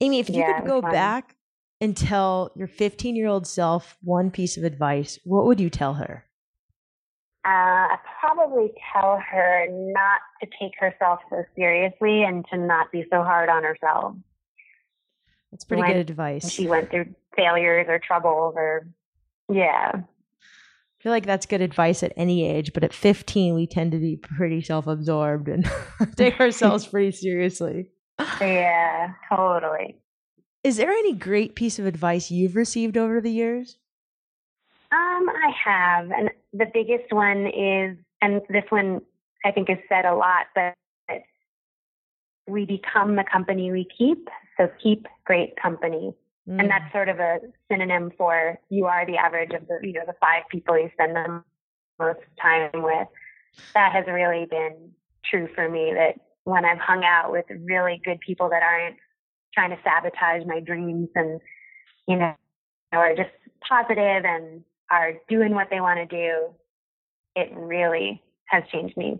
Amy, 0.00 0.18
if 0.18 0.28
you 0.28 0.38
yeah, 0.40 0.60
could 0.60 0.66
go 0.66 0.82
back 0.82 1.36
and 1.80 1.96
tell 1.96 2.50
your 2.56 2.66
15 2.66 3.14
year 3.14 3.28
old 3.28 3.46
self 3.46 3.96
one 4.02 4.30
piece 4.30 4.56
of 4.56 4.64
advice, 4.64 5.18
what 5.24 5.44
would 5.46 5.60
you 5.60 5.70
tell 5.70 5.94
her? 5.94 6.24
Uh, 7.46 7.92
I'd 7.92 7.98
probably 8.20 8.72
tell 8.92 9.20
her 9.30 9.66
not 9.70 10.20
to 10.40 10.48
take 10.58 10.72
herself 10.78 11.20
so 11.28 11.44
seriously 11.54 12.22
and 12.22 12.44
to 12.50 12.56
not 12.56 12.90
be 12.90 13.04
so 13.10 13.22
hard 13.22 13.50
on 13.50 13.62
herself. 13.62 14.16
That's 15.52 15.64
pretty 15.64 15.82
when 15.82 15.92
good 15.92 16.10
advice. 16.10 16.50
She 16.50 16.66
went 16.66 16.90
through 16.90 17.14
failures 17.36 17.86
or 17.88 17.98
troubles 17.98 18.54
or, 18.56 18.88
yeah. 19.52 19.92
Feel 21.04 21.12
like 21.12 21.26
that's 21.26 21.44
good 21.44 21.60
advice 21.60 22.02
at 22.02 22.14
any 22.16 22.48
age, 22.48 22.72
but 22.72 22.82
at 22.82 22.94
15, 22.94 23.54
we 23.54 23.66
tend 23.66 23.92
to 23.92 23.98
be 23.98 24.16
pretty 24.16 24.62
self 24.62 24.86
absorbed 24.86 25.48
and 25.48 25.70
take 26.16 26.40
ourselves 26.40 26.86
pretty 26.86 27.12
seriously. 27.12 27.90
Yeah, 28.40 29.12
totally. 29.28 29.98
Is 30.62 30.78
there 30.78 30.90
any 30.90 31.12
great 31.12 31.56
piece 31.56 31.78
of 31.78 31.84
advice 31.84 32.30
you've 32.30 32.56
received 32.56 32.96
over 32.96 33.20
the 33.20 33.30
years? 33.30 33.76
Um, 34.92 35.28
I 35.28 35.50
have. 35.62 36.10
And 36.10 36.30
the 36.54 36.70
biggest 36.72 37.12
one 37.12 37.48
is, 37.48 37.98
and 38.22 38.40
this 38.48 38.64
one 38.70 39.02
I 39.44 39.50
think 39.50 39.68
is 39.68 39.76
said 39.90 40.06
a 40.06 40.14
lot, 40.14 40.46
but 40.54 40.72
we 42.46 42.64
become 42.64 43.16
the 43.16 43.24
company 43.30 43.70
we 43.70 43.86
keep. 43.98 44.28
So 44.56 44.70
keep 44.82 45.06
great 45.26 45.54
company. 45.60 46.14
Mm. 46.48 46.60
And 46.60 46.70
that's 46.70 46.92
sort 46.92 47.08
of 47.08 47.18
a 47.18 47.38
synonym 47.70 48.10
for 48.16 48.58
you 48.68 48.86
are 48.86 49.06
the 49.06 49.16
average 49.16 49.52
of 49.52 49.66
the, 49.66 49.78
you 49.82 49.94
know, 49.94 50.04
the 50.06 50.14
five 50.20 50.42
people 50.50 50.78
you 50.78 50.90
spend 50.92 51.16
the 51.16 51.42
most 51.98 52.20
time 52.40 52.70
with. 52.74 53.08
That 53.72 53.92
has 53.92 54.04
really 54.06 54.46
been 54.46 54.90
true 55.24 55.48
for 55.54 55.68
me 55.68 55.92
that 55.94 56.20
when 56.44 56.64
I've 56.64 56.78
hung 56.78 57.04
out 57.04 57.32
with 57.32 57.46
really 57.64 58.00
good 58.04 58.20
people 58.20 58.50
that 58.50 58.62
aren't 58.62 58.96
trying 59.54 59.70
to 59.70 59.78
sabotage 59.82 60.46
my 60.46 60.60
dreams 60.60 61.08
and, 61.14 61.40
you 62.06 62.16
know, 62.16 62.34
are 62.92 63.14
just 63.16 63.30
positive 63.66 64.24
and 64.24 64.62
are 64.90 65.14
doing 65.28 65.54
what 65.54 65.68
they 65.70 65.80
want 65.80 65.98
to 65.98 66.16
do, 66.16 66.54
it 67.34 67.50
really 67.54 68.22
has 68.46 68.62
changed 68.70 68.96
me. 68.96 69.18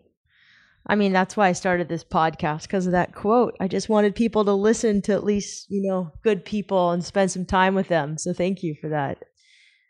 I 0.87 0.97
mean, 0.97 1.12
that's 1.12 1.37
why 1.37 1.49
I 1.49 1.53
started 1.53 1.89
this 1.89 2.05
podcast 2.05 2.62
because 2.62 2.87
of 2.87 2.93
that 2.93 3.14
quote. 3.14 3.57
I 3.59 3.68
just 3.68 3.89
wanted 3.89 4.14
people 4.14 4.45
to 4.45 4.53
listen 4.53 5.01
to 5.03 5.12
at 5.12 5.24
least, 5.24 5.66
you 5.70 5.89
know, 5.89 6.12
good 6.22 6.45
people 6.45 6.91
and 6.91 7.03
spend 7.03 7.30
some 7.30 7.47
time 7.47 7.74
with 7.74 7.89
them. 7.89 8.18
So 8.18 8.35
thank 8.35 8.62
you 8.62 8.74
for 8.80 8.91
that. 8.91 9.22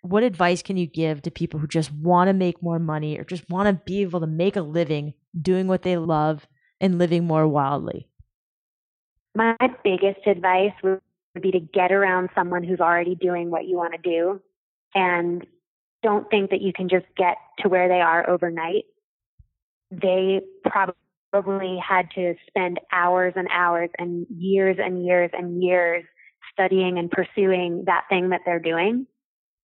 What 0.02 0.22
advice 0.22 0.62
can 0.62 0.76
you 0.76 0.86
give 0.86 1.22
to 1.22 1.30
people 1.30 1.58
who 1.58 1.66
just 1.66 1.90
want 1.92 2.28
to 2.28 2.34
make 2.34 2.62
more 2.62 2.78
money 2.78 3.18
or 3.18 3.24
just 3.24 3.48
want 3.50 3.68
to 3.68 3.84
be 3.84 4.02
able 4.02 4.20
to 4.20 4.26
make 4.26 4.54
a 4.54 4.60
living 4.60 5.14
doing 5.40 5.66
what 5.66 5.82
they 5.82 5.96
love 5.96 6.46
and 6.80 6.98
living 6.98 7.24
more 7.24 7.48
wildly? 7.48 8.08
My 9.34 9.56
biggest 9.82 10.26
advice 10.26 10.74
would 10.84 11.00
be 11.40 11.50
to 11.50 11.60
get 11.60 11.90
around 11.90 12.28
someone 12.36 12.62
who's 12.62 12.80
already 12.80 13.16
doing 13.16 13.50
what 13.50 13.66
you 13.66 13.76
want 13.76 13.94
to 13.94 13.98
do 13.98 14.40
and 14.94 15.44
don't 16.04 16.30
think 16.30 16.50
that 16.50 16.60
you 16.60 16.72
can 16.72 16.88
just 16.88 17.06
get 17.16 17.36
to 17.60 17.68
where 17.68 17.88
they 17.88 18.00
are 18.00 18.28
overnight 18.28 18.84
they 20.00 20.40
probably 20.64 21.78
had 21.78 22.10
to 22.14 22.34
spend 22.46 22.80
hours 22.92 23.32
and 23.36 23.48
hours 23.50 23.90
and 23.98 24.26
years 24.30 24.76
and 24.78 25.04
years 25.04 25.30
and 25.32 25.62
years 25.62 26.04
studying 26.52 26.98
and 26.98 27.10
pursuing 27.10 27.84
that 27.86 28.04
thing 28.08 28.30
that 28.30 28.40
they're 28.44 28.60
doing. 28.60 29.06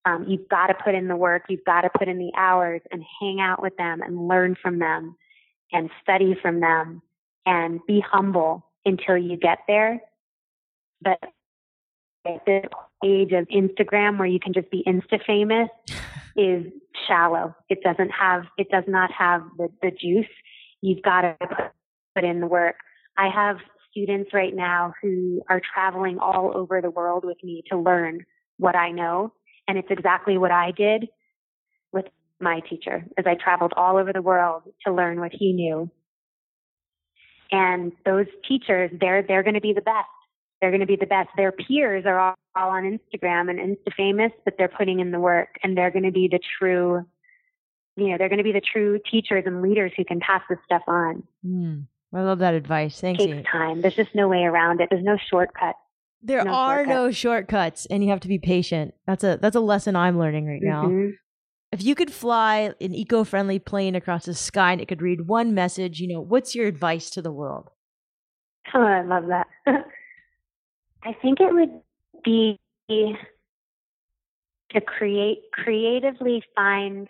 Um, 0.05 0.25
you've 0.27 0.49
got 0.49 0.67
to 0.67 0.73
put 0.73 0.95
in 0.95 1.07
the 1.07 1.15
work, 1.15 1.43
you've 1.47 1.63
got 1.65 1.81
to 1.81 1.89
put 1.97 2.07
in 2.07 2.17
the 2.17 2.31
hours 2.35 2.81
and 2.91 3.03
hang 3.19 3.39
out 3.39 3.61
with 3.61 3.77
them 3.77 4.01
and 4.01 4.27
learn 4.27 4.55
from 4.61 4.79
them 4.79 5.15
and 5.71 5.89
study 6.01 6.35
from 6.41 6.59
them 6.59 7.01
and 7.45 7.79
be 7.87 7.99
humble 7.99 8.65
until 8.83 9.17
you 9.17 9.37
get 9.37 9.59
there. 9.67 10.01
But 11.01 11.19
at 12.25 12.45
this 12.45 12.65
age 13.03 13.31
of 13.31 13.47
Instagram 13.47 14.17
where 14.17 14.27
you 14.27 14.39
can 14.39 14.53
just 14.53 14.69
be 14.69 14.83
insta 14.85 15.23
famous 15.25 15.69
is 16.35 16.65
shallow. 17.07 17.55
It 17.69 17.79
doesn't 17.83 18.09
have, 18.09 18.43
it 18.57 18.69
does 18.69 18.85
not 18.87 19.11
have 19.11 19.43
the, 19.57 19.69
the 19.81 19.91
juice. 19.91 20.29
You've 20.81 21.03
got 21.03 21.21
to 21.21 21.37
put 22.15 22.23
in 22.23 22.39
the 22.39 22.47
work. 22.47 22.75
I 23.17 23.29
have 23.29 23.57
students 23.91 24.31
right 24.33 24.55
now 24.55 24.93
who 25.01 25.41
are 25.49 25.61
traveling 25.73 26.17
all 26.19 26.51
over 26.55 26.81
the 26.81 26.89
world 26.89 27.23
with 27.25 27.37
me 27.43 27.63
to 27.69 27.77
learn 27.77 28.25
what 28.57 28.75
I 28.75 28.91
know. 28.91 29.33
And 29.67 29.77
it's 29.77 29.91
exactly 29.91 30.37
what 30.37 30.51
I 30.51 30.71
did 30.71 31.07
with 31.91 32.05
my 32.39 32.61
teacher 32.69 33.05
as 33.17 33.25
I 33.27 33.35
traveled 33.35 33.73
all 33.75 33.97
over 33.97 34.13
the 34.13 34.21
world 34.21 34.63
to 34.85 34.93
learn 34.93 35.19
what 35.19 35.31
he 35.33 35.53
knew. 35.53 35.89
And 37.51 37.91
those 38.05 38.27
teachers, 38.47 38.91
they're, 38.99 39.23
they're 39.23 39.43
going 39.43 39.55
to 39.55 39.61
be 39.61 39.73
the 39.73 39.81
best 39.81 40.07
they're 40.61 40.69
going 40.69 40.81
to 40.81 40.85
be 40.85 40.95
the 40.95 41.07
best. 41.07 41.29
Their 41.35 41.51
peers 41.51 42.05
are 42.05 42.19
all, 42.19 42.35
all 42.55 42.69
on 42.69 42.83
Instagram 42.83 43.49
and 43.49 43.59
Insta 43.59 43.93
famous, 43.97 44.31
but 44.45 44.53
they're 44.57 44.69
putting 44.69 44.99
in 44.99 45.11
the 45.11 45.19
work 45.19 45.49
and 45.63 45.75
they're 45.75 45.91
going 45.91 46.05
to 46.05 46.11
be 46.11 46.29
the 46.31 46.39
true, 46.59 47.03
you 47.97 48.09
know, 48.09 48.17
they're 48.17 48.29
going 48.29 48.37
to 48.37 48.43
be 48.43 48.51
the 48.51 48.61
true 48.61 48.99
teachers 49.09 49.43
and 49.47 49.61
leaders 49.61 49.91
who 49.97 50.05
can 50.05 50.19
pass 50.19 50.41
this 50.49 50.59
stuff 50.63 50.83
on. 50.87 51.23
Mm, 51.45 51.85
I 52.13 52.21
love 52.21 52.39
that 52.39 52.53
advice. 52.53 53.01
Thank 53.01 53.19
it 53.19 53.29
you. 53.29 53.35
takes 53.35 53.51
time. 53.51 53.81
There's 53.81 53.95
just 53.95 54.13
no 54.13 54.27
way 54.27 54.43
around 54.43 54.81
it. 54.81 54.89
There's 54.91 55.03
no 55.03 55.17
shortcut. 55.29 55.75
There 56.23 56.43
no 56.43 56.53
are 56.53 56.85
no 56.85 57.09
shortcuts 57.09 57.87
and 57.87 58.03
you 58.03 58.11
have 58.11 58.19
to 58.19 58.27
be 58.27 58.37
patient. 58.37 58.93
That's 59.07 59.23
a 59.23 59.39
that's 59.41 59.55
a 59.55 59.59
lesson 59.61 59.95
I'm 59.95 60.19
learning 60.19 60.45
right 60.45 60.61
now. 60.61 60.83
Mm-hmm. 60.83 61.09
If 61.71 61.83
you 61.83 61.95
could 61.95 62.11
fly 62.11 62.73
an 62.81 62.93
eco-friendly 62.93 63.59
plane 63.59 63.95
across 63.95 64.25
the 64.25 64.35
sky 64.35 64.73
and 64.73 64.81
it 64.81 64.89
could 64.89 65.01
read 65.01 65.27
one 65.27 65.55
message, 65.55 65.99
you 66.01 66.07
know, 66.13 66.19
what's 66.19 66.53
your 66.53 66.67
advice 66.67 67.09
to 67.11 67.21
the 67.21 67.31
world? 67.31 67.69
Oh, 68.73 68.79
I 68.79 69.01
love 69.01 69.25
that. 69.27 69.47
I 71.03 71.13
think 71.21 71.39
it 71.39 71.53
would 71.53 71.81
be 72.23 72.59
to 72.87 74.81
create 74.81 75.39
creatively 75.53 76.43
find 76.55 77.07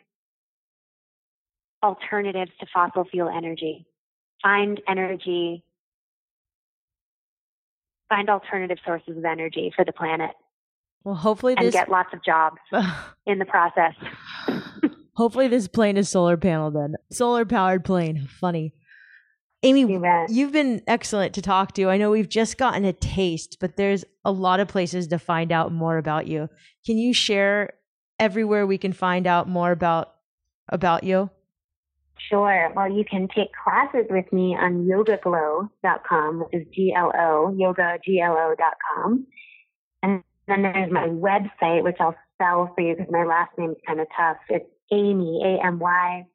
alternatives 1.83 2.51
to 2.59 2.65
fossil 2.73 3.05
fuel 3.05 3.29
energy. 3.29 3.85
Find 4.41 4.81
energy, 4.87 5.63
find 8.09 8.29
alternative 8.29 8.77
sources 8.85 9.17
of 9.17 9.25
energy 9.25 9.71
for 9.75 9.85
the 9.85 9.91
planet. 9.91 10.31
Well, 11.03 11.15
hopefully 11.15 11.55
this... 11.55 11.65
and 11.65 11.73
get 11.73 11.89
lots 11.89 12.13
of 12.13 12.23
jobs 12.23 12.57
in 13.25 13.39
the 13.39 13.45
process. 13.45 13.93
hopefully 15.13 15.47
this 15.47 15.67
plane 15.67 15.97
is 15.97 16.09
solar 16.09 16.37
panel 16.37 16.71
then. 16.71 16.95
Solar 17.11 17.45
powered 17.45 17.83
plane. 17.83 18.27
Funny. 18.27 18.73
Amy, 19.64 19.99
you've 20.30 20.51
been 20.51 20.82
excellent 20.88 21.36
to 21.36 21.41
talk 21.41 21.74
to. 21.74 21.88
I 21.88 21.97
know 21.97 22.09
we've 22.09 22.28
just 22.28 22.57
gotten 22.57 22.84
a 22.84 22.93
taste, 22.93 23.57
but 23.59 23.78
there's 23.78 24.03
a 24.26 24.32
lot 24.32 24.59
of 24.59 24.68
places 24.68 25.07
to 25.09 25.20
find 25.20 25.51
out 25.51 25.72
more 25.72 25.97
about 25.97 26.26
you. 26.26 26.49
Can 26.84 26.97
you 26.97 27.14
share 27.14 27.74
everywhere 28.18 28.66
we 28.66 28.80
can 28.80 28.91
find 28.91 29.28
out 29.28 29.47
more 29.47 29.72
about 29.72 30.16
about 30.70 31.03
you? 31.03 31.30
Sure. 32.30 32.72
Well, 32.76 32.91
you 32.91 33.03
can 33.03 33.28
take 33.36 33.49
classes 33.64 34.07
with 34.09 34.26
me 34.34 34.55
on 34.59 34.88
yogaglo.com, 34.88 36.39
which 36.39 36.62
is 36.62 36.68
G-L-O, 36.74 37.55
yoga, 37.55 37.99
G-L-O.com. 38.03 39.28
And 40.01 40.24
then 40.47 40.64
there's 40.64 40.91
my 40.91 41.07
website, 41.07 41.84
which 41.84 41.97
I'll 41.99 42.16
spell 42.34 42.72
for 42.74 42.82
you 42.82 42.95
because 42.95 43.12
my 43.12 43.26
last 43.26 43.51
name's 43.59 43.78
kind 43.86 43.99
of 43.99 44.07
tough. 44.18 44.38
It's 44.49 44.66
Amy, 44.91 45.41
A-M-Y, 45.43 46.26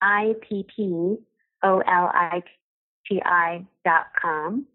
I-P-P, 0.00 1.16
O-L-I-K 1.62 2.48
ti.com. 3.20 4.66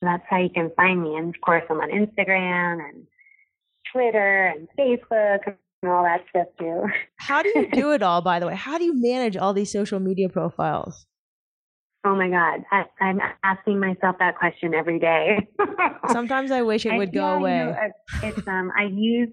So 0.00 0.06
that's 0.06 0.24
how 0.28 0.38
you 0.38 0.50
can 0.50 0.70
find 0.76 1.02
me. 1.02 1.16
And 1.16 1.34
of 1.34 1.40
course, 1.42 1.64
I'm 1.68 1.80
on 1.80 1.90
Instagram 1.90 2.88
and 2.88 3.06
Twitter 3.92 4.46
and 4.46 4.68
Facebook 4.78 5.40
and 5.46 5.56
all 5.92 6.04
that 6.04 6.24
stuff 6.30 6.46
too. 6.58 6.86
How 7.16 7.42
do 7.42 7.52
you 7.54 7.68
do 7.72 7.92
it 7.92 8.02
all, 8.02 8.22
by 8.22 8.40
the 8.40 8.46
way? 8.46 8.54
How 8.54 8.78
do 8.78 8.84
you 8.84 8.94
manage 8.94 9.36
all 9.36 9.52
these 9.52 9.70
social 9.70 10.00
media 10.00 10.30
profiles? 10.30 11.06
Oh 12.04 12.14
my 12.14 12.28
God. 12.28 12.64
I, 12.70 12.84
am 13.00 13.18
asking 13.42 13.80
myself 13.80 14.16
that 14.18 14.36
question 14.36 14.74
every 14.74 14.98
day. 14.98 15.48
Sometimes 16.12 16.50
I 16.50 16.62
wish 16.62 16.84
it 16.84 16.94
would 16.94 17.08
I, 17.08 17.12
go 17.12 17.20
yeah, 17.20 17.36
away. 17.36 17.90
It's, 18.22 18.46
um, 18.46 18.70
I 18.78 18.84
use, 18.84 19.30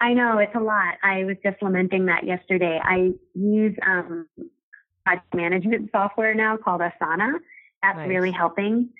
I 0.00 0.14
know 0.14 0.38
it's 0.38 0.54
a 0.54 0.60
lot. 0.60 0.94
I 1.02 1.24
was 1.24 1.36
just 1.44 1.62
lamenting 1.62 2.06
that 2.06 2.24
yesterday. 2.24 2.80
I 2.82 3.10
use, 3.34 3.76
um, 3.86 4.26
project 5.04 5.34
management 5.34 5.90
software 5.92 6.34
now 6.34 6.56
called 6.56 6.80
Asana. 6.80 7.32
That's 7.82 7.96
nice. 7.98 8.08
really 8.08 8.30
helping. 8.30 8.90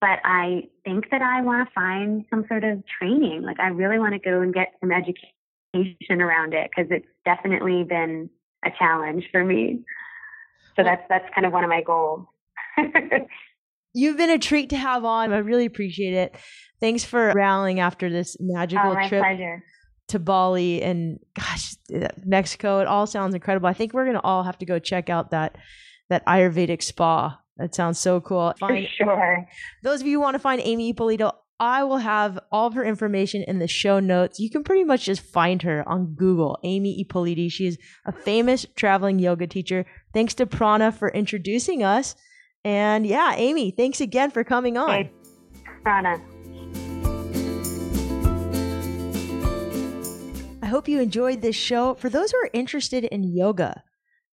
But 0.00 0.20
I 0.24 0.68
think 0.84 1.10
that 1.10 1.22
I 1.22 1.42
want 1.42 1.68
to 1.68 1.74
find 1.74 2.24
some 2.30 2.44
sort 2.48 2.64
of 2.64 2.82
training. 2.86 3.42
Like 3.42 3.58
I 3.60 3.68
really 3.68 3.98
want 3.98 4.14
to 4.14 4.18
go 4.18 4.40
and 4.40 4.54
get 4.54 4.74
some 4.80 4.92
education 4.92 6.22
around 6.22 6.54
it 6.54 6.70
because 6.70 6.90
it's 6.90 7.06
definitely 7.24 7.84
been 7.84 8.30
a 8.64 8.70
challenge 8.78 9.24
for 9.32 9.44
me. 9.44 9.80
So 10.78 10.84
that's 10.84 11.02
that's 11.08 11.24
kind 11.34 11.44
of 11.44 11.52
one 11.52 11.64
of 11.64 11.70
my 11.70 11.82
goals. 11.82 12.26
You've 13.94 14.16
been 14.16 14.30
a 14.30 14.38
treat 14.38 14.70
to 14.70 14.76
have 14.76 15.04
on. 15.04 15.32
I 15.32 15.38
really 15.38 15.66
appreciate 15.66 16.14
it. 16.14 16.36
Thanks 16.80 17.04
for 17.04 17.32
rallying 17.34 17.80
after 17.80 18.08
this 18.08 18.36
magical 18.38 18.92
oh, 18.92 19.08
trip 19.08 19.22
pleasure. 19.22 19.64
to 20.08 20.18
Bali 20.20 20.82
and 20.82 21.18
gosh, 21.34 21.74
Mexico. 22.24 22.78
It 22.78 22.86
all 22.86 23.08
sounds 23.08 23.34
incredible. 23.34 23.68
I 23.68 23.72
think 23.72 23.92
we're 23.92 24.06
gonna 24.06 24.20
all 24.22 24.44
have 24.44 24.58
to 24.58 24.66
go 24.66 24.78
check 24.78 25.10
out 25.10 25.32
that 25.32 25.56
that 26.10 26.24
Ayurvedic 26.26 26.82
spa. 26.82 27.40
That 27.56 27.74
sounds 27.74 27.98
so 27.98 28.20
cool. 28.20 28.54
Find, 28.60 28.86
For 28.86 29.04
sure. 29.04 29.48
Those 29.82 30.00
of 30.00 30.06
you 30.06 30.18
who 30.18 30.20
want 30.20 30.36
to 30.36 30.38
find 30.38 30.60
Amy 30.62 30.92
Ippoliti, 30.92 31.28
I 31.60 31.82
will 31.82 31.98
have 31.98 32.38
all 32.52 32.68
of 32.68 32.74
her 32.74 32.84
information 32.84 33.42
in 33.42 33.58
the 33.58 33.66
show 33.66 33.98
notes. 33.98 34.38
You 34.38 34.48
can 34.48 34.62
pretty 34.62 34.84
much 34.84 35.04
just 35.06 35.20
find 35.20 35.60
her 35.62 35.86
on 35.88 36.14
Google, 36.14 36.56
Amy 36.62 37.04
Ippoliti. 37.04 37.50
She 37.50 37.66
is 37.66 37.78
a 38.06 38.12
famous 38.12 38.64
traveling 38.76 39.18
yoga 39.18 39.48
teacher. 39.48 39.84
Thanks 40.14 40.34
to 40.34 40.46
Prana 40.46 40.92
for 40.92 41.08
introducing 41.08 41.82
us. 41.82 42.14
And 42.64 43.04
yeah, 43.04 43.34
Amy, 43.34 43.72
thanks 43.72 44.00
again 44.00 44.30
for 44.30 44.44
coming 44.44 44.76
on. 44.76 44.90
Hey, 44.90 45.12
Prana. 45.82 46.20
I 50.62 50.66
hope 50.66 50.86
you 50.86 51.00
enjoyed 51.00 51.42
this 51.42 51.56
show. 51.56 51.94
For 51.94 52.08
those 52.08 52.30
who 52.30 52.38
are 52.38 52.50
interested 52.52 53.02
in 53.02 53.34
yoga, 53.34 53.82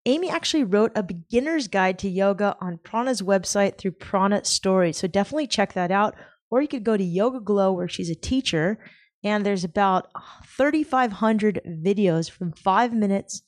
Amy 0.05 0.29
actually 0.29 0.63
wrote 0.63 0.91
a 0.93 1.01
beginner's 1.01 1.67
guide 1.67 1.97
to 1.99 2.09
yoga 2.09 2.55
on 2.61 2.77
Prana's 2.77 3.23
website 3.23 3.79
through 3.79 3.93
Prana 3.93 4.45
Stories. 4.45 4.97
So 4.97 5.07
definitely 5.07 5.47
check 5.47 5.73
that 5.73 5.89
out. 5.89 6.13
Or 6.49 6.61
you 6.61 6.67
could 6.67 6.83
go 6.83 6.97
to 6.97 7.03
YogaGlo, 7.03 7.75
where 7.75 7.87
she's 7.87 8.09
a 8.09 8.15
teacher, 8.15 8.77
and 9.23 9.45
there's 9.45 9.63
about 9.63 10.09
3,500 10.57 11.61
videos 11.65 12.29
from 12.29 12.51
five 12.51 12.93
minutes 12.93 13.41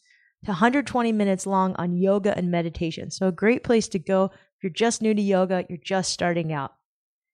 to 0.46 0.52
120 0.52 1.12
minutes 1.12 1.46
long 1.46 1.76
on 1.76 1.96
yoga 1.96 2.36
and 2.38 2.50
meditation. 2.50 3.12
So, 3.12 3.28
a 3.28 3.32
great 3.32 3.64
place 3.64 3.88
to 3.90 4.00
go 4.00 4.32
if 4.58 4.64
you're 4.64 4.72
just 4.72 5.04
new 5.04 5.14
to 5.14 5.22
yoga, 5.22 5.66
you're 5.70 5.78
just 5.78 6.12
starting 6.12 6.52
out. 6.52 6.74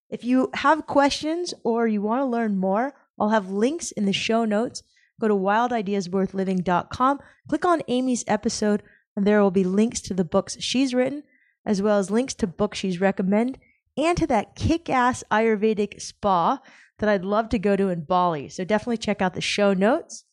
If 0.09 0.25
you 0.25 0.49
have 0.55 0.87
questions 0.87 1.53
or 1.63 1.87
you 1.87 2.01
want 2.01 2.19
to 2.19 2.25
learn 2.25 2.57
more, 2.57 2.93
I'll 3.17 3.29
have 3.29 3.49
links 3.49 3.91
in 3.91 4.05
the 4.05 4.13
show 4.13 4.43
notes. 4.43 4.83
Go 5.21 5.29
to 5.29 5.35
wildideasworthliving.com, 5.35 7.19
click 7.47 7.65
on 7.65 7.81
Amy's 7.87 8.25
episode, 8.27 8.83
and 9.15 9.25
there 9.25 9.41
will 9.41 9.51
be 9.51 9.63
links 9.63 10.01
to 10.01 10.13
the 10.13 10.25
books 10.25 10.57
she's 10.59 10.93
written, 10.93 11.23
as 11.65 11.81
well 11.81 11.97
as 11.97 12.11
links 12.11 12.33
to 12.35 12.47
books 12.47 12.79
she's 12.79 12.99
recommended 12.99 13.59
and 13.97 14.17
to 14.17 14.27
that 14.27 14.55
kick 14.55 14.89
ass 14.89 15.23
Ayurvedic 15.31 16.01
spa 16.01 16.59
that 16.99 17.09
I'd 17.09 17.25
love 17.25 17.49
to 17.49 17.59
go 17.59 17.75
to 17.75 17.89
in 17.89 18.05
Bali. 18.05 18.49
So 18.49 18.63
definitely 18.63 18.97
check 18.97 19.21
out 19.21 19.33
the 19.33 19.41
show 19.41 19.73
notes. 19.73 20.25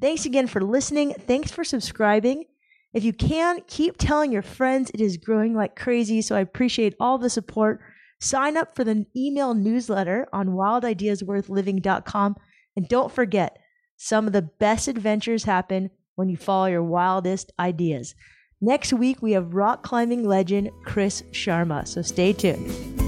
Thanks 0.00 0.26
again 0.26 0.46
for 0.46 0.60
listening. 0.60 1.14
Thanks 1.14 1.50
for 1.50 1.64
subscribing. 1.64 2.44
If 2.92 3.04
you 3.04 3.12
can, 3.12 3.60
keep 3.66 3.96
telling 3.98 4.32
your 4.32 4.42
friends. 4.42 4.90
It 4.92 5.00
is 5.00 5.16
growing 5.16 5.54
like 5.54 5.76
crazy. 5.76 6.22
So 6.22 6.36
I 6.36 6.40
appreciate 6.40 6.94
all 6.98 7.18
the 7.18 7.30
support. 7.30 7.80
Sign 8.20 8.56
up 8.56 8.74
for 8.74 8.84
the 8.84 9.06
email 9.14 9.54
newsletter 9.54 10.26
on 10.32 10.48
wildideasworthliving.com. 10.48 12.36
And 12.74 12.88
don't 12.88 13.12
forget, 13.12 13.58
some 13.96 14.26
of 14.26 14.32
the 14.32 14.42
best 14.42 14.88
adventures 14.88 15.44
happen 15.44 15.90
when 16.14 16.28
you 16.28 16.36
follow 16.36 16.66
your 16.66 16.82
wildest 16.82 17.52
ideas. 17.58 18.14
Next 18.60 18.92
week, 18.92 19.20
we 19.22 19.32
have 19.32 19.54
rock 19.54 19.82
climbing 19.82 20.24
legend 20.24 20.70
Chris 20.84 21.22
Sharma. 21.32 21.86
So 21.86 22.02
stay 22.02 22.32
tuned. 22.32 23.05